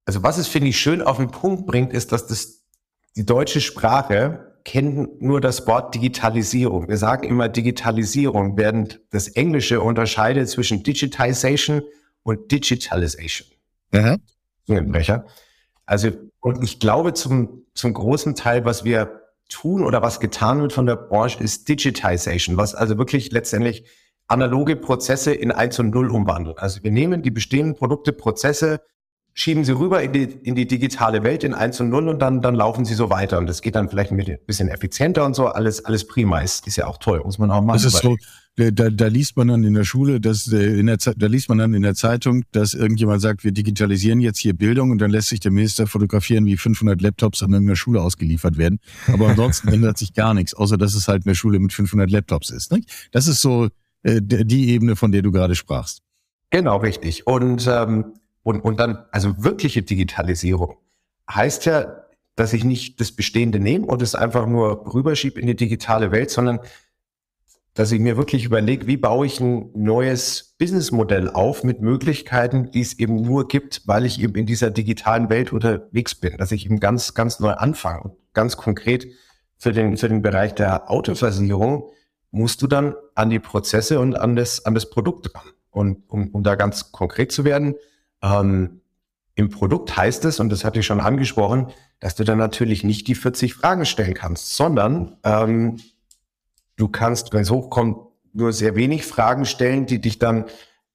also 0.05 0.23
was 0.23 0.39
es, 0.39 0.49
finde 0.49 0.69
ich, 0.69 0.79
schön 0.79 1.03
auf 1.03 1.19
den 1.19 1.31
Punkt 1.31 1.67
bringt, 1.67 1.93
ist, 1.93 2.13
dass 2.13 2.27
das, 2.27 2.65
die 3.17 3.25
deutsche 3.25 3.61
Sprache 3.61 4.49
kennt 4.65 5.23
nur 5.23 5.41
das 5.41 5.67
Wort 5.67 5.95
Digitalisierung. 5.95 6.89
Wir 6.89 6.99
sagen 6.99 7.25
immer 7.27 7.49
Digitalisierung, 7.49 8.57
während 8.59 9.01
das 9.11 9.29
Englische 9.29 9.81
unterscheidet 9.81 10.49
zwischen 10.49 10.83
Digitization 10.83 11.83
und 12.23 12.51
Digitalization. 12.53 13.49
Mhm. 13.93 14.19
Zungenbrecher. 14.67 15.27
Also, 15.87 16.11
und 16.41 16.63
ich 16.63 16.81
glaube, 16.81 17.15
zum, 17.15 17.65
zum 17.73 17.95
großen 17.95 18.35
Teil, 18.35 18.67
was 18.67 18.85
wir 18.85 19.18
tun 19.49 19.85
oder 19.85 20.03
was 20.03 20.21
getan 20.21 20.61
wird 20.61 20.73
von 20.73 20.87
der 20.87 20.97
Branche, 20.97 21.43
ist 21.43 21.69
Digitization, 21.69 22.57
was 22.57 22.75
also 22.75 22.99
wirklich 22.99 23.33
letztendlich 23.33 23.85
analoge 24.27 24.77
Prozesse 24.77 25.33
in 25.33 25.51
1 25.51 25.79
und 25.79 25.91
0 25.91 26.11
umwandelt. 26.11 26.59
Also 26.59 26.83
wir 26.83 26.91
nehmen 26.91 27.23
die 27.23 27.31
bestehenden 27.31 27.75
Produkte, 27.75 28.13
Prozesse, 28.13 28.81
schieben 29.33 29.65
sie 29.65 29.73
rüber 29.73 30.03
in 30.03 30.13
die, 30.13 30.25
in 30.25 30.55
die 30.55 30.67
digitale 30.67 31.23
Welt 31.23 31.45
in 31.45 31.55
1 31.55 31.81
und 31.81 31.91
0 31.91 32.09
und 32.09 32.19
dann, 32.21 32.43
dann 32.43 32.55
laufen 32.55 32.85
sie 32.85 32.95
so 32.95 33.09
weiter. 33.09 33.39
Und 33.39 33.47
das 33.47 33.63
geht 33.63 33.75
dann 33.75 33.89
vielleicht 33.89 34.11
ein 34.11 34.39
bisschen 34.47 34.69
effizienter 34.69 35.25
und 35.25 35.35
so. 35.35 35.47
Alles, 35.47 35.85
alles 35.85 36.07
prima. 36.07 36.41
Ist, 36.41 36.67
ist 36.67 36.77
ja 36.77 36.87
auch 36.87 36.99
toll, 36.99 37.21
muss 37.25 37.39
man 37.39 37.51
auch 37.51 37.63
machen. 37.63 37.77
Das 37.77 37.85
ist 37.85 38.03
so, 38.03 38.17
da, 38.59 38.91
da 38.91 39.07
liest 39.07 39.37
man 39.37 39.49
dann 39.49 39.65
in 39.65 39.75
der 39.75 39.85
Schule, 39.85 40.21
dass 40.21 40.53
äh, 40.53 40.79
in 40.79 40.87
der, 40.87 40.97
da 40.97 41.27
liest 41.27 41.49
man 41.49 41.59
dann 41.59 41.75
in 41.75 41.83
der 41.83 41.95
Zeitung, 41.95 42.45
dass 42.53 42.75
irgendjemand 42.75 43.23
sagt, 43.23 43.45
wir 43.45 43.53
digitalisieren 43.53 44.21
jetzt 44.21 44.41
hier 44.41 44.55
Bildung 44.55 44.91
und 44.91 44.99
dann 44.99 45.11
lässt 45.11 45.29
sich 45.29 45.41
der 45.41 45.53
Minister 45.53 45.87
fotografieren, 45.87 46.45
wie 46.47 46.57
500 46.57 47.01
Laptops 47.01 47.43
an 47.43 47.53
irgendeiner 47.53 47.77
Schule 47.77 48.03
ausgeliefert 48.03 48.59
werden. 48.59 48.81
Aber 49.07 49.29
ansonsten 49.29 49.69
ändert 49.73 49.99
sich 49.99 50.13
gar 50.13 50.35
nichts, 50.35 50.55
außer 50.55 50.77
dass 50.77 50.95
es 50.95 51.09
halt 51.09 51.25
eine 51.27 51.35
Schule 51.35 51.59
mit 51.59 51.73
500 51.73 52.11
Laptops 52.11 52.51
ist. 52.51 52.73
Ne? 52.73 52.83
Das 53.13 53.29
ist 53.29 53.41
so 53.41 53.69
äh, 54.03 54.21
die 54.23 54.71
Ebene, 54.71 54.97
von 54.97 55.13
der 55.13 55.23
du 55.23 55.31
gerade 55.31 55.55
sprachst. 55.55 56.03
Genau, 56.51 56.79
richtig. 56.79 57.27
Und 57.27 57.67
ähm, 57.69 58.15
und, 58.49 58.61
und 58.63 58.81
dann, 58.81 59.05
also 59.11 59.45
wirkliche 59.45 59.83
Digitalisierung 59.83 60.79
heißt 61.31 61.67
ja, 61.67 62.05
dass 62.35 62.55
ich 62.55 62.65
nicht 62.65 62.99
das 62.99 63.13
Bestehende 63.13 63.61
nehme 63.61 63.85
und 63.85 64.01
es 64.01 64.15
einfach 64.15 64.47
nur 64.47 64.95
rüberschiebe 64.95 65.39
in 65.39 65.49
die 65.49 65.55
digitale 65.55 66.13
Welt, 66.13 66.31
sondern 66.31 66.61
dass 67.79 67.93
ich 67.93 68.01
mir 68.01 68.17
wirklich 68.17 68.45
überlege, 68.45 68.89
wie 68.89 68.97
baue 68.97 69.25
ich 69.25 69.39
ein 69.39 69.71
neues 69.73 70.57
Businessmodell 70.59 71.31
auf 71.31 71.63
mit 71.63 71.81
Möglichkeiten, 71.81 72.73
die 72.73 72.81
es 72.81 72.99
eben 72.99 73.23
nur 73.23 73.47
gibt, 73.47 73.83
weil 73.87 74.05
ich 74.05 74.21
eben 74.21 74.35
in 74.35 74.47
dieser 74.47 74.73
digitalen 74.73 75.31
Welt 75.31 75.53
unterwegs 75.53 76.17
bin, 76.17 76.37
dass 76.39 76.51
ich 76.51 76.67
eben 76.67 76.81
ganz, 76.81 77.15
ganz 77.15 77.39
neu 77.39 77.53
anfange. 77.53 78.01
Und 78.03 78.15
ganz 78.33 78.57
konkret 78.57 79.07
für 79.59 79.71
den, 79.71 79.97
für 79.97 80.09
den 80.09 80.23
Bereich 80.23 80.57
der 80.57 80.91
Autoversicherung 80.91 81.93
musst 82.33 82.63
du 82.63 82.67
dann 82.67 82.97
an 83.15 83.31
die 83.31 83.39
Prozesse 83.39 84.01
und 84.01 84.19
an 84.19 84.35
das, 84.35 84.67
an 84.67 84.75
das 84.75 84.91
Produkt 84.91 85.33
ran. 85.33 85.47
Und 85.71 86.03
um, 86.09 86.31
um 86.31 86.43
da 86.43 86.57
ganz 86.57 86.91
konkret 86.91 87.31
zu 87.31 87.45
werden, 87.45 87.77
ähm, 88.23 88.81
Im 89.37 89.51
Produkt 89.51 89.97
heißt 89.97 90.25
es, 90.25 90.41
und 90.41 90.51
das 90.51 90.65
hatte 90.65 90.81
ich 90.81 90.87
schon 90.87 90.99
angesprochen, 90.99 91.69
dass 92.01 92.17
du 92.17 92.25
dann 92.25 92.39
natürlich 92.39 92.83
nicht 92.83 93.07
die 93.07 93.15
40 93.15 93.55
Fragen 93.55 93.87
stellen 93.87 94.15
kannst, 94.15 94.57
sondern 94.57 95.17
ähm, 95.23 95.77
du 96.79 96.89
kannst, 96.89 97.35
wenn 97.35 97.43
es 97.43 97.51
hochkommt, 97.51 97.99
nur 98.33 98.53
sehr 98.53 98.77
wenig 98.77 99.05
Fragen 99.05 99.45
stellen, 99.45 99.85
die 99.85 100.01
dich 100.01 100.19
dann, 100.19 100.47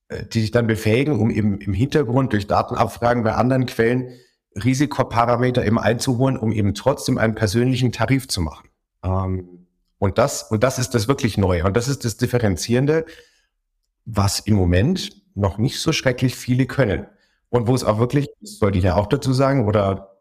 äh, 0.08 0.26
die 0.26 0.42
dich 0.42 0.52
dann 0.52 0.66
befähigen, 0.66 1.20
um 1.20 1.30
eben 1.30 1.60
im 1.60 1.74
Hintergrund 1.74 2.34
durch 2.34 2.48
Datenabfragen 2.48 3.24
bei 3.24 3.34
anderen 3.34 3.68
Quellen 3.68 4.10
Risikoparameter 4.56 5.66
eben 5.66 5.80
einzuholen, 5.80 6.38
um 6.38 6.52
eben 6.52 6.74
trotzdem 6.74 7.18
einen 7.18 7.36
persönlichen 7.36 7.92
Tarif 7.92 8.28
zu 8.28 8.42
machen. 8.42 8.70
Ähm, 9.04 9.68
und 9.98 10.18
das, 10.18 10.44
und 10.44 10.64
das 10.64 10.80
ist 10.80 10.94
das 10.94 11.08
wirklich 11.08 11.38
Neue. 11.38 11.64
Und 11.64 11.78
das 11.78 11.88
ist 11.88 12.06
das 12.06 12.18
Differenzierende, 12.18 13.06
was 14.06 14.40
im 14.40 14.56
Moment 14.56 15.22
noch 15.36 15.58
nicht 15.58 15.80
so 15.80 15.92
schrecklich 15.92 16.36
viele 16.36 16.66
können. 16.66 17.08
Und 17.50 17.68
wo 17.68 17.76
es 17.76 17.84
auch 17.84 18.00
wirklich, 18.00 18.28
das 18.42 18.58
sollte 18.58 18.78
ich 18.78 18.84
ja 18.84 18.96
auch 18.96 19.08
dazu 19.08 19.32
sagen, 19.34 19.68
oder 19.68 20.13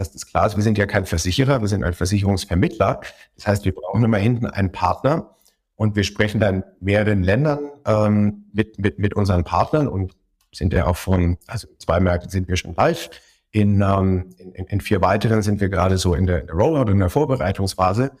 dass 0.00 0.12
das 0.12 0.24
klar 0.24 0.46
ist, 0.46 0.56
wir 0.56 0.62
sind 0.62 0.78
ja 0.78 0.86
kein 0.86 1.04
Versicherer, 1.04 1.60
wir 1.60 1.68
sind 1.68 1.84
ein 1.84 1.92
Versicherungsvermittler. 1.92 3.02
Das 3.36 3.46
heißt, 3.46 3.66
wir 3.66 3.74
brauchen 3.74 4.02
immer 4.02 4.16
hinten 4.16 4.46
einen 4.46 4.72
Partner 4.72 5.36
und 5.76 5.94
wir 5.94 6.04
sprechen 6.04 6.40
dann 6.40 6.64
mehreren 6.80 7.22
Ländern 7.22 7.70
ähm, 7.84 8.46
mit, 8.54 8.78
mit, 8.78 8.98
mit 8.98 9.12
unseren 9.12 9.44
Partnern 9.44 9.88
und 9.88 10.16
sind 10.52 10.72
ja 10.72 10.86
auch 10.86 10.96
von, 10.96 11.36
also 11.46 11.68
zwei 11.78 12.00
Märkten 12.00 12.30
sind 12.30 12.48
wir 12.48 12.56
schon 12.56 12.74
live. 12.76 13.10
In, 13.50 13.82
ähm, 13.82 14.30
in, 14.38 14.64
in 14.64 14.80
vier 14.80 15.02
weiteren 15.02 15.42
sind 15.42 15.60
wir 15.60 15.68
gerade 15.68 15.98
so 15.98 16.14
in 16.14 16.26
der, 16.26 16.40
in 16.40 16.46
der 16.46 16.56
Rollout, 16.56 16.90
in 16.90 16.98
der 16.98 17.10
Vorbereitungsphase. 17.10 18.12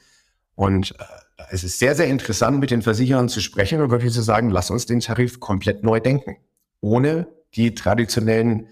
Und 0.56 0.90
äh, 0.98 1.04
es 1.50 1.64
ist 1.64 1.78
sehr, 1.78 1.94
sehr 1.94 2.08
interessant, 2.08 2.60
mit 2.60 2.70
den 2.70 2.82
Versicherern 2.82 3.30
zu 3.30 3.40
sprechen 3.40 3.80
und 3.80 3.90
wirklich 3.90 4.12
zu 4.12 4.20
sagen, 4.20 4.50
lass 4.50 4.70
uns 4.70 4.84
den 4.84 5.00
Tarif 5.00 5.40
komplett 5.40 5.82
neu 5.82 5.98
denken. 5.98 6.36
Ohne 6.82 7.26
die 7.54 7.74
traditionellen 7.74 8.68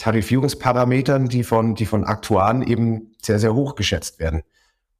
Tarifierungsparametern, 0.00 1.28
die 1.28 1.44
von, 1.44 1.74
die 1.74 1.84
von 1.84 2.04
Aktuaren 2.04 2.62
eben 2.62 3.12
sehr, 3.20 3.38
sehr 3.38 3.54
hoch 3.54 3.74
geschätzt 3.74 4.18
werden. 4.18 4.42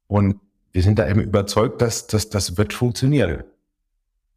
Und 0.07 0.39
wir 0.71 0.83
sind 0.83 0.99
da 0.99 1.09
eben 1.09 1.21
überzeugt, 1.21 1.81
dass, 1.81 2.05
dass 2.05 2.29
das 2.29 2.57
wird 2.57 2.71
funktionieren. 2.71 3.43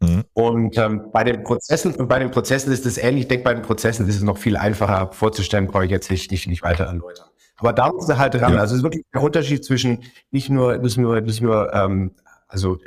Mhm. 0.00 0.24
Und 0.33 0.79
ähm, 0.79 1.11
bei 1.12 1.22
den 1.22 1.44
Prozessen, 1.44 2.09
bei 2.09 2.18
den 2.18 2.31
Prozessen 2.31 2.72
ist 2.72 2.87
es 2.87 2.96
ähnlich. 2.96 3.24
Ich 3.24 3.29
denke, 3.29 3.44
bei 3.44 3.53
den 3.53 3.62
Prozessen 3.62 4.09
ist 4.09 4.16
es 4.16 4.22
noch 4.22 4.38
viel 4.38 4.57
einfacher 4.57 5.12
vorzustellen, 5.12 5.66
brauche 5.66 5.85
ich 5.85 5.90
jetzt 5.90 6.11
nicht, 6.11 6.31
nicht, 6.31 6.46
nicht 6.48 6.62
weiter 6.62 6.85
erläutern. 6.85 7.29
Aber 7.57 7.74
da 7.74 7.92
muss 7.92 8.09
er 8.09 8.18
halt 8.18 8.35
ran. 8.40 8.55
Ja. 8.55 8.61
Also 8.61 8.74
es 8.74 8.79
ist 8.79 8.85
wirklich 8.85 9.05
der 9.12 9.22
Unterschied 9.22 9.64
zwischen 9.64 10.03
nicht 10.31 10.48
nur, 10.48 10.79
nicht 10.79 10.96
nur, 10.96 11.20
nicht 11.20 11.42
nur, 11.42 11.74
ähm, 11.74 12.12
also 12.48 12.79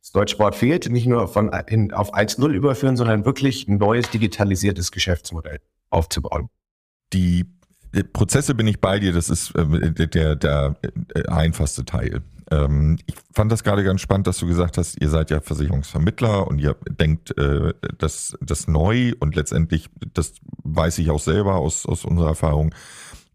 das 0.00 0.10
Deutschwort 0.12 0.56
fehlt, 0.56 0.90
nicht 0.90 1.06
nur 1.06 1.28
von 1.28 1.52
in, 1.68 1.92
auf 1.92 2.12
1.0 2.12 2.48
überführen, 2.50 2.96
sondern 2.96 3.24
wirklich 3.24 3.68
ein 3.68 3.78
neues 3.78 4.10
digitalisiertes 4.10 4.90
Geschäftsmodell 4.90 5.60
aufzubauen. 5.90 6.50
Die 7.12 7.46
Prozesse 8.12 8.54
bin 8.54 8.66
ich 8.68 8.80
bei 8.80 9.00
dir, 9.00 9.12
das 9.12 9.30
ist 9.30 9.54
äh, 9.56 10.06
der, 10.06 10.36
der 10.36 10.76
äh, 11.14 11.26
einfachste 11.26 11.84
Teil. 11.84 12.22
Ähm, 12.50 12.98
ich 13.06 13.14
fand 13.32 13.50
das 13.50 13.64
gerade 13.64 13.82
ganz 13.84 14.00
spannend, 14.00 14.26
dass 14.26 14.38
du 14.38 14.46
gesagt 14.46 14.78
hast, 14.78 15.00
ihr 15.00 15.08
seid 15.08 15.30
ja 15.30 15.40
Versicherungsvermittler 15.40 16.46
und 16.46 16.58
ihr 16.58 16.76
denkt 16.88 17.36
äh, 17.38 17.74
das, 17.98 18.36
das 18.40 18.68
neu 18.68 19.12
und 19.18 19.34
letztendlich, 19.34 19.88
das 20.14 20.34
weiß 20.62 20.98
ich 20.98 21.10
auch 21.10 21.20
selber 21.20 21.56
aus, 21.56 21.86
aus 21.86 22.04
unserer 22.04 22.28
Erfahrung, 22.28 22.74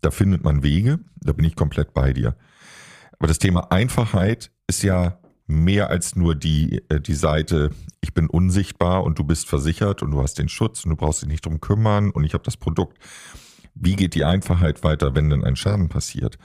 da 0.02 0.12
findet 0.12 0.44
man 0.44 0.64
Wege, 0.64 1.00
da 1.20 1.34
bin 1.34 1.46
ich 1.46 1.56
komplett 1.56 1.94
bei 1.94 2.14
dir. 2.14 2.36
Aber 3.20 3.28
das 3.28 3.40
Thema 3.40 3.72
Einfachheit 3.72 4.52
ist 4.68 4.84
ja 4.84 5.18
mehr 5.48 5.90
als 5.90 6.16
nur 6.16 6.36
die, 6.36 6.82
äh, 6.90 7.00
die 7.00 7.14
Seite, 7.14 7.72
ich 8.02 8.14
bin 8.14 8.28
unsichtbar 8.28 9.04
und 9.04 9.20
du 9.20 9.24
bist 9.24 9.48
versichert 9.48 10.02
und 10.02 10.12
du 10.12 10.22
hast 10.22 10.40
den 10.40 10.50
Schutz 10.50 10.84
und 10.84 10.92
du 10.92 10.96
brauchst 10.96 11.22
dich 11.22 11.30
nicht 11.30 11.46
drum 11.46 11.62
kümmern 11.62 12.12
und 12.12 12.24
ich 12.24 12.34
habe 12.34 12.44
das 12.44 12.58
Produkt. 12.58 12.98
Wie 13.76 13.96
geht 13.96 14.16
die 14.16 14.26
Einfachheit 14.26 14.84
weiter, 14.84 15.16
wenn 15.16 15.30
denn 15.30 15.44
ein 15.44 15.56
Schaden 15.56 15.90
passiert? 15.90 16.38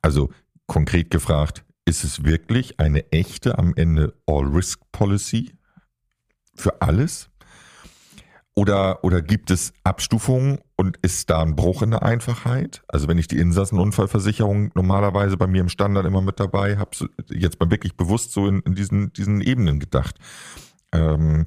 Also 0.00 0.30
konkret 0.66 1.10
gefragt, 1.10 1.64
ist 1.84 2.04
es 2.04 2.24
wirklich 2.24 2.78
eine 2.78 3.10
echte 3.12 3.58
am 3.58 3.74
Ende 3.74 4.14
All-Risk-Policy 4.26 5.52
für 6.54 6.80
alles? 6.80 7.30
Oder, 8.54 9.04
oder 9.04 9.22
gibt 9.22 9.52
es 9.52 9.72
Abstufungen 9.84 10.58
und 10.76 10.96
ist 10.98 11.30
da 11.30 11.42
ein 11.42 11.54
Bruch 11.54 11.82
in 11.82 11.92
der 11.92 12.02
Einfachheit? 12.02 12.82
Also 12.88 13.06
wenn 13.06 13.16
ich 13.16 13.28
die 13.28 13.38
Insassenunfallversicherung 13.38 14.72
normalerweise 14.74 15.36
bei 15.36 15.46
mir 15.46 15.60
im 15.60 15.68
Standard 15.68 16.04
immer 16.04 16.22
mit 16.22 16.40
dabei 16.40 16.76
habe, 16.76 16.90
jetzt 17.30 17.60
mal 17.60 17.70
wirklich 17.70 17.96
bewusst 17.96 18.32
so 18.32 18.48
in, 18.48 18.60
in 18.62 18.74
diesen, 18.74 19.12
diesen 19.12 19.40
Ebenen 19.40 19.78
gedacht. 19.78 20.16
Ähm, 20.92 21.44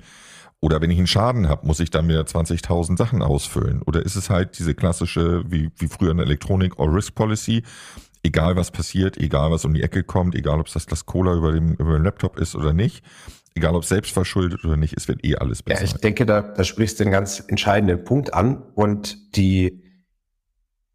oder 0.62 0.80
wenn 0.80 0.92
ich 0.92 0.98
einen 0.98 1.08
Schaden 1.08 1.50
habe, 1.50 1.68
muss 1.68 1.80
ich 1.80 1.90
dann 1.90 2.08
wieder 2.08 2.22
20.000 2.22 2.98
Sachen 2.98 3.22
ausfüllen? 3.22 3.82
Oder 3.82 4.06
ist 4.06 4.16
es 4.16 4.30
halt 4.30 4.58
diese 4.60 4.76
klassische, 4.76 5.44
wie, 5.52 5.72
wie 5.78 5.88
früher 5.88 6.12
in 6.12 6.18
der 6.18 6.26
Elektronik, 6.26 6.74
All-Risk-Policy? 6.78 7.64
egal 8.24 8.56
was 8.56 8.72
passiert, 8.72 9.18
egal 9.18 9.52
was 9.52 9.66
um 9.66 9.74
die 9.74 9.84
Ecke 9.84 10.04
kommt, 10.04 10.36
egal 10.36 10.60
ob 10.60 10.72
das 10.72 10.86
das 10.86 11.06
Cola 11.06 11.34
über 11.34 11.52
dem, 11.52 11.74
über 11.74 11.94
dem 11.94 12.04
Laptop 12.04 12.38
ist 12.38 12.56
oder 12.56 12.74
nicht, 12.74 13.04
egal 13.56 13.76
ob 13.76 13.86
selbst 13.86 14.12
verschuldet 14.12 14.64
oder 14.64 14.78
nicht, 14.78 14.96
es 14.96 15.08
wird 15.08 15.24
eh 15.26 15.36
alles 15.36 15.64
besser. 15.64 15.82
Ja, 15.82 15.86
ich 15.86 15.94
denke, 15.96 16.26
da, 16.26 16.42
da 16.42 16.64
sprichst 16.64 17.00
du 17.00 17.04
einen 17.04 17.12
ganz 17.12 17.44
entscheidenden 17.48 18.04
Punkt 18.04 18.34
an 18.34 18.62
und 18.76 19.36
die, 19.36 19.84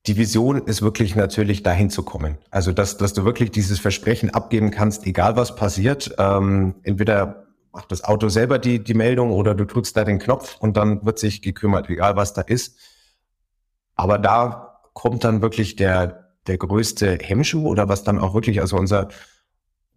die 0.07 0.17
Vision 0.17 0.67
ist 0.67 0.83
wirklich 0.83 1.17
natürlich 1.17 1.63
dahin 1.63 1.91
zu 1.91 2.05
kommen. 2.05 2.39
Also, 2.51 2.73
dass, 2.73 2.97
dass 2.97 3.13
du 3.13 3.25
wirklich 3.25 3.51
dieses 3.51 3.81
Versprechen 3.81 4.31
abgeben 4.31 4.71
kannst, 4.71 5.07
egal 5.07 5.37
was 5.37 5.57
passiert, 5.57 6.15
ähm, 6.19 6.77
entweder 6.85 7.46
macht 7.77 7.93
das 7.93 8.03
Auto 8.03 8.31
selber 8.31 8.59
die, 8.59 8.83
die 8.83 8.95
Meldung 8.95 9.31
oder 9.31 9.55
du 9.55 9.67
drückst 9.67 9.95
da 9.97 10.05
den 10.05 10.19
Knopf 10.19 10.57
und 10.59 10.79
dann 10.79 11.05
wird 11.05 11.19
sich 11.19 11.43
gekümmert, 11.43 11.91
egal 11.91 12.17
was 12.17 12.33
da 12.33 12.41
ist. 12.41 12.79
Aber 13.95 14.19
da 14.19 14.81
kommt 14.95 15.25
dann 15.25 15.43
wirklich 15.43 15.77
der, 15.77 16.31
der 16.47 16.57
größte 16.57 17.19
Hemmschuh 17.21 17.69
oder 17.69 17.87
was 17.89 18.03
dann 18.03 18.19
auch 18.19 18.33
wirklich, 18.33 18.63
also 18.63 18.79
unser, 18.79 19.09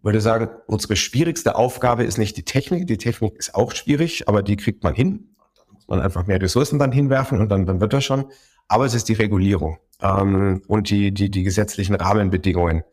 würde 0.02 0.20
sagen, 0.20 0.48
unsere 0.66 0.94
schwierigste 0.94 1.56
Aufgabe 1.56 2.04
ist 2.04 2.18
nicht 2.18 2.36
die 2.36 2.44
Technik. 2.44 2.86
Die 2.86 2.98
Technik 2.98 3.36
ist 3.36 3.54
auch 3.54 3.72
schwierig, 3.72 4.28
aber 4.28 4.42
die 4.42 4.56
kriegt 4.56 4.84
man 4.84 4.94
hin. 4.94 5.34
Da 5.56 5.62
muss 5.72 5.88
man 5.88 6.02
einfach 6.02 6.26
mehr 6.26 6.40
Ressourcen 6.40 6.78
dann 6.78 6.92
hinwerfen 6.92 7.40
und 7.40 7.48
dann, 7.48 7.64
dann 7.64 7.80
wird 7.80 7.94
das 7.94 8.04
schon. 8.04 8.26
Aber 8.68 8.84
es 8.84 8.92
ist 8.92 9.08
die 9.08 9.14
Regulierung 9.14 9.78
ähm, 10.02 10.62
und 10.68 10.90
die, 10.90 11.12
die, 11.12 11.30
die 11.30 11.44
gesetzlichen 11.44 11.94
Rahmenbedingungen. 11.94 12.84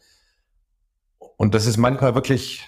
Und 1.36 1.56
das 1.56 1.65
ist 1.65 1.76
manchmal 1.76 2.15
wirklich 2.15 2.67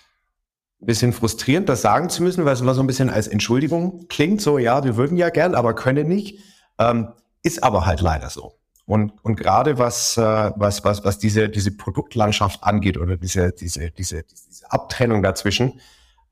ein 0.82 0.86
bisschen 0.86 1.14
frustrierend, 1.14 1.68
das 1.68 1.82
sagen 1.82 2.10
zu 2.10 2.24
müssen, 2.24 2.46
weil 2.46 2.54
es 2.54 2.62
immer 2.62 2.74
so 2.74 2.82
ein 2.82 2.88
bisschen 2.88 3.10
als 3.10 3.28
Entschuldigung 3.28 4.08
klingt. 4.08 4.42
So, 4.42 4.58
ja, 4.58 4.84
wir 4.84 4.96
würden 4.96 5.18
ja 5.18 5.30
gern, 5.30 5.56
aber 5.56 5.76
können 5.76 6.08
nicht. 6.08 6.40
Ähm, 6.78 7.10
ist 7.44 7.64
aber 7.64 7.86
halt 7.86 8.02
leider 8.02 8.30
so. 8.30 8.54
Und, 8.86 9.14
und 9.24 9.36
gerade 9.36 9.78
was, 9.78 10.18
äh, 10.18 10.52
was, 10.56 10.84
was, 10.84 11.04
was 11.04 11.20
diese, 11.20 11.48
diese 11.50 11.72
Produktlandschaft 11.72 12.64
angeht 12.64 12.98
oder 12.98 13.18
diese, 13.18 13.52
diese, 13.52 13.92
diese, 13.92 14.24
diese 14.24 14.72
Abtrennung 14.72 15.22
dazwischen, 15.22 15.80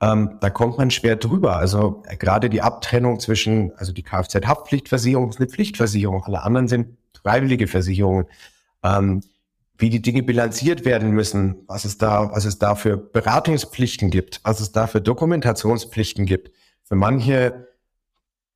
ähm, 0.01 0.37
da 0.41 0.49
kommt 0.49 0.77
man 0.77 0.91
schwer 0.91 1.17
drüber. 1.17 1.57
Also 1.57 2.03
äh, 2.07 2.17
gerade 2.17 2.49
die 2.49 2.61
Abtrennung 2.61 3.19
zwischen, 3.19 3.73
also 3.77 3.93
die 3.93 4.03
Kfz-Haftpflichtversicherung 4.03 5.29
ist 5.29 5.39
eine 5.39 5.49
Pflichtversicherung, 5.49 6.23
alle 6.23 6.41
anderen 6.43 6.67
sind 6.67 6.97
freiwillige 7.21 7.67
Versicherungen. 7.67 8.25
Ähm, 8.83 9.21
wie 9.77 9.89
die 9.89 10.01
Dinge 10.01 10.23
bilanziert 10.23 10.85
werden 10.85 11.11
müssen, 11.11 11.63
was 11.67 11.85
es 11.85 11.97
da, 11.97 12.31
was 12.31 12.45
es 12.45 12.57
da 12.57 12.75
für 12.75 12.97
Beratungspflichten 12.97 14.09
gibt, 14.09 14.41
was 14.43 14.59
es 14.59 14.71
da 14.71 14.87
für 14.87 15.01
Dokumentationspflichten 15.01 16.25
gibt. 16.25 16.51
Für 16.83 16.95
manche 16.95 17.67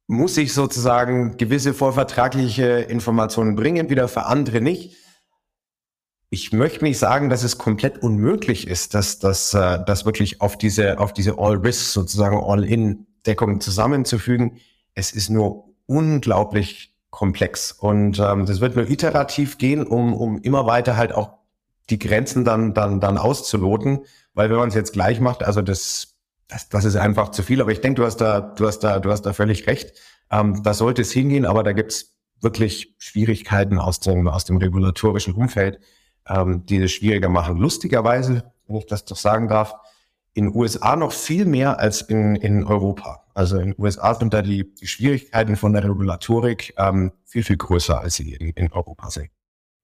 muss 0.08 0.36
ich 0.38 0.54
sozusagen 0.54 1.38
gewisse 1.38 1.74
vorvertragliche 1.74 2.64
Informationen 2.64 3.56
bringen, 3.56 3.90
wieder 3.90 4.08
für 4.08 4.26
andere 4.26 4.62
nicht. 4.62 4.98
Ich 6.30 6.52
möchte 6.54 6.84
nicht 6.84 6.98
sagen, 6.98 7.30
dass 7.30 7.44
es 7.44 7.58
komplett 7.58 8.02
unmöglich 8.02 8.68
ist, 8.68 8.94
dass 8.94 9.20
das 9.20 9.54
äh, 9.54 9.84
dass 9.86 10.06
wirklich 10.06 10.42
auf 10.42 10.58
diese 10.58 10.98
auf 11.00 11.14
diese 11.14 11.38
All-Risk 11.38 11.92
sozusagen 11.92 12.38
All-In-Deckung 12.38 13.62
zusammenzufügen. 13.62 14.58
Es 14.96 15.12
ist 15.12 15.30
nur 15.30 15.66
unglaublich 15.86 16.91
komplex 17.12 17.72
und 17.72 18.20
ähm, 18.20 18.46
das 18.46 18.62
wird 18.62 18.76
nur 18.76 18.90
iterativ 18.90 19.58
gehen, 19.58 19.86
um 19.86 20.14
um 20.14 20.42
immer 20.42 20.66
weiter 20.66 20.98
halt 20.98 21.14
auch 21.14 21.34
die 21.90 22.00
Grenzen 22.00 22.46
dann 22.46 22.74
dann 22.74 23.00
dann 23.00 23.18
auszuloten, 23.18 24.06
weil 24.34 24.50
wenn 24.50 24.58
man 24.58 24.70
es 24.70 24.76
jetzt 24.76 24.94
gleich 24.94 25.20
macht, 25.20 25.44
also 25.44 25.62
das 25.62 26.12
das, 26.52 26.70
das 26.70 26.86
ist 26.86 26.98
einfach 26.98 27.30
zu 27.30 27.44
viel. 27.44 27.62
Aber 27.62 27.72
ich 27.72 27.82
denke, 27.82 28.02
du 28.02 28.06
hast 28.06 28.18
da, 28.18 28.42
du 28.42 28.68
hast 28.68 28.80
da, 28.80 29.00
du 29.00 29.10
hast 29.10 29.24
da 29.24 29.34
völlig 29.34 29.68
recht. 29.68 29.94
Ähm, 30.30 30.62
da 30.64 30.74
sollte 30.74 31.02
es 31.02 31.12
hingehen, 31.12 31.46
aber 31.46 31.64
da 31.64 31.72
gibt's 31.72 32.18
wirklich 32.42 32.96
Schwierigkeiten 32.98 33.80
aus 33.80 34.00
dem, 34.00 34.28
aus 34.28 34.46
dem 34.46 34.58
regulatorischen 34.58 35.34
Umfeld, 35.34 35.80
ähm, 36.28 36.66
die 36.66 36.78
es 36.78 36.92
schwieriger 36.92 37.30
machen. 37.30 37.58
Lustigerweise, 37.58 38.52
wenn 38.68 38.78
ich 38.78 38.86
das 38.86 39.06
doch 39.06 39.16
sagen 39.16 39.48
darf, 39.48 39.76
in 40.34 40.56
USA 40.56 40.96
noch 40.96 41.12
viel 41.12 41.46
mehr 41.46 41.80
als 41.80 42.02
in, 42.02 42.36
in 42.36 42.64
Europa. 42.64 43.24
Also 43.34 43.60
in 43.60 43.76
USA 43.78 44.16
sind 44.16 44.34
da 44.34 44.42
die, 44.42 44.74
die 44.76 44.88
Schwierigkeiten 44.88 45.56
von 45.56 45.74
der 45.74 45.84
Regulatorik 45.84 46.74
ähm, 46.78 47.12
viel, 47.26 47.44
viel 47.44 47.58
größer, 47.58 48.00
als 48.00 48.16
sie 48.16 48.34
in, 48.34 48.50
in 48.52 48.72
Europa 48.72 49.10
sind. 49.10 49.30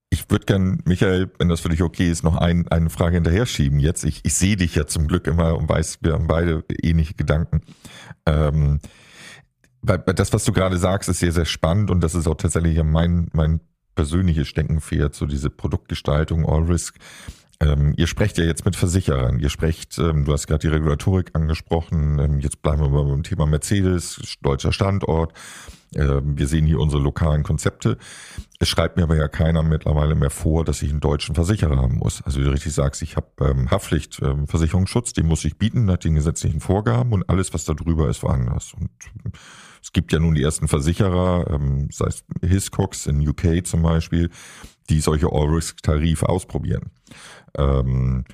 Ich 0.09 0.29
würde 0.29 0.45
gern, 0.45 0.81
Michael, 0.85 1.29
wenn 1.37 1.49
das 1.49 1.59
für 1.59 1.69
dich 1.69 1.81
okay 1.81 2.09
ist, 2.09 2.23
noch 2.23 2.37
ein, 2.37 2.67
eine 2.69 2.89
Frage 2.89 3.15
hinterher 3.15 3.45
schieben. 3.45 3.79
Jetzt, 3.79 4.05
ich, 4.05 4.21
ich 4.23 4.35
sehe 4.35 4.55
dich 4.55 4.75
ja 4.75 4.87
zum 4.87 5.07
Glück 5.07 5.27
immer 5.27 5.57
und 5.57 5.67
weiß, 5.67 5.99
wir 6.01 6.13
haben 6.13 6.27
beide 6.27 6.63
ähnliche 6.81 7.13
Gedanken. 7.13 7.61
Ähm, 8.25 8.79
das, 9.81 10.33
was 10.33 10.43
du 10.45 10.53
gerade 10.53 10.77
sagst, 10.77 11.09
ist 11.09 11.19
sehr, 11.19 11.31
sehr 11.31 11.45
spannend 11.45 11.91
und 11.91 12.01
das 12.01 12.15
ist 12.15 12.27
auch 12.27 12.35
tatsächlich 12.35 12.81
mein, 12.83 13.29
mein 13.33 13.59
persönliches 13.95 14.47
Steckenpferd, 14.47 15.13
so 15.13 15.25
diese 15.25 15.49
Produktgestaltung, 15.49 16.45
All 16.45 16.63
Risk. 16.63 16.97
Ähm, 17.59 17.93
ihr 17.97 18.05
sprecht 18.05 18.37
ja 18.37 18.45
jetzt 18.45 18.65
mit 18.65 18.75
Versicherern, 18.75 19.39
ihr 19.39 19.49
sprecht, 19.49 19.97
ähm, 19.97 20.25
du 20.25 20.33
hast 20.33 20.45
gerade 20.45 20.67
die 20.67 20.73
Regulatorik 20.73 21.31
angesprochen, 21.33 22.19
ähm, 22.19 22.39
jetzt 22.39 22.61
bleiben 22.61 22.81
wir 22.81 22.89
mal 22.89 23.05
beim 23.05 23.23
Thema 23.23 23.47
Mercedes, 23.47 24.37
deutscher 24.43 24.71
Standort. 24.71 25.33
Ähm, 25.95 26.37
wir 26.37 26.47
sehen 26.47 26.65
hier 26.67 26.79
unsere 26.79 27.01
lokalen 27.01 27.41
Konzepte. 27.41 27.97
Es 28.59 28.69
schreibt 28.69 28.97
mir 28.97 29.03
aber 29.03 29.15
ja 29.15 29.27
keiner 29.27 29.63
mittlerweile 29.63 30.13
mehr 30.13 30.29
vor, 30.29 30.65
dass 30.65 30.83
ich 30.83 30.91
einen 30.91 30.99
deutschen 30.99 31.33
Versicherer 31.33 31.77
haben 31.77 31.95
muss. 31.95 32.21
Also 32.21 32.39
wie 32.39 32.43
du 32.43 32.51
richtig 32.51 32.73
sagst, 32.73 33.01
ich 33.01 33.15
habe 33.15 33.27
ähm, 33.41 33.71
Haftpflicht, 33.71 34.21
ähm, 34.21 34.47
Versicherungsschutz, 34.47 35.13
den 35.13 35.25
muss 35.25 35.43
ich 35.43 35.57
bieten 35.57 35.85
nach 35.85 35.97
den 35.97 36.13
gesetzlichen 36.13 36.59
Vorgaben 36.59 37.11
und 37.13 37.27
alles, 37.27 37.53
was 37.53 37.65
da 37.65 37.73
drüber 37.73 38.09
ist, 38.09 38.21
woanders. 38.21 38.73
Und 38.73 38.91
es 39.81 39.93
gibt 39.93 40.11
ja 40.11 40.19
nun 40.19 40.35
die 40.35 40.43
ersten 40.43 40.67
Versicherer, 40.67 41.59
sei 41.91 42.07
es 42.07 42.25
Hiscox 42.41 43.05
in 43.05 43.25
UK 43.25 43.65
zum 43.65 43.83
Beispiel, 43.83 44.29
die 44.89 45.01
solche 45.01 45.31
All-Risk-Tarife 45.31 46.27
ausprobieren. 46.27 46.91
Ähm, 47.57 48.25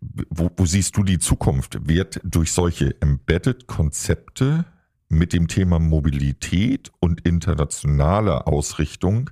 wo, 0.00 0.50
wo 0.56 0.66
siehst 0.66 0.96
du 0.96 1.02
die 1.02 1.18
Zukunft? 1.18 1.88
Wird 1.88 2.20
durch 2.24 2.52
solche 2.52 3.00
Embedded-Konzepte 3.00 4.64
mit 5.08 5.32
dem 5.32 5.48
Thema 5.48 5.78
Mobilität 5.78 6.90
und 7.00 7.20
internationale 7.20 8.46
Ausrichtung 8.46 9.30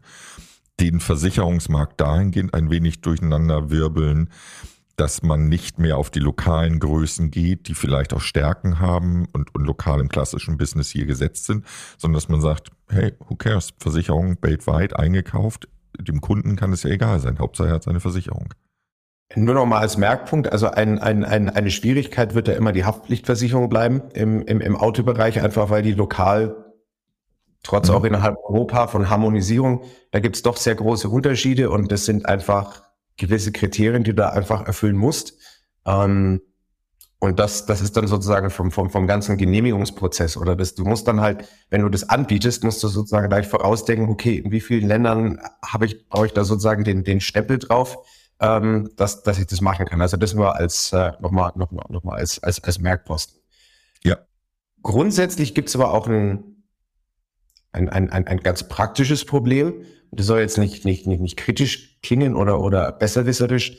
den 0.81 1.01
Versicherungsmarkt 1.01 2.01
dahingehend 2.01 2.55
ein 2.55 2.71
wenig 2.71 3.01
durcheinander 3.03 3.71
wirbeln, 3.71 4.31
dass 4.97 5.23
man 5.23 5.49
nicht 5.49 5.79
mehr 5.79 5.97
auf 5.97 6.11
die 6.11 6.19
lokalen 6.19 6.79
Größen 6.79 7.31
geht, 7.31 7.69
die 7.69 7.75
vielleicht 7.75 8.13
auch 8.13 8.21
Stärken 8.21 8.79
haben 8.79 9.27
und, 9.33 9.55
und 9.55 9.65
lokal 9.65 10.01
im 10.01 10.09
klassischen 10.09 10.59
Business 10.59 10.91
hier 10.91 11.07
gesetzt 11.07 11.47
sind, 11.47 11.65
sondern 11.99 12.17
dass 12.17 12.29
man 12.29 12.41
sagt, 12.41 12.71
hey, 12.89 13.13
who 13.27 13.37
cares, 13.37 13.73
Versicherung 13.79 14.37
weltweit 14.43 14.95
eingekauft, 14.95 15.69
dem 15.99 16.21
Kunden 16.21 16.57
kann 16.57 16.73
es 16.73 16.83
ja 16.83 16.91
egal 16.91 17.21
sein, 17.21 17.39
Hauptsache 17.39 17.69
er 17.69 17.75
hat 17.75 17.83
seine 17.83 18.01
Versicherung. 18.01 18.55
Nur 19.35 19.55
noch 19.55 19.67
mal 19.67 19.79
als 19.79 19.97
Merkpunkt, 19.97 20.53
also 20.53 20.69
ein, 20.69 20.99
ein, 20.99 21.25
ein, 21.25 21.49
eine 21.49 21.71
Schwierigkeit 21.71 22.35
wird 22.35 22.49
ja 22.49 22.55
immer 22.55 22.73
die 22.73 22.85
Haftpflichtversicherung 22.85 23.69
bleiben 23.69 24.03
im, 24.13 24.43
im, 24.43 24.61
im 24.61 24.77
Autobereich, 24.77 25.41
einfach 25.43 25.71
weil 25.71 25.83
die 25.83 25.93
lokal, 25.93 26.75
trotz 27.63 27.89
mhm. 27.89 27.95
auch 27.95 28.05
innerhalb 28.05 28.37
Europa 28.45 28.89
von 28.89 29.09
Harmonisierung, 29.09 29.85
da 30.11 30.21
gibt 30.21 30.37
es 30.37 30.43
doch 30.43 30.57
sehr 30.57 30.75
große 30.75 31.09
Unterschiede 31.09 31.71
und 31.71 31.91
das 31.91 32.05
sind 32.05 32.27
einfach 32.27 32.83
gewisse 33.17 33.53
Kriterien, 33.53 34.05
die 34.05 34.11
du 34.11 34.17
da 34.17 34.31
einfach 34.31 34.67
erfüllen 34.67 34.97
musst. 34.97 35.39
Ähm, 35.87 36.43
und 37.23 37.39
das, 37.39 37.67
das 37.67 37.81
ist 37.81 37.97
dann 37.97 38.09
sozusagen 38.09 38.51
vom, 38.51 38.73
vom, 38.73 38.91
vom 38.91 39.07
ganzen 39.07 39.37
Genehmigungsprozess 39.37 40.37
oder 40.37 40.57
das, 40.57 40.75
du 40.75 40.85
musst 40.85 41.07
dann 41.07 41.21
halt, 41.21 41.49
wenn 41.71 41.83
du 41.83 41.89
das 41.89 42.09
anbietest, 42.09 42.65
musst 42.65 42.83
du 42.83 42.89
sozusagen 42.89 43.29
gleich 43.29 43.47
vorausdenken, 43.47 44.09
okay, 44.09 44.39
in 44.39 44.51
wie 44.51 44.61
vielen 44.61 44.89
Ländern 44.89 45.41
habe 45.65 45.87
ich, 45.87 46.09
brauche 46.09 46.27
ich 46.27 46.33
da 46.33 46.43
sozusagen 46.43 46.83
den, 46.83 47.05
den 47.05 47.21
Stempel 47.21 47.59
drauf? 47.59 47.99
ähm, 48.43 48.91
dass, 48.97 49.23
dass 49.23 49.39
ich 49.39 49.47
das 49.47 49.61
machen 49.61 49.87
kann. 49.87 50.03
Also 50.03 50.17
das 50.17 50.35
nur 50.35 50.57
als 50.57 50.93
äh, 50.93 51.13
nochmal 51.21 51.53
noch 51.55 51.71
mal, 51.71 51.85
noch 51.89 52.03
mal 52.03 52.19
als, 52.19 52.43
als, 52.43 52.63
als 52.65 52.81
Merkposten. 52.81 53.41
Ja. 54.03 54.19
Grundsätzlich 54.83 55.55
gibt 55.55 55.69
es 55.69 55.77
aber 55.77 55.95
auch 55.95 56.09
ein, 56.09 56.65
ein, 57.71 57.89
ein, 57.89 58.11
ein, 58.11 58.27
ein 58.27 58.39
ganz 58.39 58.69
praktisches 58.69 59.25
Problem. 59.25 59.85
Das 60.11 60.27
soll 60.27 60.41
jetzt 60.41 60.59
nicht, 60.59 60.85
nicht, 60.85 61.07
nicht, 61.07 61.21
nicht 61.21 61.37
kritisch 61.37 62.01
klingen 62.03 62.35
oder, 62.35 62.61
oder 62.61 62.91
besserwisserisch. 62.91 63.79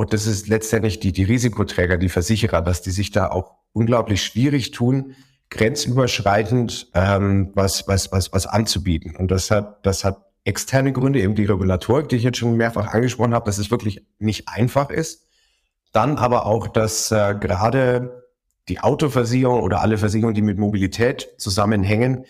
Und 0.00 0.14
das 0.14 0.26
ist 0.26 0.48
letztendlich 0.48 0.98
die, 0.98 1.12
die 1.12 1.24
Risikoträger, 1.24 1.98
die 1.98 2.08
Versicherer, 2.08 2.62
dass 2.62 2.80
die 2.80 2.90
sich 2.90 3.10
da 3.10 3.28
auch 3.28 3.56
unglaublich 3.74 4.22
schwierig 4.22 4.70
tun, 4.70 5.14
grenzüberschreitend 5.50 6.88
ähm, 6.94 7.50
was, 7.52 7.86
was, 7.86 8.10
was, 8.10 8.32
was 8.32 8.46
anzubieten. 8.46 9.14
Und 9.14 9.30
das 9.30 9.50
hat, 9.50 9.84
das 9.84 10.02
hat 10.02 10.24
externe 10.44 10.94
Gründe, 10.94 11.20
eben 11.20 11.34
die 11.34 11.44
Regulatorik, 11.44 12.08
die 12.08 12.16
ich 12.16 12.22
jetzt 12.22 12.38
schon 12.38 12.56
mehrfach 12.56 12.94
angesprochen 12.94 13.34
habe, 13.34 13.44
dass 13.44 13.58
es 13.58 13.70
wirklich 13.70 14.06
nicht 14.18 14.48
einfach 14.48 14.88
ist. 14.88 15.26
Dann 15.92 16.16
aber 16.16 16.46
auch, 16.46 16.68
dass 16.68 17.12
äh, 17.12 17.34
gerade 17.38 18.24
die 18.70 18.80
Autoversicherung 18.80 19.60
oder 19.60 19.82
alle 19.82 19.98
Versicherungen, 19.98 20.34
die 20.34 20.40
mit 20.40 20.56
Mobilität 20.56 21.28
zusammenhängen, 21.36 22.24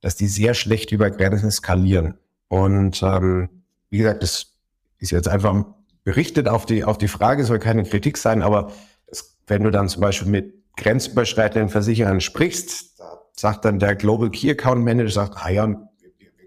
dass 0.00 0.16
die 0.16 0.26
sehr 0.26 0.54
schlecht 0.54 0.90
über 0.90 1.08
Grenzen 1.08 1.52
skalieren. 1.52 2.18
Und 2.48 3.00
ähm, 3.04 3.48
wie 3.90 3.98
gesagt, 3.98 4.24
das 4.24 4.54
ist 4.98 5.12
jetzt 5.12 5.28
einfach 5.28 5.64
berichtet 6.04 6.48
auf 6.48 6.66
die, 6.66 6.84
auf 6.84 6.98
die 6.98 7.08
Frage, 7.08 7.44
soll 7.44 7.58
keine 7.58 7.84
Kritik 7.84 8.18
sein, 8.18 8.42
aber 8.42 8.72
das, 9.06 9.38
wenn 9.46 9.62
du 9.62 9.70
dann 9.70 9.88
zum 9.88 10.00
Beispiel 10.00 10.28
mit 10.28 10.54
grenzüberschreitenden 10.76 11.68
Versicherern 11.68 12.20
sprichst, 12.20 12.98
da 12.98 13.20
sagt 13.36 13.64
dann 13.64 13.78
der 13.78 13.94
Global 13.94 14.30
Key 14.30 14.50
Account 14.50 14.84
Manager, 14.84 15.10
sagt, 15.10 15.36
ah 15.44 15.50
ja, 15.50 15.68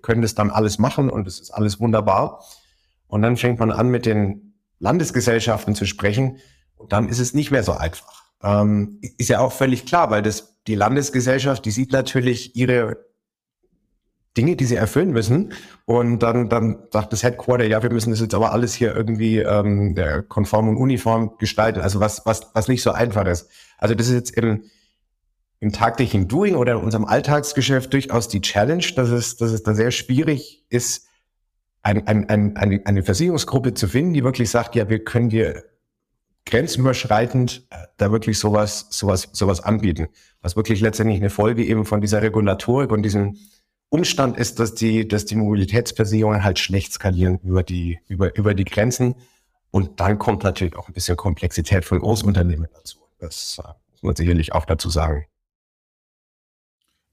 können 0.02 0.22
das 0.22 0.36
dann 0.36 0.52
alles 0.52 0.78
machen 0.78 1.10
und 1.10 1.28
es 1.28 1.40
ist 1.40 1.52
alles 1.52 1.80
wunderbar. 1.80 2.44
Und 3.08 3.22
dann 3.22 3.38
fängt 3.38 3.60
man 3.60 3.72
an, 3.72 3.90
mit 3.90 4.06
den 4.06 4.56
Landesgesellschaften 4.80 5.74
zu 5.74 5.86
sprechen 5.86 6.38
und 6.76 6.92
dann 6.94 7.10
ist 7.10 7.20
es 7.20 7.34
nicht 7.34 7.52
mehr 7.52 7.64
so 7.64 7.72
einfach. 7.72 8.24
Ähm, 8.44 9.00
ist 9.02 9.30
ja 9.30 9.40
auch 9.40 9.52
völlig 9.52 9.86
klar, 9.86 10.12
weil 10.12 10.22
das, 10.22 10.58
die 10.68 10.76
Landesgesellschaft, 10.76 11.66
die 11.66 11.72
sieht 11.72 11.92
natürlich 11.92 12.56
ihre 12.56 12.98
Dinge, 14.38 14.56
die 14.56 14.66
sie 14.66 14.76
erfüllen 14.76 15.12
müssen. 15.12 15.54
Und 15.86 16.20
dann, 16.20 16.50
dann 16.50 16.84
sagt 16.92 17.14
das 17.14 17.24
Headquarter, 17.24 17.66
ja, 17.66 17.82
wir 17.82 17.92
müssen 17.92 18.12
das 18.12 18.20
jetzt 18.20 18.34
aber 18.34 18.52
alles 18.52 18.74
hier 18.74 18.96
irgendwie 18.96 19.40
ähm, 19.40 19.96
konform 20.28 20.70
und 20.70 20.78
uniform 20.78 21.38
gestalten. 21.38 21.82
Also 21.82 22.00
was, 22.00 22.26
was, 22.26 22.52
was 22.54 22.68
nicht 22.68 22.84
so 22.84 22.92
einfach 22.92 23.26
ist. 23.26 23.50
Also 23.78 23.96
das 23.96 24.08
ist 24.08 24.14
jetzt 24.14 24.38
im, 24.38 24.64
im 25.60 25.72
tagtäglichen 25.72 26.28
Doing 26.28 26.56
oder 26.56 26.74
in 26.74 26.80
unserem 26.80 27.06
Alltagsgeschäft 27.06 27.94
durchaus 27.94 28.28
die 28.28 28.42
Challenge, 28.42 28.86
dass 28.96 29.10
es, 29.10 29.38
dass 29.38 29.52
es 29.52 29.64
da 29.64 29.74
sehr 29.74 29.92
schwierig 29.92 30.66
ist, 30.70 31.08
ein, 31.82 32.08
ein, 32.08 32.30
ein, 32.30 32.58
eine, 32.58 32.82
eine 32.86 33.04
Versicherungsgruppe 33.04 33.76
zu 33.76 33.88
finden, 33.88 34.14
die 34.14 34.24
wirklich 34.24 34.50
sagt, 34.50 34.76
ja, 34.76 34.90
wir 34.90 35.04
können 35.04 35.30
dir 35.30 35.64
grenzüberschreitend 36.46 37.68
äh, 37.70 37.78
da 37.98 38.12
wirklich 38.12 38.40
sowas, 38.40 38.88
sowas, 38.90 39.30
sowas 39.34 39.62
anbieten. 39.62 40.08
Was 40.42 40.56
wirklich 40.56 40.82
letztendlich 40.82 41.20
eine 41.20 41.30
Folge 41.30 41.64
eben 41.64 41.86
von 41.86 42.02
dieser 42.02 42.22
Regulatorik 42.22 42.92
und 42.92 43.04
diesem 43.04 43.38
Umstand 43.96 44.38
ist, 44.38 44.60
dass 44.60 44.76
die, 44.76 45.08
dass 45.08 45.24
die 45.24 45.36
Mobilitätsversicherungen 45.36 46.44
halt 46.44 46.60
schlecht 46.60 46.92
skalieren 46.92 47.40
über 47.44 47.64
die, 47.64 48.00
über, 48.10 48.36
über 48.36 48.54
die 48.54 48.66
Grenzen. 48.66 49.16
Und 49.72 50.02
dann 50.02 50.20
kommt 50.20 50.44
natürlich 50.44 50.76
auch 50.76 50.90
ein 50.90 50.94
bisschen 50.94 51.16
Komplexität 51.16 51.86
von 51.86 52.00
Großunternehmen 52.00 52.68
dazu. 52.74 52.98
Das 53.20 53.58
äh, 53.64 53.68
muss 53.92 54.04
man 54.04 54.16
sicherlich 54.18 54.52
auch 54.52 54.66
dazu 54.66 54.90
sagen. 54.90 55.26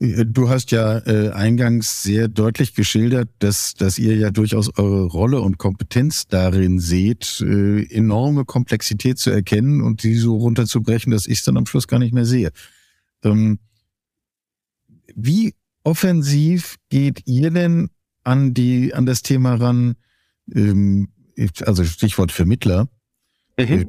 Äh, 0.01 0.27
du 0.27 0.49
hast 0.49 0.73
ja 0.73 0.99
äh, 1.07 1.31
eingangs 1.31 2.03
sehr 2.03 2.27
deutlich 2.27 2.75
geschildert, 2.75 3.29
dass, 3.39 3.75
dass 3.75 3.97
ihr 3.97 4.17
ja 4.17 4.33
durchaus 4.33 4.77
eure 4.77 5.05
Rolle 5.05 5.41
und 5.41 5.59
Kompetenz 5.59 6.27
darin 6.27 6.81
seht, 6.81 7.41
äh, 7.43 7.85
enorme 7.95 8.45
Komplexität 8.45 9.21
zu 9.21 9.31
erkennen 9.31 9.83
und 9.83 10.03
die 10.03 10.17
so 10.17 10.37
runterzubrechen, 10.37 11.13
dass 11.13 11.29
ich 11.29 11.39
es 11.39 11.45
dann 11.45 11.57
am 11.57 11.67
Schluss 11.67 11.87
gar 11.87 12.01
nicht 12.01 12.13
mehr 12.13 12.27
sehe. 12.27 12.51
Ähm, 13.23 13.61
wie 15.15 15.55
offensiv 15.85 16.77
geht 16.89 17.27
ihr 17.27 17.51
denn 17.51 17.91
an 18.25 18.55
die 18.55 18.95
an 18.95 19.07
das 19.07 19.23
Thema 19.23 19.55
ran? 19.55 19.97
Ähm, 20.55 21.09
also 21.65 21.85
Stichwort 21.85 22.33
Vermittler. 22.33 22.89
Mhm. 23.59 23.65
Äh, 23.65 23.87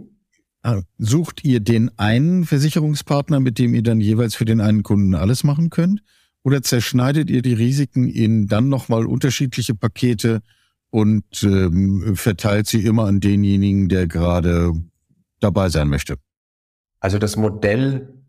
Ah, 0.66 0.82
sucht 0.98 1.44
ihr 1.44 1.60
den 1.60 1.92
einen 2.00 2.46
Versicherungspartner, 2.46 3.42
mit 3.42 3.60
dem 3.60 3.74
ihr 3.76 3.84
dann 3.84 4.00
jeweils 4.00 4.34
für 4.34 4.46
den 4.46 4.62
einen 4.62 4.82
Kunden 4.82 5.14
alles 5.14 5.44
machen 5.44 5.70
könnt? 5.70 6.02
Oder 6.42 6.62
zerschneidet 6.62 7.30
ihr 7.30 7.42
die 7.42 7.54
Risiken 7.54 8.08
in 8.08 8.48
dann 8.48 8.70
nochmal 8.70 9.06
unterschiedliche 9.06 9.76
Pakete 9.76 10.42
und 10.90 11.26
ähm, 11.44 12.16
verteilt 12.16 12.68
sie 12.68 12.86
immer 12.86 13.08
an 13.08 13.20
denjenigen, 13.20 13.90
der 13.90 14.08
gerade 14.08 14.72
dabei 15.42 15.68
sein 15.68 15.90
möchte? 15.90 16.16
Also 17.02 17.20
das 17.20 17.36
Modell, 17.36 18.23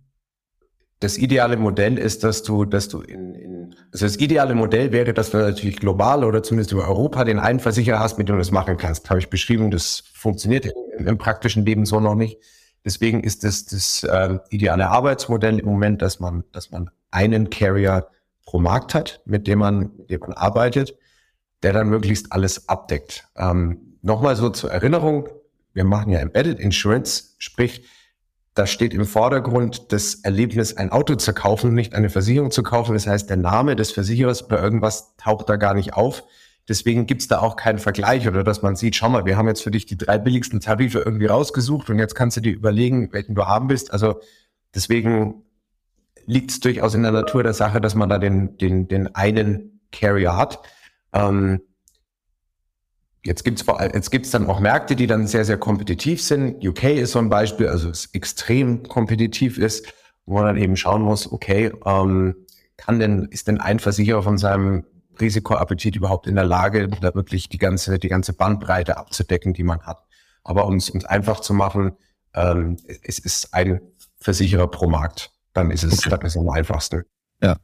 das 1.01 1.19
ideale 1.19 1.57
Modell 1.57 1.99
ist, 1.99 2.25
dass 2.25 2.43
du, 2.43 2.65
dass 2.65 2.89
du 2.89 3.01
in, 3.01 3.35
in 3.35 3.75
also 3.93 4.07
das 4.07 4.17
ideale 4.17 4.55
Modell 4.55 4.93
wäre, 4.93 5.13
dass 5.15 5.31
du 5.31 5.39
natürlich 5.39 5.77
global 5.77 6.25
oder 6.25 6.43
zumindest 6.43 6.73
über 6.73 6.89
Europa 6.89 7.25
den 7.25 7.39
einen 7.39 7.61
Versicherer 7.61 7.99
hast, 7.99 8.19
mit 8.19 8.29
dem 8.29 8.37
du 8.37 8.41
das 8.41 8.51
machen 8.51 8.77
kannst. 8.77 9.09
Habe 9.11 9.21
ich 9.21 9.31
beschrieben, 9.31 9.71
das 9.71 10.05
funktioniert 10.15 10.73
im, 10.99 11.07
im 11.07 11.19
praktischen 11.19 11.65
Leben 11.65 11.85
so 11.85 12.01
noch 12.01 12.15
nicht. 12.15 12.39
Deswegen 12.85 13.23
ist 13.23 13.45
das, 13.45 13.65
das 13.65 14.05
äh, 14.05 14.39
ideale 14.51 14.89
Arbeitsmodell 14.89 15.59
im 15.59 15.67
Moment, 15.67 16.03
dass 16.03 16.21
man, 16.21 16.45
dass 16.53 16.71
man 16.71 16.91
einen 17.11 17.51
Carrier 17.51 18.09
pro 18.45 18.59
Markt 18.59 18.95
hat, 18.95 19.21
mit 19.25 19.47
dem 19.47 19.61
man, 19.61 19.91
mit 19.97 20.11
dem 20.11 20.21
man 20.21 20.33
arbeitet, 20.33 20.97
der 21.63 21.73
dann 21.73 21.89
möglichst 21.89 22.33
alles 22.33 22.69
abdeckt. 22.69 23.27
Ähm, 23.37 23.95
Nochmal 24.05 24.37
so 24.37 24.51
zur 24.51 24.71
Erinnerung, 24.71 25.31
wir 25.73 25.85
machen 25.85 26.13
ja 26.13 26.19
Embedded 26.19 26.61
Insurance, 26.61 27.37
sprich, 27.39 27.87
da 28.55 28.67
steht 28.67 28.95
im 28.95 29.05
Vordergrund 29.05 29.93
das 29.93 30.15
Erlebnis, 30.17 30.77
ein 30.77 30.91
Auto 30.91 31.17
zu 31.17 31.35
kaufen, 31.35 31.75
nicht 31.75 31.95
eine 31.95 32.09
Versicherung 32.09 32.53
zu 32.53 32.63
kaufen. 32.63 32.95
Das 32.95 33.07
heißt, 33.07 33.29
der 33.29 33.37
Name 33.37 33.75
des 33.75 33.91
Versicherers 33.91 34.45
oder 34.45 34.63
irgendwas 34.63 35.17
taucht 35.17 35.49
da 35.49 35.57
gar 35.57 35.75
nicht 35.75 35.95
auf. 35.95 36.23
Deswegen 36.69 37.07
gibt's 37.07 37.27
da 37.29 37.41
auch 37.41 37.57
keinen 37.57 37.79
Vergleich 37.79 38.27
oder 38.29 38.45
dass 38.45 38.63
man 38.63 38.77
sieht, 38.77 38.97
schau 38.97 39.09
mal, 39.09 39.27
wir 39.27 39.37
haben 39.37 39.49
jetzt 39.49 39.63
für 39.63 39.73
dich 39.73 39.87
die 39.87 39.99
drei 39.99 40.19
billigsten 40.19 40.61
Tarife 40.61 41.01
irgendwie 41.01 41.27
rausgesucht 41.27 41.91
und 41.91 41.99
jetzt 41.99 42.15
kannst 42.15 42.37
du 42.37 42.41
dir 42.41 42.55
überlegen, 42.55 43.13
welchen 43.13 43.35
du 43.35 43.45
haben 43.45 43.69
willst. 43.69 43.93
Also 43.93 44.21
deswegen 44.75 45.43
liegt 46.25 46.53
es 46.53 46.61
durchaus 46.61 46.95
in 46.95 47.03
der 47.03 47.13
Natur 47.13 47.43
der 47.43 47.55
Sache, 47.55 47.81
dass 47.81 47.95
man 47.95 48.09
da 48.09 48.19
den, 48.19 48.57
den, 48.57 48.89
den 48.89 49.15
einen 49.15 49.81
Carrier 49.93 50.37
hat. 50.37 50.61
Ähm, 51.13 51.61
jetzt 53.25 53.45
gibt's 53.45 53.63
vor 53.63 53.83
jetzt 53.83 54.11
gibt's 54.11 54.31
dann 54.31 54.47
auch 54.47 54.61
Märkte, 54.61 54.97
die 54.97 55.07
dann 55.07 55.27
sehr, 55.27 55.45
sehr 55.45 55.59
kompetitiv 55.59 56.23
sind. 56.23 56.65
UK 56.65 56.85
ist 56.85 57.13
so 57.13 57.19
ein 57.19 57.29
Beispiel, 57.29 57.69
also 57.69 57.89
es 57.89 58.07
extrem 58.13 58.83
kompetitiv 58.85 59.59
ist, 59.59 59.93
wo 60.27 60.35
man 60.35 60.47
dann 60.47 60.57
eben 60.57 60.77
schauen 60.77 61.03
muss, 61.03 61.31
okay, 61.31 61.73
ähm, 61.85 62.35
kann 62.77 62.99
denn, 62.99 63.29
ist 63.31 63.49
denn 63.49 63.61
ein 63.61 63.79
Versicherer 63.79 64.23
von 64.23 64.39
seinem 64.39 64.85
Risikoappetit 65.21 65.97
überhaupt 65.97 66.27
in 66.27 66.35
der 66.35 66.45
Lage, 66.45 66.89
da 66.89 67.15
wirklich 67.15 67.49
die 67.49 67.59
ganze, 67.59 67.99
die 67.99 68.09
ganze 68.09 68.33
Bandbreite 68.33 68.97
abzudecken, 68.97 69.55
die 69.55 69.63
man 69.63 69.81
hat. 69.83 70.05
Aber 70.43 70.67
um 70.67 70.77
es 70.77 70.93
einfach 71.05 71.41
zu 71.41 71.55
machen, 71.55 71.93
ähm, 72.35 72.77
es 73.03 73.19
ist 73.19 73.55
ein 73.55 73.81
Versicherer 74.19 74.67
pro 74.67 74.89
Markt. 74.89 75.31
Dann 75.53 75.71
ist 75.71 75.85
es, 75.85 76.01
okay. 76.01 76.11
dann 76.11 76.21
ist 76.23 76.35
es 76.35 76.41
am 76.41 76.51
einfachsten. 76.51 77.05
Ja. 77.41 77.57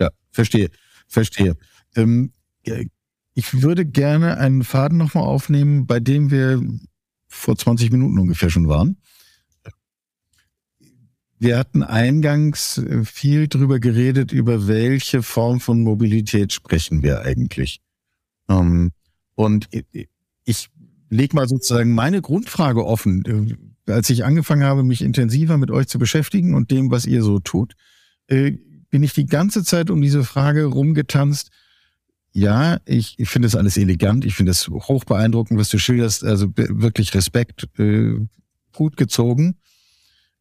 Ja, 0.00 0.10
verstehe. 0.32 0.70
Verstehe. 1.06 1.56
Ähm, 1.94 2.32
ich 3.34 3.62
würde 3.62 3.84
gerne 3.84 4.38
einen 4.38 4.64
Faden 4.64 4.96
nochmal 4.96 5.24
aufnehmen, 5.24 5.86
bei 5.86 6.00
dem 6.00 6.30
wir 6.30 6.62
vor 7.26 7.56
20 7.56 7.90
Minuten 7.90 8.18
ungefähr 8.18 8.50
schon 8.50 8.68
waren. 8.68 8.96
Wir 11.38 11.58
hatten 11.58 11.82
eingangs 11.82 12.80
viel 13.04 13.48
drüber 13.48 13.80
geredet, 13.80 14.32
über 14.32 14.68
welche 14.68 15.22
Form 15.22 15.60
von 15.60 15.82
Mobilität 15.82 16.52
sprechen 16.52 17.02
wir 17.02 17.22
eigentlich. 17.22 17.82
Ähm, 18.48 18.92
und 19.34 19.68
ich 20.44 20.70
leg 21.10 21.34
mal 21.34 21.48
sozusagen 21.48 21.92
meine 21.92 22.22
Grundfrage 22.22 22.86
offen. 22.86 23.58
Äh, 23.86 23.92
als 23.92 24.08
ich 24.10 24.24
angefangen 24.24 24.64
habe, 24.64 24.84
mich 24.84 25.02
intensiver 25.02 25.58
mit 25.58 25.70
euch 25.70 25.88
zu 25.88 25.98
beschäftigen 25.98 26.54
und 26.54 26.70
dem, 26.70 26.90
was 26.90 27.04
ihr 27.04 27.22
so 27.22 27.40
tut, 27.40 27.74
äh, 28.28 28.52
bin 28.90 29.02
ich 29.02 29.12
die 29.12 29.26
ganze 29.26 29.64
Zeit 29.64 29.90
um 29.90 30.00
diese 30.00 30.24
Frage 30.24 30.66
rumgetanzt, 30.66 31.50
ja, 32.34 32.78
ich, 32.84 33.14
ich 33.18 33.28
finde 33.28 33.46
das 33.46 33.54
alles 33.54 33.76
elegant, 33.76 34.24
ich 34.24 34.34
finde 34.34 34.50
das 34.50 34.66
hoch 34.68 35.04
beeindruckend, 35.04 35.58
was 35.58 35.68
du 35.68 35.78
schilderst, 35.78 36.24
also 36.24 36.48
wirklich 36.56 37.14
Respekt, 37.14 37.68
äh, 37.78 38.16
gut 38.72 38.96
gezogen. 38.96 39.54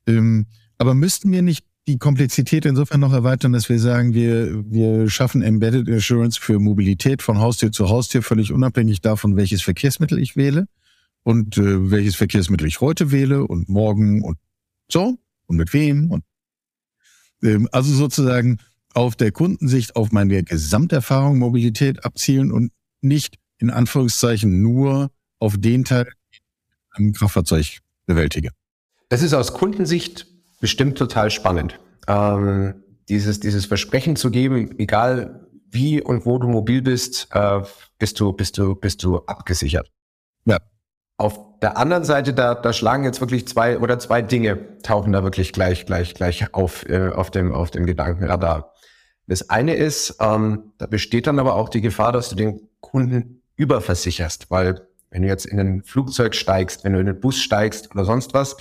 Ähm, 0.08 0.47
aber 0.79 0.95
müssten 0.95 1.32
wir 1.32 1.43
nicht 1.43 1.65
die 1.88 1.99
Komplexität 1.99 2.65
insofern 2.65 2.99
noch 2.99 3.13
erweitern, 3.13 3.53
dass 3.53 3.69
wir 3.69 3.79
sagen, 3.79 4.15
wir, 4.15 4.63
wir 4.71 5.08
schaffen 5.08 5.43
Embedded 5.43 5.88
Insurance 5.88 6.39
für 6.41 6.58
Mobilität 6.58 7.21
von 7.21 7.39
Haustür 7.39 7.71
zu 7.71 7.89
Haustür, 7.89 8.23
völlig 8.23 8.51
unabhängig 8.51 9.01
davon, 9.01 9.36
welches 9.36 9.62
Verkehrsmittel 9.62 10.17
ich 10.17 10.36
wähle 10.36 10.67
und 11.21 11.58
äh, 11.58 11.91
welches 11.91 12.15
Verkehrsmittel 12.15 12.67
ich 12.67 12.82
heute 12.82 13.12
wähle 13.12 13.45
und 13.45 13.69
morgen 13.69 14.23
und 14.23 14.39
so 14.89 15.19
und 15.45 15.58
mit 15.58 15.73
wem 15.73 16.10
und 16.10 16.23
ähm, 17.43 17.69
also 17.71 17.93
sozusagen 17.93 18.58
auf 18.93 19.15
der 19.15 19.32
Kundensicht 19.32 19.95
auf 19.95 20.12
meine 20.12 20.43
Gesamterfahrung 20.43 21.39
Mobilität 21.39 22.06
abzielen 22.06 22.51
und 22.51 22.71
nicht 23.01 23.38
in 23.58 23.69
Anführungszeichen 23.69 24.62
nur 24.62 25.12
auf 25.39 25.56
den 25.58 25.84
Teil, 25.84 26.06
den 26.06 26.13
ich 26.32 26.41
im 26.97 27.13
Kraftfahrzeug 27.13 27.79
bewältige. 28.06 28.49
Das 29.10 29.21
ist 29.21 29.34
aus 29.34 29.53
Kundensicht 29.53 30.27
bestimmt 30.60 30.97
total 30.97 31.32
spannend. 31.32 31.79
Ähm, 32.08 32.75
dieses, 33.10 33.39
dieses 33.39 33.65
Versprechen 33.65 34.15
zu 34.15 34.32
geben, 34.32 34.79
egal 34.79 35.47
wie 35.69 36.01
und 36.01 36.25
wo 36.25 36.38
du 36.38 36.47
mobil 36.47 36.82
bist, 36.82 37.27
äh, 37.32 37.62
bist 37.97 38.19
du, 38.19 38.32
bist 38.34 38.58
du, 38.58 38.75
bist 38.75 39.03
du 39.03 39.19
abgesichert. 39.25 39.91
Ja. 40.45 40.58
Auf 41.17 41.60
der 41.62 41.77
anderen 41.77 42.03
Seite, 42.03 42.34
da, 42.34 42.56
da 42.56 42.73
schlagen 42.73 43.03
jetzt 43.03 43.21
wirklich 43.21 43.47
zwei 43.47 43.79
oder 43.79 43.99
zwei 43.99 44.21
Dinge 44.21 44.79
tauchen 44.82 45.13
da 45.13 45.23
wirklich 45.23 45.53
gleich, 45.53 45.86
gleich, 45.86 46.13
gleich 46.13 46.53
auf, 46.53 46.88
äh, 46.89 47.10
auf 47.10 47.32
dem, 47.32 47.53
auf 47.53 47.71
dem 47.71 47.86
Gedankenradar. 47.86 48.72
Das 49.27 49.49
eine 49.49 49.75
ist, 49.75 50.17
ähm, 50.19 50.73
da 50.77 50.86
besteht 50.86 51.27
dann 51.27 51.39
aber 51.39 51.55
auch 51.55 51.69
die 51.69 51.81
Gefahr, 51.81 52.12
dass 52.12 52.29
du 52.29 52.36
den 52.36 52.67
Kunden 52.81 53.41
überversicherst, 53.55 54.51
weil 54.51 54.88
wenn 55.09 55.21
du 55.21 55.27
jetzt 55.27 55.45
in 55.45 55.59
ein 55.59 55.83
Flugzeug 55.83 56.36
steigst, 56.36 56.83
wenn 56.83 56.93
du 56.93 56.99
in 56.99 57.07
einen 57.07 57.19
Bus 57.19 57.38
steigst 57.38 57.91
oder 57.91 58.03
sonst 58.03 58.33
was, 58.33 58.57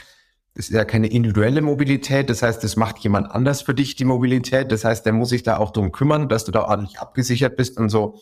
das 0.54 0.68
ist 0.68 0.74
ja 0.74 0.84
keine 0.84 1.06
individuelle 1.06 1.62
Mobilität. 1.62 2.28
Das 2.28 2.42
heißt, 2.42 2.62
das 2.62 2.76
macht 2.76 2.98
jemand 2.98 3.30
anders 3.30 3.62
für 3.62 3.74
dich 3.74 3.96
die 3.96 4.04
Mobilität. 4.04 4.70
Das 4.70 4.84
heißt, 4.84 5.06
der 5.06 5.14
muss 5.14 5.30
sich 5.30 5.42
da 5.42 5.56
auch 5.56 5.70
drum 5.70 5.92
kümmern, 5.92 6.28
dass 6.28 6.44
du 6.44 6.52
da 6.52 6.64
ordentlich 6.64 6.98
abgesichert 6.98 7.56
bist 7.56 7.78
und 7.78 7.88
so. 7.88 8.20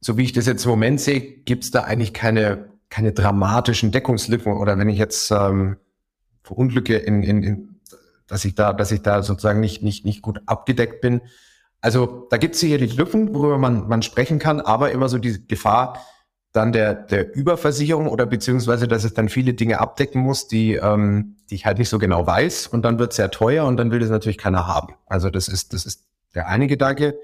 So 0.00 0.18
wie 0.18 0.24
ich 0.24 0.32
das 0.32 0.46
jetzt 0.46 0.64
im 0.64 0.70
Moment 0.70 1.00
sehe, 1.00 1.20
gibt's 1.20 1.70
da 1.70 1.82
eigentlich 1.84 2.12
keine, 2.12 2.70
keine 2.90 3.12
dramatischen 3.12 3.92
Deckungslücken. 3.92 4.52
Oder 4.52 4.76
wenn 4.78 4.88
ich 4.88 4.98
jetzt 4.98 5.30
ähm, 5.30 5.76
verunglücke 6.42 6.96
in, 6.96 7.22
in, 7.22 7.42
in, 7.44 7.80
dass 8.26 8.44
ich 8.44 8.56
da, 8.56 8.72
dass 8.72 8.90
ich 8.90 9.02
da 9.02 9.22
sozusagen 9.22 9.60
nicht, 9.60 9.80
nicht, 9.82 10.04
nicht 10.04 10.22
gut 10.22 10.40
abgedeckt 10.46 11.00
bin. 11.00 11.20
Also 11.84 12.26
da 12.30 12.38
gibt's 12.38 12.60
sicherlich 12.60 12.96
Lücken, 12.96 13.34
worüber 13.34 13.58
man, 13.58 13.88
man 13.88 14.00
sprechen 14.00 14.38
kann, 14.38 14.62
aber 14.62 14.90
immer 14.92 15.10
so 15.10 15.18
diese 15.18 15.42
Gefahr, 15.42 16.02
dann 16.50 16.72
der, 16.72 16.94
der 16.94 17.36
Überversicherung 17.36 18.08
oder 18.08 18.24
beziehungsweise, 18.24 18.88
dass 18.88 19.04
es 19.04 19.12
dann 19.12 19.28
viele 19.28 19.52
Dinge 19.52 19.80
abdecken 19.80 20.22
muss, 20.22 20.48
die, 20.48 20.76
ähm, 20.76 21.36
die 21.50 21.56
ich 21.56 21.66
halt 21.66 21.76
nicht 21.76 21.90
so 21.90 21.98
genau 21.98 22.26
weiß 22.26 22.68
und 22.68 22.86
dann 22.86 22.98
wird 22.98 23.10
es 23.10 23.16
sehr 23.16 23.30
teuer 23.30 23.66
und 23.66 23.76
dann 23.76 23.90
will 23.90 23.98
das 23.98 24.08
natürlich 24.08 24.38
keiner 24.38 24.66
haben. 24.66 24.94
Also 25.04 25.28
das 25.28 25.46
ist, 25.46 25.74
das 25.74 25.84
ist 25.84 26.06
der 26.34 26.48
eine 26.48 26.68
Gedanke. 26.68 27.18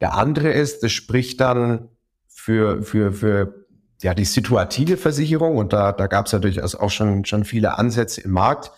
Der 0.00 0.14
andere 0.14 0.50
ist, 0.50 0.82
das 0.82 0.92
spricht 0.92 1.38
dann 1.42 1.90
für, 2.26 2.82
für, 2.82 3.12
für 3.12 3.66
ja, 4.00 4.14
die 4.14 4.24
situative 4.24 4.96
Versicherung 4.96 5.58
und 5.58 5.74
da, 5.74 5.92
da 5.92 6.06
gab 6.06 6.24
es 6.24 6.32
ja 6.32 6.38
durchaus 6.38 6.74
auch 6.74 6.90
schon, 6.90 7.26
schon 7.26 7.44
viele 7.44 7.76
Ansätze 7.76 8.22
im 8.22 8.30
Markt. 8.30 8.72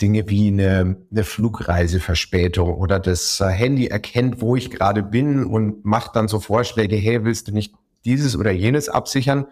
Dinge 0.00 0.28
wie 0.28 0.48
eine, 0.48 0.96
eine 1.10 1.24
Flugreiseverspätung 1.24 2.74
oder 2.74 3.00
das 3.00 3.40
Handy 3.40 3.88
erkennt, 3.88 4.40
wo 4.40 4.56
ich 4.56 4.70
gerade 4.70 5.02
bin 5.02 5.44
und 5.44 5.84
macht 5.84 6.14
dann 6.16 6.28
so 6.28 6.40
Vorschläge, 6.40 6.96
hey, 6.96 7.24
willst 7.24 7.48
du 7.48 7.52
nicht 7.52 7.74
dieses 8.04 8.36
oder 8.36 8.50
jenes 8.50 8.88
absichern, 8.88 9.46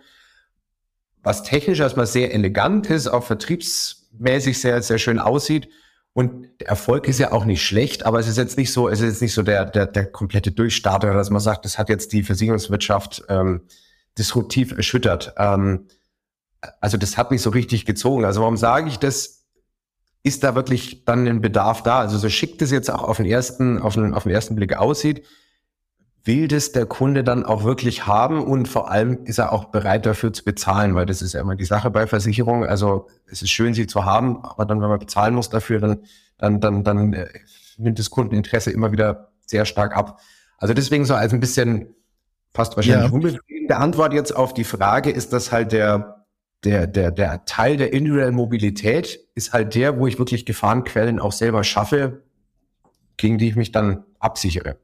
was 1.23 1.43
technisch 1.43 1.81
erstmal 1.81 2.07
sehr 2.07 2.33
elegant 2.33 2.89
ist, 2.89 3.09
auch 3.09 3.25
vertriebsmäßig 3.25 4.61
sehr, 4.61 4.81
sehr 4.83 4.99
schön 4.99 5.19
aussieht. 5.19 5.69
Und 6.13 6.49
der 6.61 6.69
Erfolg 6.69 7.09
ist 7.09 7.19
ja 7.19 7.33
auch 7.33 7.45
nicht 7.45 7.67
schlecht, 7.67 8.07
aber 8.07 8.21
es 8.21 8.29
ist 8.29 8.39
jetzt 8.39 8.57
nicht 8.57 8.73
so, 8.73 8.89
es 8.89 9.01
ist 9.01 9.07
jetzt 9.07 9.23
nicht 9.23 9.35
so 9.35 9.43
der, 9.43 9.67
der, 9.67 9.87
der 9.87 10.07
komplette 10.07 10.53
Durchstarter, 10.53 11.13
dass 11.13 11.31
man 11.31 11.41
sagt, 11.41 11.65
das 11.65 11.79
hat 11.79 11.89
jetzt 11.89 12.13
die 12.13 12.23
Versicherungswirtschaft 12.23 13.25
ähm, 13.29 13.63
disruptiv 14.17 14.73
erschüttert. 14.73 15.35
Ähm, 15.37 15.89
also 16.81 16.97
das 16.97 17.19
hat 17.19 17.31
mich 17.31 17.43
so 17.43 17.51
richtig 17.51 17.85
gezogen. 17.85 18.25
Also 18.25 18.41
warum 18.41 18.57
sage 18.57 18.89
ich 18.89 18.99
das? 18.99 19.36
Ist 20.27 20.43
da 20.43 20.57
wirklich 20.57 21.05
dann 21.05 21.29
ein 21.29 21.41
Bedarf 21.41 21.85
da? 21.85 22.01
Also 22.01 22.19
so 22.19 22.29
schickt 22.29 22.61
es 22.61 22.73
jetzt 22.73 22.91
auch 22.91 23.05
auf 23.05 23.19
den 23.19 23.27
ersten, 23.27 23.81
auf 23.81 23.95
den, 23.95 24.13
auf 24.13 24.25
den 24.25 24.33
ersten 24.33 24.57
Blick 24.57 24.77
aussieht, 24.77 25.25
will 26.25 26.49
das 26.49 26.73
der 26.73 26.85
Kunde 26.85 27.23
dann 27.23 27.45
auch 27.45 27.63
wirklich 27.63 28.09
haben 28.09 28.45
und 28.45 28.67
vor 28.67 28.91
allem 28.91 29.21
ist 29.25 29.39
er 29.39 29.53
auch 29.53 29.67
bereit 29.67 30.05
dafür 30.05 30.33
zu 30.33 30.43
bezahlen, 30.43 30.97
weil 30.97 31.07
das 31.07 31.23
ist 31.23 31.35
ja 31.35 31.41
immer 31.41 31.55
die 31.55 31.65
Sache 31.65 31.91
bei 31.91 32.09
Versicherungen. 32.09 32.69
Also 32.69 33.07
es 33.31 33.43
ist 33.43 33.51
schön, 33.51 33.73
sie 33.73 33.87
zu 33.87 34.05
haben, 34.05 34.43
aber 34.43 34.65
dann, 34.65 34.81
wenn 34.81 34.89
man 34.89 34.99
bezahlen 34.99 35.33
muss 35.33 35.49
dafür, 35.49 35.79
dann, 35.79 36.01
dann, 36.39 36.61
dann, 36.61 36.83
dann 36.83 37.13
äh, 37.13 37.29
nimmt 37.79 38.01
das 38.01 38.11
Kundeninteresse 38.11 38.73
immer 38.73 38.91
wieder 38.91 39.31
sehr 39.47 39.65
stark 39.65 39.97
ab. 39.97 40.19
Also 40.59 40.75
deswegen 40.75 41.05
so 41.05 41.15
als 41.15 41.33
ein 41.33 41.39
bisschen 41.39 41.95
fast 42.53 42.75
wahrscheinlich 42.75 43.11
ja. 43.11 43.15
unbefriedigende 43.15 43.77
Antwort 43.77 44.13
jetzt 44.13 44.35
auf 44.35 44.55
die 44.55 44.65
Frage 44.65 45.11
ist 45.11 45.33
das 45.33 45.53
halt 45.53 45.71
der, 45.71 46.16
der, 46.67 46.89
der, 46.89 47.13
der 47.13 47.45
Teil 47.45 47.77
der 47.77 47.93
individuellen 47.93 48.35
Mobilität 48.35 49.21
ist 49.37 49.53
halt 49.53 49.75
der, 49.77 49.99
wo 49.99 50.09
ich 50.09 50.19
wirklich 50.19 50.45
Gefahrenquellen 50.45 51.21
auch 51.21 51.33
selber 51.33 51.63
schaffe, 51.63 52.25
gegen 53.17 53.39
die 53.39 53.49
ich 53.49 53.57
mich 53.57 53.71
dann 53.71 54.03
absichere 54.19 54.77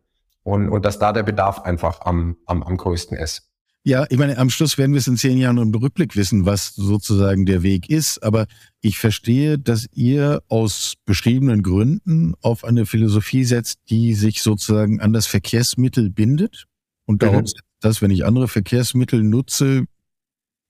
und, 0.44 0.68
und 0.68 0.84
dass 0.84 1.00
da 1.00 1.12
der 1.12 1.24
Bedarf 1.24 1.60
einfach 1.62 2.02
am, 2.02 2.36
am, 2.46 2.62
am 2.62 2.76
größten 2.76 3.16
ist. 3.18 3.48
Ja, 3.84 4.06
ich 4.10 4.16
meine, 4.16 4.38
am 4.38 4.48
Schluss 4.48 4.78
werden 4.78 4.92
wir 4.92 5.00
es 5.00 5.08
in 5.08 5.16
zehn 5.16 5.38
Jahren 5.38 5.58
im 5.58 5.74
Rückblick 5.74 6.14
wissen, 6.14 6.46
was 6.46 6.72
sozusagen 6.76 7.46
der 7.46 7.64
Weg 7.64 7.90
ist. 7.90 8.22
Aber 8.22 8.46
ich 8.80 8.98
verstehe, 9.00 9.58
dass 9.58 9.88
ihr 9.92 10.40
aus 10.46 10.94
beschriebenen 11.04 11.64
Gründen 11.64 12.34
auf 12.42 12.62
eine 12.62 12.86
Philosophie 12.86 13.42
setzt, 13.42 13.80
die 13.90 14.14
sich 14.14 14.40
sozusagen 14.40 15.00
an 15.00 15.12
das 15.12 15.26
Verkehrsmittel 15.26 16.10
bindet. 16.10 16.66
Und 17.06 17.24
darauf, 17.24 17.42
mhm. 17.42 17.60
dass, 17.80 18.00
wenn 18.00 18.12
ich 18.12 18.24
andere 18.24 18.46
Verkehrsmittel 18.46 19.24
nutze, 19.24 19.86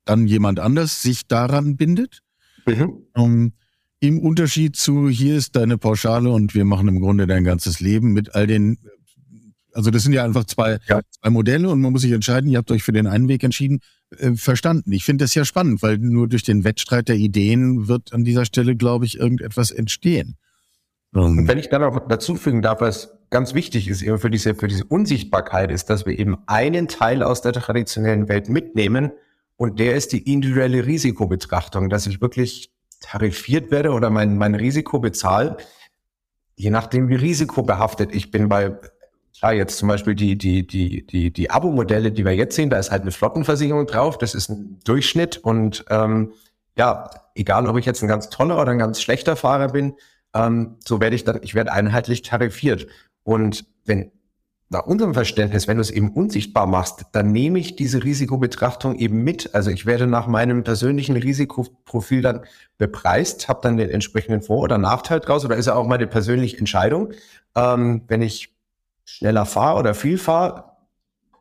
dann 0.05 0.27
jemand 0.27 0.61
anders 0.61 1.03
sich 1.03 1.27
daran 1.27 1.77
bindet. 1.77 2.21
Mhm. 2.67 3.07
Um, 3.15 3.25
ähm, 3.25 3.53
Im 4.01 4.19
Unterschied 4.19 4.77
zu, 4.77 5.09
hier 5.09 5.37
ist 5.37 5.55
deine 5.57 5.79
Pauschale 5.79 6.31
und 6.31 6.55
wir 6.55 6.65
machen 6.65 6.88
im 6.88 7.01
Grunde 7.01 7.27
dein 7.27 7.45
ganzes 7.45 7.81
Leben 7.81 8.12
mit 8.12 8.35
all 8.35 8.47
den 8.47 8.79
also 9.75 9.91
das 9.91 10.03
sind 10.03 10.12
ja 10.12 10.25
einfach 10.25 10.45
zwei, 10.45 10.79
ja. 10.87 11.01
zwei 11.11 11.31
Modelle 11.31 11.69
und 11.71 11.81
man 11.81 11.93
muss 11.93 12.03
sich 12.03 12.12
entscheiden, 12.12 12.51
ihr 12.51 12.59
habt 12.59 12.71
euch 12.71 12.83
für 12.83 12.93
den 12.93 13.07
einen 13.07 13.29
Weg 13.29 13.43
entschieden, 13.43 13.81
äh, 14.19 14.33
verstanden. 14.35 14.93
Ich 14.93 15.05
finde 15.05 15.25
das 15.25 15.35
ja 15.35 15.45
spannend, 15.45 15.83
weil 15.83 15.99
nur 15.99 16.29
durch 16.29 16.43
den 16.43 16.65
Wettstreit 16.65 17.09
der 17.09 17.17
Ideen 17.17 17.88
wird 17.88 18.12
an 18.12 18.25
dieser 18.25 18.45
Stelle, 18.45 18.77
glaube 18.77 19.07
ich, 19.07 19.19
irgendetwas 19.19 19.71
entstehen. 19.71 20.37
Und 21.15 21.47
wenn 21.47 21.59
ich 21.59 21.69
dann 21.69 21.83
auch 21.83 22.09
dazu 22.09 22.37
fügen 22.37 22.62
darf, 22.62 22.81
was 22.81 23.19
ganz 23.29 23.55
wichtig 23.55 23.88
ist 23.88 24.03
eben 24.03 24.19
für 24.19 24.31
diese, 24.31 24.55
für 24.55 24.69
diese 24.69 24.85
Unsichtbarkeit 24.85 25.71
ist, 25.71 25.91
dass 25.91 26.07
wir 26.07 26.19
eben 26.19 26.38
einen 26.47 26.88
Teil 26.88 27.23
aus 27.23 27.43
der 27.43 27.53
traditionellen 27.53 28.29
Welt 28.29 28.49
mitnehmen 28.49 29.12
und 29.62 29.79
der 29.79 29.94
ist 29.94 30.12
die 30.12 30.33
individuelle 30.33 30.85
Risikobetrachtung, 30.85 31.88
dass 31.88 32.09
ich 32.09 32.20
wirklich 32.20 32.72
tarifiert 33.01 33.70
werde 33.70 33.92
oder 33.92 34.11
mein, 34.11 34.37
mein 34.37 34.57
Risiko 34.57 34.98
bezahle, 34.98 35.57
je 36.57 36.70
nachdem 36.70 37.09
wie 37.09 37.14
risikobehaftet 37.14 38.12
ich 38.12 38.33
bin, 38.33 38.51
weil 38.51 38.81
Klar, 39.38 39.55
jetzt 39.55 39.79
zum 39.79 39.88
Beispiel 39.88 40.14
die, 40.14 40.37
die, 40.37 40.66
die, 40.66 41.07
die, 41.07 41.33
die 41.33 41.51
Abo-Modelle, 41.51 42.12
die 42.12 42.25
wir 42.25 42.33
jetzt 42.33 42.55
sehen, 42.55 42.70
da 42.70 42.79
ist 42.79 42.90
halt 42.90 43.03
eine 43.03 43.11
Flottenversicherung 43.12 43.87
drauf, 43.87 44.18
das 44.18 44.35
ist 44.35 44.48
ein 44.48 44.79
Durchschnitt 44.85 45.38
und 45.38 45.85
ähm, 45.90 46.33
ja, 46.77 47.11
egal 47.35 47.66
ob 47.66 47.77
ich 47.79 47.87
jetzt 47.87 48.03
ein 48.03 48.09
ganz 48.09 48.31
toller 48.31 48.61
oder 48.61 48.72
ein 48.72 48.79
ganz 48.79 49.01
schlechter 49.01 49.35
Fahrer 49.35 49.68
bin, 49.68 49.94
ähm, 50.35 50.77
so 50.85 51.01
werde 51.01 51.16
ich 51.16 51.25
dann, 51.25 51.40
ich 51.42 51.55
werde 51.55 51.72
einheitlich 51.72 52.22
tarifiert. 52.22 52.87
Und 53.25 53.64
wenn 53.85 54.12
nach 54.73 54.87
unserem 54.87 55.13
Verständnis, 55.13 55.69
wenn 55.69 55.77
du 55.77 55.83
es 55.83 55.91
eben 55.91 56.11
unsichtbar 56.11 56.67
machst, 56.67 57.05
dann 57.13 57.31
nehme 57.31 57.59
ich 57.59 57.77
diese 57.77 58.03
Risikobetrachtung 58.03 58.95
eben 58.97 59.23
mit. 59.23 59.55
Also 59.55 59.71
ich 59.71 59.85
werde 59.85 60.07
nach 60.07 60.27
meinem 60.27 60.65
persönlichen 60.65 61.17
Risikoprofil 61.17 62.23
dann 62.23 62.40
bepreist, 62.79 63.49
habe 63.49 63.61
dann 63.63 63.77
den 63.77 63.90
entsprechenden 63.90 64.40
Vor- 64.40 64.63
oder 64.63 64.79
Nachteil 64.79 65.21
draus 65.21 65.44
oder 65.44 65.57
ist 65.57 65.67
ja 65.67 65.75
auch 65.75 65.87
meine 65.87 66.07
persönliche 66.07 66.57
Entscheidung. 66.57 67.13
Ähm, 67.55 68.03
wenn 68.09 68.23
ich 68.23 68.57
schneller 69.05 69.44
fahre 69.44 69.79
oder 69.79 69.94
viel 69.94 70.17
fahre, 70.17 70.73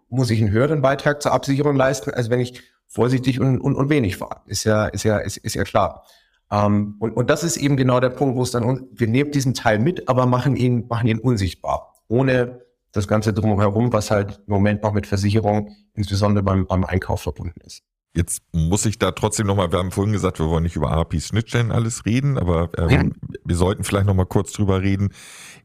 muss 0.09 0.29
ich 0.29 0.41
einen 0.41 0.51
höheren 0.51 0.81
Beitrag 0.81 1.21
zur 1.21 1.31
Absicherung 1.31 1.77
leisten, 1.77 2.11
als 2.11 2.29
wenn 2.29 2.41
ich 2.41 2.61
vorsichtig 2.85 3.39
und, 3.39 3.61
und, 3.61 3.75
und 3.75 3.89
wenig 3.89 4.17
fahre. 4.17 4.41
Ist 4.45 4.65
ja, 4.65 4.87
ist 4.87 5.03
ja, 5.03 5.17
ist, 5.19 5.37
ist 5.37 5.55
ja 5.55 5.63
klar. 5.63 6.03
Ähm, 6.51 6.97
und, 6.99 7.11
und 7.15 7.29
das 7.29 7.45
ist 7.45 7.55
eben 7.55 7.77
genau 7.77 8.01
der 8.01 8.09
Punkt, 8.09 8.35
wo 8.35 8.43
es 8.43 8.51
dann, 8.51 8.89
wir 8.91 9.07
nehmen 9.07 9.31
diesen 9.31 9.53
Teil 9.53 9.79
mit, 9.79 10.09
aber 10.09 10.25
machen 10.25 10.57
ihn, 10.57 10.87
machen 10.89 11.07
ihn 11.07 11.19
unsichtbar. 11.19 11.95
Ohne 12.09 12.59
das 12.91 13.07
Ganze 13.07 13.33
drumherum, 13.33 13.93
was 13.93 14.11
halt 14.11 14.41
im 14.45 14.53
Moment 14.53 14.83
noch 14.83 14.93
mit 14.93 15.07
Versicherung, 15.07 15.75
insbesondere 15.93 16.43
beim, 16.43 16.67
beim 16.67 16.83
Einkauf 16.83 17.21
verbunden 17.21 17.59
ist. 17.61 17.83
Jetzt 18.13 18.41
muss 18.51 18.85
ich 18.85 18.99
da 18.99 19.11
trotzdem 19.11 19.47
nochmal, 19.47 19.71
wir 19.71 19.79
haben 19.79 19.91
vorhin 19.91 20.11
gesagt, 20.11 20.39
wir 20.39 20.49
wollen 20.49 20.63
nicht 20.63 20.75
über 20.75 20.91
APIs, 20.91 21.27
Schnittstellen 21.27 21.71
alles 21.71 22.05
reden, 22.05 22.37
aber 22.37 22.69
ähm, 22.77 22.89
ja. 22.89 23.03
wir 23.45 23.55
sollten 23.55 23.85
vielleicht 23.85 24.05
nochmal 24.05 24.25
kurz 24.25 24.51
drüber 24.51 24.81
reden 24.81 25.13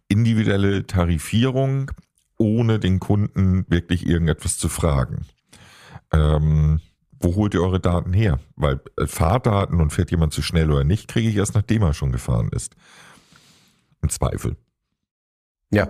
individuelle 0.09 0.87
Tarifierung 0.87 1.91
ohne 2.39 2.79
den 2.79 3.01
Kunden 3.01 3.65
wirklich 3.69 4.07
irgendetwas 4.07 4.59
zu 4.59 4.69
fragen. 4.69 5.27
Ähm, 6.13 6.81
wo 7.19 7.35
holt 7.35 7.55
ihr 7.55 7.63
eure 7.63 7.81
Daten 7.81 8.13
her? 8.13 8.39
Weil 8.57 8.81
äh, 8.99 9.07
Fahrdaten 9.07 9.81
und 9.81 9.93
fährt 9.93 10.11
jemand 10.11 10.33
zu 10.33 10.43
schnell 10.43 10.71
oder 10.71 10.85
nicht, 10.85 11.09
kriege 11.09 11.29
ich 11.29 11.37
erst 11.37 11.55
nachdem 11.55 11.83
er 11.83 11.95
schon 11.95 12.13
gefahren 12.13 12.51
ist. 12.53 12.77
Im 14.03 14.11
Zweifel. 14.11 14.57
Ja, 15.71 15.89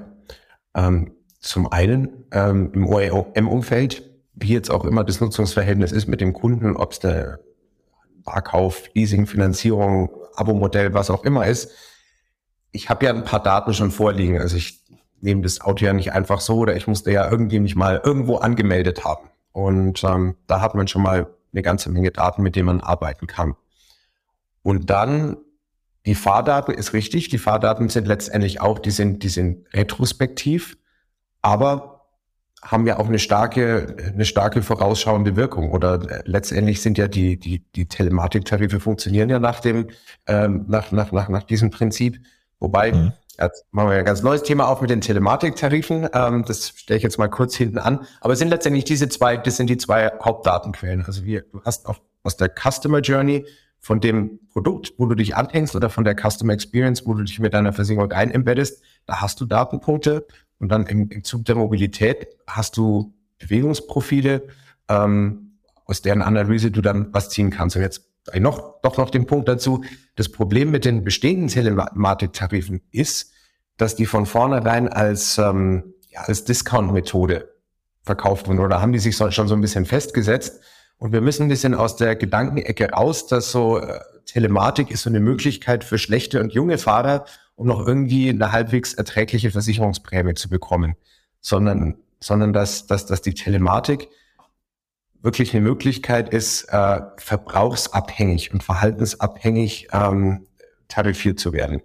ähm, 0.75 1.16
zum 1.47 1.71
einen 1.71 2.25
ähm, 2.33 2.71
im 2.75 2.87
OEM-Umfeld, 2.87 4.03
wie 4.35 4.53
jetzt 4.53 4.71
auch 4.71 4.85
immer 4.85 5.05
das 5.05 5.21
Nutzungsverhältnis 5.21 5.93
ist 5.93 6.07
mit 6.07 6.21
dem 6.21 6.33
Kunden, 6.33 6.77
ob 6.77 6.93
es 6.93 6.99
der 6.99 7.41
Barkauf, 8.25 8.85
Leasing, 8.95 9.27
Finanzierung, 9.27 10.11
Abo-Modell, 10.35 10.93
was 10.93 11.11
auch 11.11 11.25
immer 11.25 11.47
ist. 11.47 11.71
Ich 12.73 12.91
habe 12.91 13.07
ja 13.07 13.15
ein 13.15 13.25
paar 13.25 13.43
Daten 13.43 13.73
schon 13.73 13.91
vorliegen. 13.91 14.39
Also 14.39 14.57
ich 14.57 14.83
nehme 15.21 15.43
das 15.43 15.61
Auto 15.61 15.85
ja 15.85 15.93
nicht 15.93 16.13
einfach 16.13 16.41
so 16.41 16.59
oder 16.59 16.77
ich 16.77 16.87
musste 16.87 17.11
ja 17.13 17.31
irgendwie 17.31 17.61
nicht 17.61 17.77
mal 17.77 18.01
irgendwo 18.05 18.37
angemeldet 18.37 19.05
haben. 19.05 19.29
Und 19.53 20.05
ähm, 20.05 20.37
da 20.47 20.61
hat 20.61 20.75
man 20.75 20.89
schon 20.89 21.03
mal 21.03 21.29
eine 21.53 21.63
ganze 21.63 21.91
Menge 21.91 22.11
Daten, 22.11 22.43
mit 22.43 22.57
denen 22.57 22.67
man 22.67 22.81
arbeiten 22.81 23.27
kann. 23.27 23.55
Und 24.63 24.91
dann 24.91 25.39
die 26.05 26.15
Fahrdaten 26.15 26.75
ist 26.75 26.93
richtig. 26.93 27.29
Die 27.29 27.39
Fahrdaten 27.39 27.89
sind 27.89 28.07
letztendlich 28.07 28.61
auch, 28.61 28.79
die 28.79 28.91
sind, 28.91 29.23
die 29.23 29.29
sind 29.29 29.67
retrospektiv, 29.73 30.77
aber 31.47 32.09
haben 32.61 32.89
ja 32.89 32.99
auch 32.99 33.07
eine 33.07 33.21
starke, 33.21 33.97
eine 34.13 34.25
starke 34.25 34.63
vorausschauende 34.63 35.37
Wirkung. 35.37 35.71
Oder 35.71 36.03
äh, 36.11 36.23
letztendlich 36.25 36.83
sind 36.83 36.99
ja 36.99 37.07
die, 37.07 37.39
die, 37.39 37.61
die 37.77 37.87
Telematiktarife 37.87 38.81
funktionieren 38.81 39.31
ja 39.31 39.39
nach 39.39 39.61
dem, 39.61 39.87
ähm, 40.27 40.65
nach, 40.67 40.91
nach, 40.91 41.13
nach, 41.13 41.29
nach 41.29 41.45
diesem 41.45 41.71
Prinzip. 41.71 42.21
Wobei, 42.59 42.93
mhm. 42.93 43.13
Jetzt 43.39 43.67
machen 43.71 43.91
wir 43.91 43.99
ein 43.99 44.05
ganz 44.07 44.23
neues 44.23 44.43
Thema 44.43 44.67
auf 44.67 44.81
mit 44.81 44.89
den 44.89 45.03
Telematiktarifen. 45.03 46.09
Ähm, 46.15 46.45
das 46.47 46.71
stelle 46.71 46.97
ich 46.97 47.03
jetzt 47.03 47.19
mal 47.19 47.29
kurz 47.29 47.55
hinten 47.55 47.77
an. 47.77 48.07
Aber 48.23 48.33
es 48.33 48.39
sind 48.39 48.49
letztendlich 48.49 48.85
diese 48.85 49.11
zwei, 49.11 49.37
das 49.37 49.59
sind 49.59 49.69
die 49.69 49.77
zwei 49.77 50.11
Hauptdatenquellen. 50.25 51.05
Also 51.05 51.23
wir, 51.25 51.43
du 51.43 51.61
hast 51.63 51.85
auf, 51.87 52.01
aus 52.23 52.39
der 52.39 52.49
Customer 52.49 53.01
Journey 53.01 53.45
von 53.79 54.01
dem 54.01 54.41
Produkt, 54.53 54.95
wo 54.97 55.05
du 55.05 55.15
dich 55.15 55.37
anhängst 55.37 55.77
oder 55.77 55.91
von 55.91 56.03
der 56.03 56.17
Customer 56.17 56.55
Experience, 56.55 57.07
wo 57.07 57.13
du 57.13 57.25
dich 57.25 57.39
mit 57.39 57.53
deiner 57.53 57.75
Versicherung 57.75 58.11
einembeddest, 58.11 58.83
da 59.05 59.21
hast 59.21 59.39
du 59.41 59.45
Datenpunkte 59.45 60.27
und 60.59 60.69
dann 60.69 60.87
im, 60.87 61.11
im 61.11 61.25
Zug 61.25 61.45
der 61.45 61.55
Mobilität 61.55 62.29
hast 62.47 62.77
du 62.77 63.15
Bewegungsprofile, 63.39 64.49
ähm, 64.89 65.59
aus 65.85 66.03
deren 66.03 66.23
Analyse 66.23 66.71
du 66.71 66.81
dann 66.81 67.13
was 67.13 67.31
ziehen 67.31 67.51
kannst. 67.51 67.77
Und 67.77 67.83
jetzt 67.83 68.09
noch, 68.39 68.81
doch 68.83 68.97
noch 68.97 69.11
den 69.11 69.27
Punkt 69.27 69.49
dazu. 69.49 69.85
Das 70.17 70.29
Problem 70.29 70.71
mit 70.71 70.85
den 70.85 71.05
bestehenden 71.05 71.49
Telematiktarifen 71.49 72.83
ist, 72.91 73.33
dass 73.77 73.95
die 73.95 74.07
von 74.07 74.27
vornherein 74.27 74.89
als, 74.89 75.39
ähm, 75.39 75.95
ja, 76.09 76.23
als 76.23 76.45
Discount-Methode 76.45 77.55
verkauft 78.03 78.49
wurden 78.49 78.61
oder 78.61 78.81
haben 78.81 78.93
die 78.93 78.99
sich 78.99 79.17
so, 79.17 79.31
schon 79.31 79.49
so 79.49 79.55
ein 79.55 79.61
bisschen 79.61 79.85
festgesetzt. 79.85 80.61
Und 80.99 81.13
wir 81.13 81.21
müssen 81.21 81.45
ein 81.45 81.49
bisschen 81.49 81.75
aus 81.75 81.97
der 81.97 82.17
Gedankenecke 82.17 82.91
raus, 82.91 83.27
dass 83.27 83.53
so 83.53 83.79
äh, 83.79 84.01
Telematik 84.25 84.91
ist 84.91 85.03
so 85.03 85.11
eine 85.11 85.21
Möglichkeit 85.21 85.85
für 85.85 85.99
schlechte 85.99 86.41
und 86.41 86.53
junge 86.53 86.79
Fahrer, 86.79 87.27
um 87.57 87.67
noch 87.67 87.87
irgendwie 87.87 88.29
eine 88.29 88.53
halbwegs 88.53 88.95
erträgliche 88.95 89.51
Versicherungsprämie 89.51 90.35
zu 90.35 90.49
bekommen, 90.49 90.95
sondern, 91.41 91.97
sondern 92.21 92.53
dass, 92.53 92.87
dass, 92.87 93.07
dass 93.07 93.23
die 93.23 93.35
Telematik 93.35 94.09
wirklich 95.23 95.53
eine 95.55 95.63
Möglichkeit 95.63 96.29
ist, 96.29 96.65
äh, 96.65 97.01
verbrauchsabhängig 97.17 98.53
und 98.53 98.63
verhaltensabhängig 98.63 99.89
ähm, 99.93 100.47
tarifiert 100.89 101.41
zu 101.41 101.53
werden. 101.53 101.83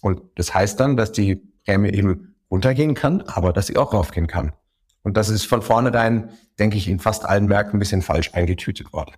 Und 0.00 0.20
das 0.36 0.54
heißt 0.54 0.78
dann, 0.78 0.96
dass 0.96 1.12
die 1.12 1.36
Prämie 1.64 1.90
eben 1.90 2.36
runtergehen 2.50 2.94
kann, 2.94 3.22
aber 3.22 3.52
dass 3.52 3.66
sie 3.66 3.76
auch 3.76 3.94
raufgehen 3.94 4.26
kann. 4.26 4.52
Und 5.02 5.16
das 5.16 5.28
ist 5.28 5.46
von 5.46 5.62
vornherein, 5.62 6.30
denke 6.58 6.76
ich, 6.76 6.86
in 6.86 7.00
fast 7.00 7.24
allen 7.24 7.46
Märkten 7.46 7.76
ein 7.76 7.78
bisschen 7.80 8.02
falsch 8.02 8.34
eingetütet 8.34 8.92
worden. 8.92 9.12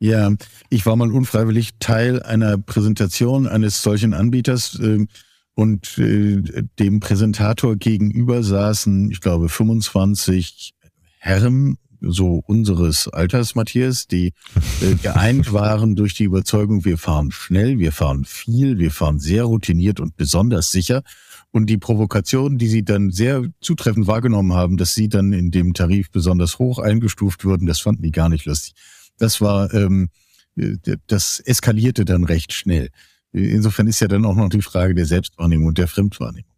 Ja, 0.00 0.32
ich 0.70 0.86
war 0.86 0.94
mal 0.94 1.10
unfreiwillig 1.10 1.70
Teil 1.80 2.22
einer 2.22 2.56
Präsentation 2.56 3.48
eines 3.48 3.82
solchen 3.82 4.14
Anbieters 4.14 4.78
äh, 4.78 5.06
und 5.54 5.98
äh, 5.98 6.62
dem 6.78 7.00
Präsentator 7.00 7.74
gegenüber 7.74 8.44
saßen, 8.44 9.10
ich 9.10 9.20
glaube, 9.20 9.48
25 9.48 10.74
Herren 11.18 11.78
so 12.00 12.42
unseres 12.46 13.08
Alters, 13.08 13.56
Matthias, 13.56 14.06
die 14.06 14.32
äh, 14.80 14.94
geeint 15.02 15.52
waren 15.52 15.96
durch 15.96 16.14
die 16.14 16.24
Überzeugung, 16.24 16.84
wir 16.84 16.96
fahren 16.96 17.32
schnell, 17.32 17.80
wir 17.80 17.90
fahren 17.90 18.24
viel, 18.24 18.78
wir 18.78 18.92
fahren 18.92 19.18
sehr 19.18 19.44
routiniert 19.44 19.98
und 19.98 20.16
besonders 20.16 20.68
sicher. 20.68 21.02
Und 21.50 21.66
die 21.66 21.78
Provokation, 21.78 22.58
die 22.58 22.68
sie 22.68 22.84
dann 22.84 23.10
sehr 23.10 23.42
zutreffend 23.60 24.06
wahrgenommen 24.06 24.52
haben, 24.52 24.76
dass 24.76 24.94
sie 24.94 25.08
dann 25.08 25.32
in 25.32 25.50
dem 25.50 25.74
Tarif 25.74 26.10
besonders 26.12 26.60
hoch 26.60 26.78
eingestuft 26.78 27.44
würden, 27.44 27.66
das 27.66 27.80
fanden 27.80 28.02
die 28.02 28.12
gar 28.12 28.28
nicht 28.28 28.44
lustig. 28.44 28.74
Das 29.18 29.40
war, 29.40 29.72
ähm, 29.74 30.08
äh, 30.56 30.76
das 31.06 31.40
eskalierte 31.40 32.04
dann 32.04 32.24
recht 32.24 32.52
schnell. 32.52 32.88
Insofern 33.32 33.86
ist 33.86 34.00
ja 34.00 34.08
dann 34.08 34.24
auch 34.24 34.34
noch 34.34 34.48
die 34.48 34.62
Frage 34.62 34.94
der 34.94 35.06
Selbstwahrnehmung 35.06 35.68
und 35.68 35.78
der 35.78 35.88
Fremdwahrnehmung. 35.88 36.50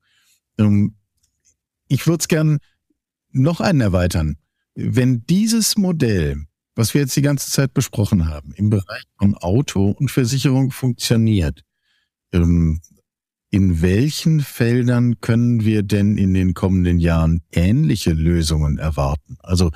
Ähm, 0.59 0.95
ich 1.89 2.07
würde 2.07 2.21
es 2.21 2.29
gern 2.29 2.59
noch 3.33 3.61
einen 3.61 3.81
erweitern 3.81 4.37
wenn 4.75 5.25
dieses 5.27 5.77
Modell, 5.77 6.45
was 6.75 6.95
wir 6.95 7.03
jetzt 7.03 7.17
die 7.17 7.23
ganze 7.23 7.51
Zeit 7.51 7.75
besprochen 7.75 8.29
haben, 8.29 8.53
im 8.55 8.71
Bereich 8.71 9.03
von 9.19 9.35
Auto 9.35 9.91
und 9.91 10.11
Versicherung 10.11 10.71
funktioniert, 10.71 11.63
ähm, 12.33 12.81
in 13.51 13.83
welchen 13.83 14.41
Feldern 14.41 15.21
können 15.21 15.65
wir 15.65 15.83
denn 15.83 16.17
in 16.17 16.35
den 16.35 16.55
kommenden 16.55 17.01
Jahren 17.01 17.43
ähnliche 17.51 18.13
Lösungen 18.13 18.79
erwarten? 18.79 19.37
Also 19.41 19.73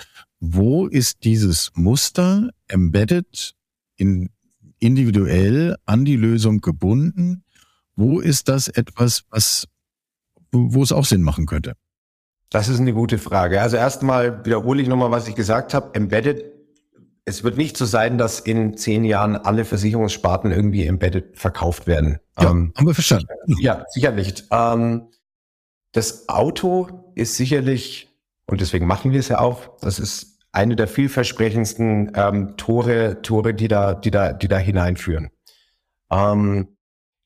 wo 0.53 0.87
ist 0.87 1.25
dieses 1.25 1.71
Muster 1.75 2.51
embedded 2.69 3.55
in 3.97 4.31
individuell 4.79 5.77
an 5.87 6.05
die 6.05 6.17
Lösung 6.17 6.61
gebunden? 6.61 7.45
Wo 7.97 8.21
ist 8.21 8.49
das 8.49 8.69
etwas, 8.69 9.23
was, 9.31 9.67
wo 10.53 10.83
es 10.83 10.93
auch 10.93 11.07
Sinn 11.07 11.23
machen 11.23 11.47
könnte? 11.47 11.75
Das 12.51 12.69
ist 12.69 12.79
eine 12.79 12.93
gute 12.93 13.19
Frage. 13.19 13.63
Also 13.63 13.77
erstmal 13.77 14.45
wiederhole 14.45 14.83
ich 14.83 14.89
nochmal, 14.89 15.11
was 15.11 15.27
ich 15.27 15.35
gesagt 15.35 15.73
habe. 15.73 15.95
Embedded. 15.95 16.45
Es 17.25 17.43
wird 17.43 17.57
nicht 17.57 17.79
so 17.79 17.87
sein, 17.87 18.19
dass 18.19 18.39
in 18.41 18.77
zehn 18.77 19.05
Jahren 19.05 19.37
alle 19.37 19.65
Versicherungssparten 19.65 20.53
irgendwie 20.53 20.87
embedded 20.87 21.39
verkauft 21.39 21.87
werden. 21.87 22.19
Ja, 22.39 22.51
ähm, 22.51 22.75
haben 22.77 22.87
wir 22.87 22.95
verstanden. 22.95 23.29
Ja, 23.61 23.87
sicher 23.91 24.13
nicht. 24.13 24.45
Ähm, 24.51 25.09
das 25.93 26.29
Auto 26.29 27.13
ist 27.15 27.37
sicherlich, 27.37 28.09
und 28.47 28.61
deswegen 28.61 28.87
machen 28.87 29.13
wir 29.13 29.21
es 29.21 29.29
ja 29.29 29.39
auch, 29.39 29.79
das 29.79 29.99
ist 29.99 30.34
eine 30.55 30.77
der 30.77 30.87
vielversprechendsten 30.87 32.13
ähm, 32.15 32.57
Tore, 32.57 33.23
Tore, 33.23 33.55
die 33.55 33.69
da, 33.69 33.95
die 33.95 34.11
da, 34.11 34.33
die 34.33 34.49
da 34.49 34.57
hineinführen. 34.57 35.31
Ähm, 36.11 36.69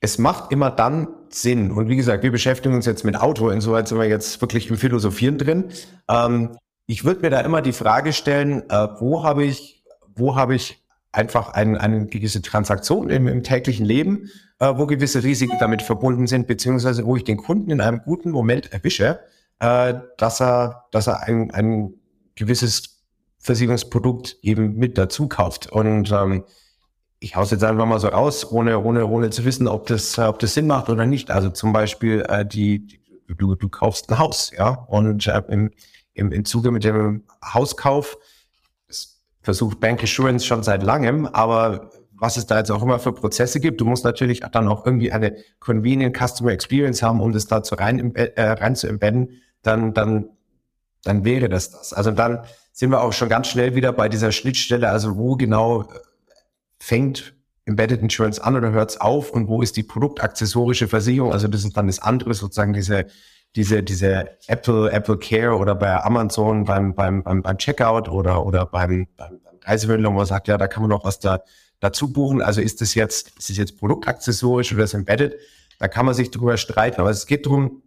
es 0.01 0.16
macht 0.18 0.51
immer 0.51 0.70
dann 0.70 1.09
Sinn. 1.29 1.70
Und 1.70 1.89
wie 1.89 1.97
gesagt, 1.97 2.22
wir 2.22 2.33
beschäftigen 2.33 2.74
uns 2.74 2.87
jetzt 2.87 3.05
mit 3.05 3.16
Auto, 3.16 3.51
insoweit 3.51 3.87
sind 3.87 3.99
wir 3.99 4.09
jetzt 4.09 4.41
wirklich 4.41 4.70
im 4.70 4.79
Philosophieren 4.79 5.37
drin. 5.37 5.64
Ähm, 6.09 6.57
ich 6.87 7.05
würde 7.05 7.20
mir 7.20 7.29
da 7.29 7.41
immer 7.41 7.61
die 7.61 7.72
Frage 7.72 8.14
stellen, 8.14 8.62
äh, 8.70 8.89
wo 8.99 9.22
habe 9.22 9.45
ich, 9.45 9.85
wo 10.16 10.35
habe 10.35 10.55
ich 10.55 10.83
einfach 11.12 11.51
ein, 11.51 11.76
eine 11.76 12.07
gewisse 12.07 12.41
Transaktion 12.41 13.11
im, 13.11 13.29
im 13.29 13.43
täglichen 13.43 13.85
Leben, 13.85 14.31
äh, 14.59 14.72
wo 14.74 14.87
gewisse 14.87 15.22
Risiken 15.22 15.59
damit 15.61 15.83
verbunden 15.83 16.26
sind, 16.26 16.47
beziehungsweise 16.47 17.05
wo 17.05 17.14
ich 17.16 17.24
den 17.24 17.37
Kunden 17.37 17.70
in 17.70 17.83
einem 17.83 18.01
guten 18.05 18.31
Moment 18.31 18.72
erwische, 18.72 19.20
äh, 19.61 19.95
dass 20.16 20.41
er, 20.41 20.87
dass 20.93 21.09
er 21.09 21.24
ein, 21.24 21.51
ein 21.51 21.95
gewisses 22.37 22.97
Versicherungsprodukt 23.49 24.36
eben 24.42 24.76
mit 24.76 24.99
dazu 24.99 25.26
kauft. 25.26 25.72
Und 25.72 26.12
ähm, 26.12 26.44
ich 27.18 27.34
hau's 27.34 27.51
jetzt 27.51 27.64
einfach 27.64 27.86
mal 27.86 27.99
so 27.99 28.09
raus, 28.09 28.51
ohne, 28.51 28.78
ohne, 28.78 29.07
ohne 29.07 29.30
zu 29.30 29.46
wissen, 29.46 29.66
ob 29.66 29.86
das, 29.86 30.18
ob 30.18 30.38
das 30.38 30.53
Sinn 30.53 30.66
macht 30.66 30.90
oder 30.90 31.07
nicht. 31.07 31.30
Also 31.30 31.49
zum 31.49 31.72
Beispiel, 31.72 32.26
äh, 32.28 32.44
die, 32.44 32.86
die 32.86 33.01
du, 33.26 33.55
du 33.55 33.68
kaufst 33.70 34.11
ein 34.11 34.18
Haus, 34.18 34.53
ja, 34.57 34.68
und 34.68 35.26
äh, 35.26 35.42
im, 35.49 35.70
im, 36.12 36.30
im 36.30 36.44
Zuge 36.44 36.70
mit 36.70 36.84
dem 36.84 37.24
Hauskauf 37.42 38.18
versucht 39.40 39.80
Bank 39.80 40.03
Assurance 40.03 40.44
schon 40.44 40.62
seit 40.62 40.82
langem, 40.82 41.24
aber 41.26 41.90
was 42.12 42.36
es 42.36 42.44
da 42.44 42.59
jetzt 42.59 42.70
auch 42.70 42.82
immer 42.82 42.99
für 42.99 43.12
Prozesse 43.12 43.61
gibt, 43.61 43.80
du 43.80 43.86
musst 43.86 44.05
natürlich 44.05 44.40
dann 44.40 44.68
auch 44.68 44.84
irgendwie 44.84 45.11
eine 45.11 45.36
convenient 45.59 46.14
Customer 46.14 46.51
Experience 46.51 47.03
haben, 47.03 47.20
um 47.20 47.32
das 47.32 47.46
da 47.46 47.62
zu 47.62 47.76
rein, 47.76 48.14
äh, 48.14 48.42
rein 48.42 48.76
zu 48.76 48.88
embedden, 48.88 49.40
dann, 49.62 49.94
dann, 49.94 50.28
dann 51.05 51.24
wäre 51.24 51.49
das 51.49 51.70
das. 51.70 51.92
Also 51.92 52.11
dann 52.11 52.44
sind 52.72 52.90
wir 52.90 53.03
auch 53.03 53.12
schon 53.12 53.28
ganz 53.28 53.49
schnell 53.49 53.74
wieder 53.74 53.92
bei 53.92 54.09
dieser 54.09 54.32
Schnittstelle, 54.32 54.88
also 54.88 55.16
wo 55.16 55.36
genau 55.36 55.88
fängt 56.78 57.34
Embedded 57.64 58.01
Insurance 58.01 58.42
an 58.42 58.57
oder 58.57 58.70
hört 58.70 58.90
es 58.90 59.01
auf 59.01 59.30
und 59.30 59.49
wo 59.49 59.62
ist 59.62 59.76
die 59.76 59.82
produktaccessorische 59.82 60.88
Versicherung? 60.88 61.32
Also 61.32 61.49
das 61.49 61.64
ist 61.64 61.76
dann 61.76 61.86
das 61.86 61.99
andere, 61.99 62.32
sozusagen 62.34 62.72
diese, 62.72 63.07
diese, 63.57 63.82
diese 63.82 64.30
Apple, 64.46 64.90
Apple 64.90 65.18
Care 65.18 65.57
oder 65.57 65.74
bei 65.74 66.03
Amazon 66.03 66.64
beim, 66.64 66.94
beim, 66.94 67.22
beim, 67.22 67.42
beim 67.42 67.59
Checkout 67.59 68.09
oder, 68.09 68.44
oder 68.46 68.64
beim, 68.66 69.07
beim, 69.16 69.40
beim 69.40 70.05
wo 70.05 70.11
man 70.11 70.26
sagt, 70.26 70.49
ja, 70.49 70.57
da 70.57 70.66
kann 70.66 70.82
man 70.82 70.90
noch 70.90 71.05
was 71.05 71.20
da, 71.20 71.40
dazu 71.80 72.12
buchen. 72.12 72.40
Also 72.40 72.61
ist 72.61 72.80
das 72.80 72.94
jetzt, 72.94 73.36
ist 73.38 73.51
das 73.51 73.57
jetzt 73.57 73.78
produktaccessorisch 73.78 74.72
oder 74.72 74.84
ist 74.84 74.94
Embedded? 74.94 75.36
Da 75.78 75.88
kann 75.88 76.07
man 76.07 76.14
sich 76.14 76.30
drüber 76.30 76.57
streiten. 76.57 77.01
Aber 77.01 77.11
es 77.11 77.26
geht 77.26 77.44
darum, 77.46 77.82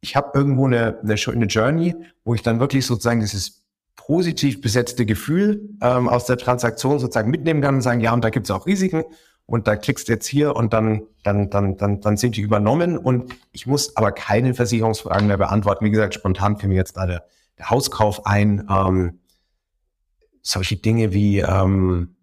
ich 0.00 0.16
habe 0.16 0.30
irgendwo 0.34 0.66
eine, 0.66 0.98
eine, 1.00 1.14
eine 1.14 1.46
Journey, 1.46 1.94
wo 2.24 2.34
ich 2.34 2.42
dann 2.42 2.60
wirklich 2.60 2.86
sozusagen 2.86 3.20
dieses 3.20 3.64
positiv 3.96 4.60
besetzte 4.60 5.04
Gefühl 5.06 5.68
ähm, 5.82 6.08
aus 6.08 6.26
der 6.26 6.38
Transaktion 6.38 6.98
sozusagen 6.98 7.30
mitnehmen 7.30 7.60
kann 7.60 7.76
und 7.76 7.82
sagen, 7.82 8.00
ja, 8.00 8.12
und 8.12 8.24
da 8.24 8.30
gibt 8.30 8.46
es 8.46 8.50
auch 8.50 8.66
Risiken 8.66 9.04
und 9.46 9.66
da 9.66 9.76
klickst 9.76 10.08
du 10.08 10.12
jetzt 10.12 10.26
hier 10.26 10.54
und 10.56 10.72
dann, 10.72 11.02
dann, 11.24 11.50
dann, 11.50 11.76
dann, 11.76 12.00
dann 12.00 12.16
sind 12.16 12.36
die 12.36 12.42
übernommen 12.42 12.96
und 12.96 13.34
ich 13.52 13.66
muss 13.66 13.96
aber 13.96 14.12
keine 14.12 14.54
Versicherungsfragen 14.54 15.26
mehr 15.26 15.38
beantworten. 15.38 15.84
Wie 15.84 15.90
gesagt, 15.90 16.14
spontan 16.14 16.58
fiel 16.58 16.68
mir 16.68 16.76
jetzt 16.76 16.96
da 16.96 17.06
der, 17.06 17.24
der 17.58 17.70
Hauskauf 17.70 18.24
ein. 18.26 18.66
Ähm, 18.70 19.20
solche 20.42 20.76
Dinge 20.76 21.12
wie 21.12 21.40
ähm, 21.40 22.16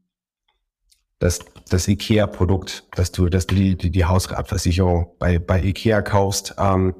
das, 1.20 1.40
das 1.70 1.88
IKEA-Produkt, 1.88 2.88
dass 2.96 3.12
du, 3.12 3.30
dass 3.30 3.48
du 3.48 3.56
die, 3.56 3.78
die, 3.78 3.92
die 3.92 4.06
Hausratversicherung 4.06 5.16
bei, 5.20 5.40
bei 5.40 5.62
IKEA 5.64 6.02
kaufst. 6.02 6.56
Ähm, 6.58 6.96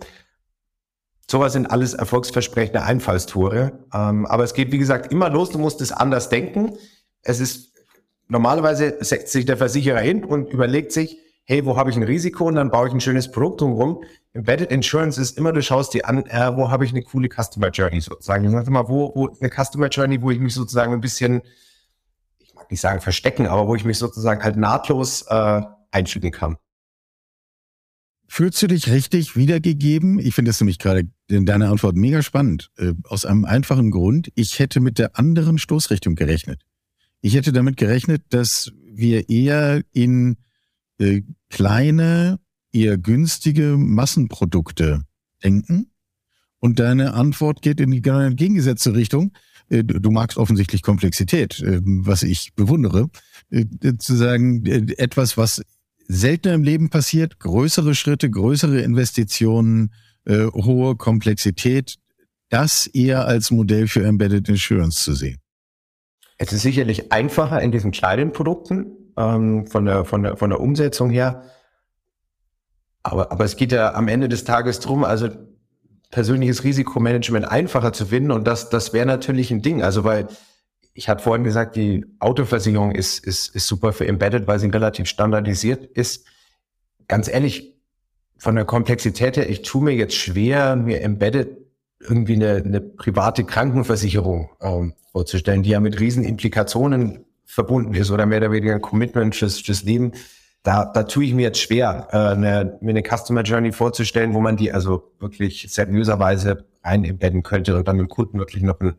Sowas 1.36 1.52
sind 1.52 1.70
alles 1.70 1.94
erfolgsversprechende 1.94 2.84
Einfallstore. 2.84 3.86
Ähm, 3.94 4.26
aber 4.26 4.46
es 4.46 4.54
geht, 4.54 4.72
wie 4.72 4.78
gesagt, 4.78 5.12
immer 5.12 5.30
los. 5.30 5.50
Du 5.50 5.60
musst 5.60 5.82
es 5.82 5.92
anders 5.92 6.30
denken. 6.30 6.78
Es 7.24 7.42
ist, 7.42 7.74
normalerweise 8.30 8.96
setzt 9.02 9.34
sich 9.34 9.44
der 9.44 9.58
Versicherer 9.58 10.00
hin 10.00 10.24
und 10.24 10.54
überlegt 10.54 10.94
sich, 10.94 11.18
hey, 11.44 11.66
wo 11.66 11.76
habe 11.76 11.90
ich 11.90 11.98
ein 11.98 12.04
Risiko? 12.04 12.46
Und 12.46 12.56
dann 12.56 12.72
baue 12.72 12.88
ich 12.88 12.94
ein 12.94 13.02
schönes 13.02 13.34
Produkt 13.34 13.60
drumherum. 13.60 14.02
Embedded 14.32 14.72
Insurance 14.72 15.20
ist 15.20 15.38
immer, 15.38 15.52
du 15.52 15.62
schaust 15.62 15.94
dir 15.94 16.08
an, 16.08 16.26
äh, 16.28 16.56
wo 16.56 16.72
habe 16.72 16.86
ich 16.86 16.92
eine 16.92 17.02
coole 17.02 17.28
Customer 17.28 17.68
Journey 17.68 18.00
sozusagen. 18.00 18.46
Ich 18.46 18.52
sag 18.52 18.70
mal, 18.70 18.88
wo, 18.88 19.12
wo 19.14 19.28
eine 19.38 19.50
Customer 19.50 19.90
Journey, 19.90 20.22
wo 20.22 20.32
ich 20.32 20.40
mich 20.40 20.54
sozusagen 20.54 20.94
ein 20.94 21.02
bisschen, 21.02 21.42
ich 22.40 22.56
mag 22.56 22.72
nicht 22.72 22.80
sagen 22.80 23.02
verstecken, 23.02 23.46
aber 23.48 23.68
wo 23.68 23.76
ich 23.76 23.84
mich 23.84 23.98
sozusagen 23.98 24.42
halt 24.42 24.56
nahtlos 24.56 25.24
äh, 25.24 25.64
einfügen 25.92 26.32
kann. 26.32 26.56
Fühlst 28.30 28.62
du 28.62 28.68
dich 28.68 28.90
richtig 28.90 29.36
wiedergegeben? 29.36 30.18
Ich 30.18 30.34
finde 30.34 30.50
das 30.50 30.62
nämlich 30.62 30.80
gerade 30.80 31.10
in 31.28 31.46
deiner 31.46 31.70
Antwort 31.72 31.96
mega 31.96 32.22
spannend. 32.22 32.72
Äh, 32.78 32.94
aus 33.04 33.26
einem 33.26 33.46
einfachen 33.46 33.92
Grund. 33.92 34.32
Ich 34.36 34.60
hätte 34.60 34.80
mit 34.80 35.00
der 35.00 35.18
anderen 35.18 35.58
Stoßrichtung 35.58 36.16
gerechnet. 36.16 36.62
Ich 37.22 37.36
hätte 37.36 37.52
damit 37.52 37.78
gerechnet, 37.78 38.24
dass 38.30 38.72
wir 38.86 39.30
eher 39.30 39.82
in 39.92 40.38
äh, 41.00 41.24
kleine, 41.50 42.40
eher 42.72 42.98
günstige 42.98 43.78
Massenprodukte 43.78 45.04
denken. 45.44 45.92
Und 46.60 46.80
deine 46.80 47.14
Antwort 47.14 47.62
geht 47.62 47.80
in 47.80 47.92
die 47.92 48.02
genau 48.02 48.20
entgegengesetzte 48.20 48.94
Richtung. 48.94 49.34
Äh, 49.70 49.84
du 49.84 50.12
magst 50.12 50.38
offensichtlich 50.38 50.82
Komplexität, 50.82 51.60
äh, 51.62 51.80
was 51.84 52.24
ich 52.24 52.54
bewundere. 52.56 53.10
Äh, 53.50 53.66
zu 53.98 54.16
sagen, 54.16 54.66
etwas, 54.66 55.38
was 55.38 55.62
seltener 56.08 56.54
im 56.54 56.64
Leben 56.64 56.90
passiert, 56.90 57.40
größere 57.40 57.96
Schritte, 57.96 58.30
größere 58.30 58.82
Investitionen, 58.82 59.92
äh, 60.26 60.46
hohe 60.48 60.96
Komplexität, 60.96 61.96
das 62.50 62.88
eher 62.88 63.26
als 63.26 63.52
Modell 63.52 63.88
für 63.88 64.06
Embedded 64.06 64.50
Insurance 64.50 65.04
zu 65.04 65.14
sehen? 65.14 65.38
Es 66.38 66.52
ist 66.52 66.62
sicherlich 66.62 67.12
einfacher 67.12 67.62
in 67.62 67.72
diesen 67.72 67.92
kleinen 67.92 68.32
Produkten 68.32 68.88
ähm, 69.18 69.68
von, 69.68 69.86
der, 69.86 70.06
von, 70.06 70.24
der, 70.24 70.38
von 70.38 70.50
der 70.50 70.60
Umsetzung 70.60 71.10
her. 71.10 71.44
Aber, 73.04 73.32
aber 73.32 73.46
es 73.46 73.56
geht 73.56 73.72
ja 73.72 73.94
am 73.94 74.08
Ende 74.08 74.28
des 74.28 74.44
Tages 74.44 74.80
drum, 74.80 75.04
also 75.04 75.30
persönliches 76.12 76.64
Risikomanagement 76.64 77.46
einfacher 77.46 77.94
zu 77.94 78.08
finden 78.08 78.32
und 78.32 78.46
das, 78.48 78.70
das 78.70 78.94
wäre 78.94 79.06
natürlich 79.06 79.52
ein 79.52 79.62
Ding. 79.62 79.84
Also 79.84 80.04
weil 80.04 80.28
ich 80.94 81.10
hatte 81.10 81.24
vorhin 81.24 81.44
gesagt, 81.44 81.76
die 81.76 82.06
Autoversicherung 82.20 82.94
ist, 82.94 83.24
ist, 83.26 83.54
ist 83.54 83.68
super 83.68 83.92
für 83.92 84.08
Embedded, 84.08 84.48
weil 84.48 84.60
sie 84.60 84.68
relativ 84.68 85.08
standardisiert 85.08 85.86
ist. 85.86 86.26
Ganz 87.08 87.28
ehrlich, 87.28 87.75
von 88.38 88.56
der 88.56 88.66
Komplexität 88.66 89.38
her, 89.38 89.50
ich 89.50 89.62
tue 89.62 89.84
mir 89.84 89.94
jetzt 89.94 90.16
schwer, 90.16 90.76
mir 90.76 91.02
Embedded 91.02 91.58
irgendwie 92.00 92.36
eine, 92.36 92.56
eine 92.58 92.82
private 92.82 93.44
Krankenversicherung 93.44 94.50
ähm, 94.62 94.94
vorzustellen, 95.12 95.64
die 95.64 95.72
ja 95.72 95.80
mit 95.80 96.00
riesen 96.00 96.24
Implikationen 96.24 97.26
verbunden 97.46 97.94
ist 97.94 98.12
oder 98.12 98.26
mehr 98.26 98.40
oder 98.40 98.52
weniger 98.52 98.74
ein 98.76 98.82
Commitment 98.82 99.36
fürs, 99.36 99.60
fürs 99.60 99.84
Leben. 99.84 100.12
Da, 100.64 100.86
da 100.86 101.04
tue 101.04 101.26
ich 101.26 101.34
mir 101.34 101.44
jetzt 101.44 101.60
schwer, 101.60 102.08
äh, 102.12 102.18
eine, 102.18 102.78
mir 102.82 102.90
eine 102.90 103.04
Customer 103.04 103.44
Journey 103.44 103.72
vorzustellen, 103.72 104.34
wo 104.34 104.42
man 104.42 104.58
die 104.58 104.72
also 104.72 105.12
wirklich 105.20 105.68
seriöserweise 105.70 106.66
rein 106.84 107.04
embedden 107.04 107.44
könnte 107.44 107.78
und 107.78 107.88
dann 107.88 107.98
dem 107.98 108.10
Kunden 108.10 108.40
wirklich 108.40 108.64
noch 108.64 108.80
einen 108.80 108.96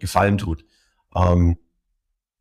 Gefallen 0.00 0.38
tut. 0.38 0.64
Ähm, 1.14 1.58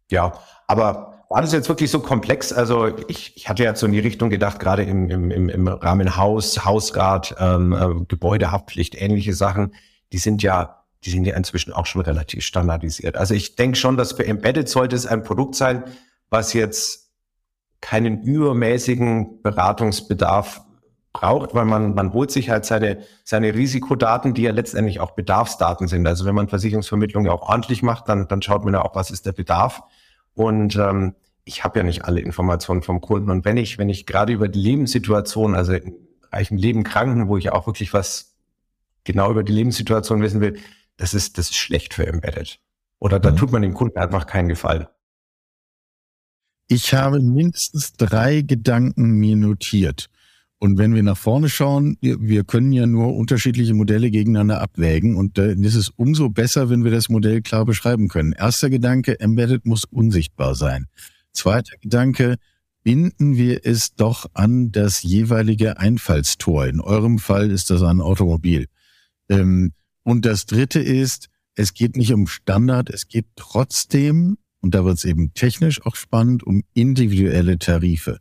ja, 0.09 0.33
aber 0.67 1.14
war 1.29 1.41
das 1.41 1.51
jetzt 1.53 1.69
wirklich 1.69 1.91
so 1.91 1.99
komplex? 1.99 2.53
Also 2.53 2.91
ich, 3.07 3.35
ich 3.35 3.49
hatte 3.49 3.63
jetzt 3.63 3.79
so 3.79 3.85
in 3.85 3.91
die 3.91 3.99
Richtung 3.99 4.29
gedacht, 4.29 4.59
gerade 4.59 4.83
im, 4.83 5.09
im, 5.09 5.31
im, 5.31 5.49
im 5.49 5.67
Rahmen 5.67 6.17
Haus, 6.17 6.65
Hausrat, 6.65 7.35
ähm, 7.39 7.73
äh, 7.73 8.05
Gebäudehaftpflicht, 8.07 8.95
ähnliche 8.95 9.33
Sachen, 9.33 9.73
die 10.13 10.17
sind 10.17 10.43
ja, 10.43 10.83
die 11.03 11.09
sind 11.09 11.25
ja 11.25 11.35
inzwischen 11.35 11.73
auch 11.73 11.85
schon 11.85 12.01
relativ 12.01 12.43
standardisiert. 12.43 13.15
Also 13.15 13.33
ich 13.33 13.55
denke 13.55 13.77
schon, 13.77 13.97
dass 13.97 14.13
für 14.13 14.25
Embedded 14.25 14.69
sollte 14.69 14.95
es 14.95 15.05
ein 15.05 15.23
Produkt 15.23 15.55
sein, 15.55 15.83
was 16.29 16.53
jetzt 16.53 17.11
keinen 17.81 18.21
übermäßigen 18.23 19.41
Beratungsbedarf 19.41 20.61
braucht, 21.13 21.53
weil 21.53 21.65
man, 21.65 21.93
man 21.95 22.13
holt 22.13 22.31
sich 22.31 22.49
halt 22.49 22.65
seine, 22.65 22.99
seine 23.23 23.53
Risikodaten, 23.53 24.33
die 24.33 24.43
ja 24.43 24.51
letztendlich 24.51 24.99
auch 24.99 25.11
Bedarfsdaten 25.11 25.87
sind. 25.87 26.05
Also 26.05 26.25
wenn 26.25 26.35
man 26.35 26.49
Versicherungsvermittlung 26.49 27.25
ja 27.25 27.31
auch 27.31 27.47
ordentlich 27.47 27.83
macht, 27.83 28.09
dann, 28.09 28.27
dann 28.27 28.41
schaut 28.41 28.65
man 28.65 28.73
ja 28.73 28.83
auch, 28.83 28.95
was 28.95 29.11
ist 29.11 29.25
der 29.25 29.31
Bedarf. 29.31 29.81
Und 30.35 30.75
ähm, 30.75 31.15
ich 31.43 31.63
habe 31.63 31.79
ja 31.79 31.83
nicht 31.83 32.05
alle 32.05 32.19
Informationen 32.19 32.81
vom 32.81 33.01
Kunden. 33.01 33.29
Und 33.29 33.45
wenn 33.45 33.57
ich, 33.57 33.77
wenn 33.77 33.89
ich 33.89 34.05
gerade 34.05 34.33
über 34.33 34.47
die 34.47 34.59
Lebenssituation, 34.59 35.55
also 35.55 35.73
in 35.73 35.95
reichen 36.31 36.57
Leben 36.57 36.83
Kranken, 36.83 37.27
wo 37.27 37.37
ich 37.37 37.51
auch 37.51 37.65
wirklich 37.67 37.93
was 37.93 38.35
genau 39.03 39.31
über 39.31 39.43
die 39.43 39.53
Lebenssituation 39.53 40.21
wissen 40.21 40.41
will, 40.41 40.59
das 40.97 41.13
ist, 41.13 41.37
das 41.37 41.47
ist 41.47 41.55
schlecht 41.55 41.93
für 41.93 42.05
Embedded. 42.05 42.59
Oder 42.99 43.19
da 43.19 43.31
mhm. 43.31 43.37
tut 43.37 43.51
man 43.51 43.61
dem 43.61 43.73
Kunden 43.73 43.97
einfach 43.97 44.25
keinen 44.27 44.49
Gefallen. 44.49 44.87
Ich 46.67 46.93
habe 46.93 47.19
mindestens 47.19 47.93
drei 47.93 48.41
Gedanken 48.41 49.11
mir 49.11 49.35
notiert. 49.35 50.09
Und 50.65 50.79
wenn 50.79 50.95
wir 50.95 51.03
nach 51.03 51.15
vorne 51.15 51.47
schauen, 51.47 51.95
wir 52.01 52.43
können 52.43 52.71
ja 52.73 52.87
nur 52.87 53.15
unterschiedliche 53.15 53.75
Modelle 53.75 54.09
gegeneinander 54.09 54.61
abwägen 54.61 55.15
und 55.15 55.37
dann 55.37 55.61
ist 55.61 55.75
es 55.75 55.89
umso 55.89 56.29
besser, 56.29 56.71
wenn 56.71 56.83
wir 56.83 56.89
das 56.89 57.07
Modell 57.07 57.43
klar 57.43 57.65
beschreiben 57.65 58.07
können. 58.07 58.31
Erster 58.31 58.71
Gedanke, 58.71 59.19
Embedded 59.19 59.67
muss 59.67 59.85
unsichtbar 59.85 60.55
sein. 60.55 60.87
Zweiter 61.33 61.77
Gedanke, 61.77 62.37
binden 62.81 63.37
wir 63.37 63.59
es 63.63 63.93
doch 63.93 64.25
an 64.33 64.71
das 64.71 65.03
jeweilige 65.03 65.77
Einfallstor. 65.77 66.65
In 66.65 66.81
eurem 66.81 67.19
Fall 67.19 67.51
ist 67.51 67.69
das 67.69 67.83
ein 67.83 68.01
Automobil. 68.01 68.65
Ähm, 69.29 69.71
und 70.01 70.25
das 70.25 70.47
dritte 70.47 70.79
ist, 70.79 71.27
es 71.53 71.75
geht 71.75 71.95
nicht 71.95 72.11
um 72.11 72.25
Standard, 72.25 72.89
es 72.89 73.07
geht 73.07 73.27
trotzdem, 73.35 74.39
und 74.61 74.73
da 74.73 74.83
wird 74.83 74.97
es 74.97 75.05
eben 75.05 75.31
technisch 75.35 75.85
auch 75.85 75.95
spannend, 75.95 76.41
um 76.41 76.63
individuelle 76.73 77.59
Tarife. 77.59 78.17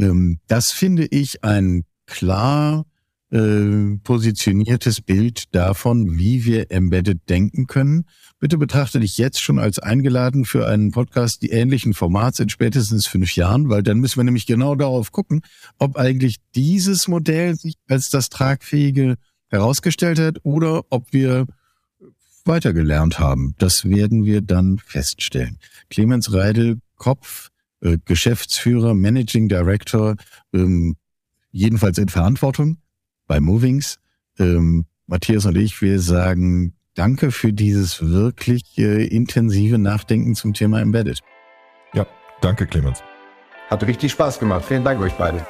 Ähm, 0.00 0.38
das 0.46 0.72
finde 0.72 1.06
ich 1.06 1.44
ein 1.44 1.84
klar 2.06 2.86
äh, 3.30 3.96
positioniertes 4.02 5.00
Bild 5.02 5.54
davon, 5.54 6.18
wie 6.18 6.44
wir 6.44 6.70
Embedded 6.70 7.28
denken 7.28 7.66
können. 7.66 8.06
Bitte 8.40 8.58
betrachte 8.58 8.98
dich 8.98 9.18
jetzt 9.18 9.40
schon 9.40 9.58
als 9.58 9.78
eingeladen 9.78 10.44
für 10.44 10.66
einen 10.66 10.90
Podcast 10.90 11.42
die 11.42 11.50
ähnlichen 11.50 11.94
Formats 11.94 12.40
in 12.40 12.48
spätestens 12.48 13.06
fünf 13.06 13.36
Jahren, 13.36 13.68
weil 13.68 13.82
dann 13.82 13.98
müssen 13.98 14.16
wir 14.16 14.24
nämlich 14.24 14.46
genau 14.46 14.74
darauf 14.74 15.12
gucken, 15.12 15.42
ob 15.78 15.96
eigentlich 15.96 16.36
dieses 16.54 17.06
Modell 17.06 17.54
sich 17.54 17.74
als 17.88 18.10
das 18.10 18.30
tragfähige 18.30 19.16
herausgestellt 19.48 20.18
hat 20.18 20.38
oder 20.42 20.82
ob 20.90 21.12
wir 21.12 21.46
weitergelernt 22.44 23.18
haben. 23.18 23.54
Das 23.58 23.84
werden 23.84 24.24
wir 24.24 24.40
dann 24.40 24.78
feststellen. 24.78 25.58
Clemens 25.88 26.32
Reidel, 26.32 26.80
Kopf 26.96 27.49
äh, 27.80 27.98
Geschäftsführer, 28.04 28.94
Managing 28.94 29.48
Director, 29.48 30.16
ähm, 30.52 30.96
jedenfalls 31.50 31.98
in 31.98 32.08
Verantwortung 32.08 32.78
bei 33.26 33.40
Movings. 33.40 33.98
Ähm, 34.38 34.86
Matthias 35.06 35.44
und 35.46 35.56
ich, 35.56 35.82
wir 35.82 35.98
sagen 36.00 36.74
Danke 36.94 37.30
für 37.30 37.52
dieses 37.52 38.10
wirklich 38.10 38.76
äh, 38.76 39.06
intensive 39.06 39.78
Nachdenken 39.78 40.34
zum 40.34 40.54
Thema 40.54 40.80
Embedded. 40.80 41.20
Ja, 41.94 42.06
danke 42.40 42.66
Clemens. 42.66 43.02
Hat 43.68 43.86
richtig 43.86 44.12
Spaß 44.12 44.40
gemacht. 44.40 44.64
Vielen 44.66 44.82
Dank 44.82 45.00
euch 45.00 45.12
beide. 45.12 45.46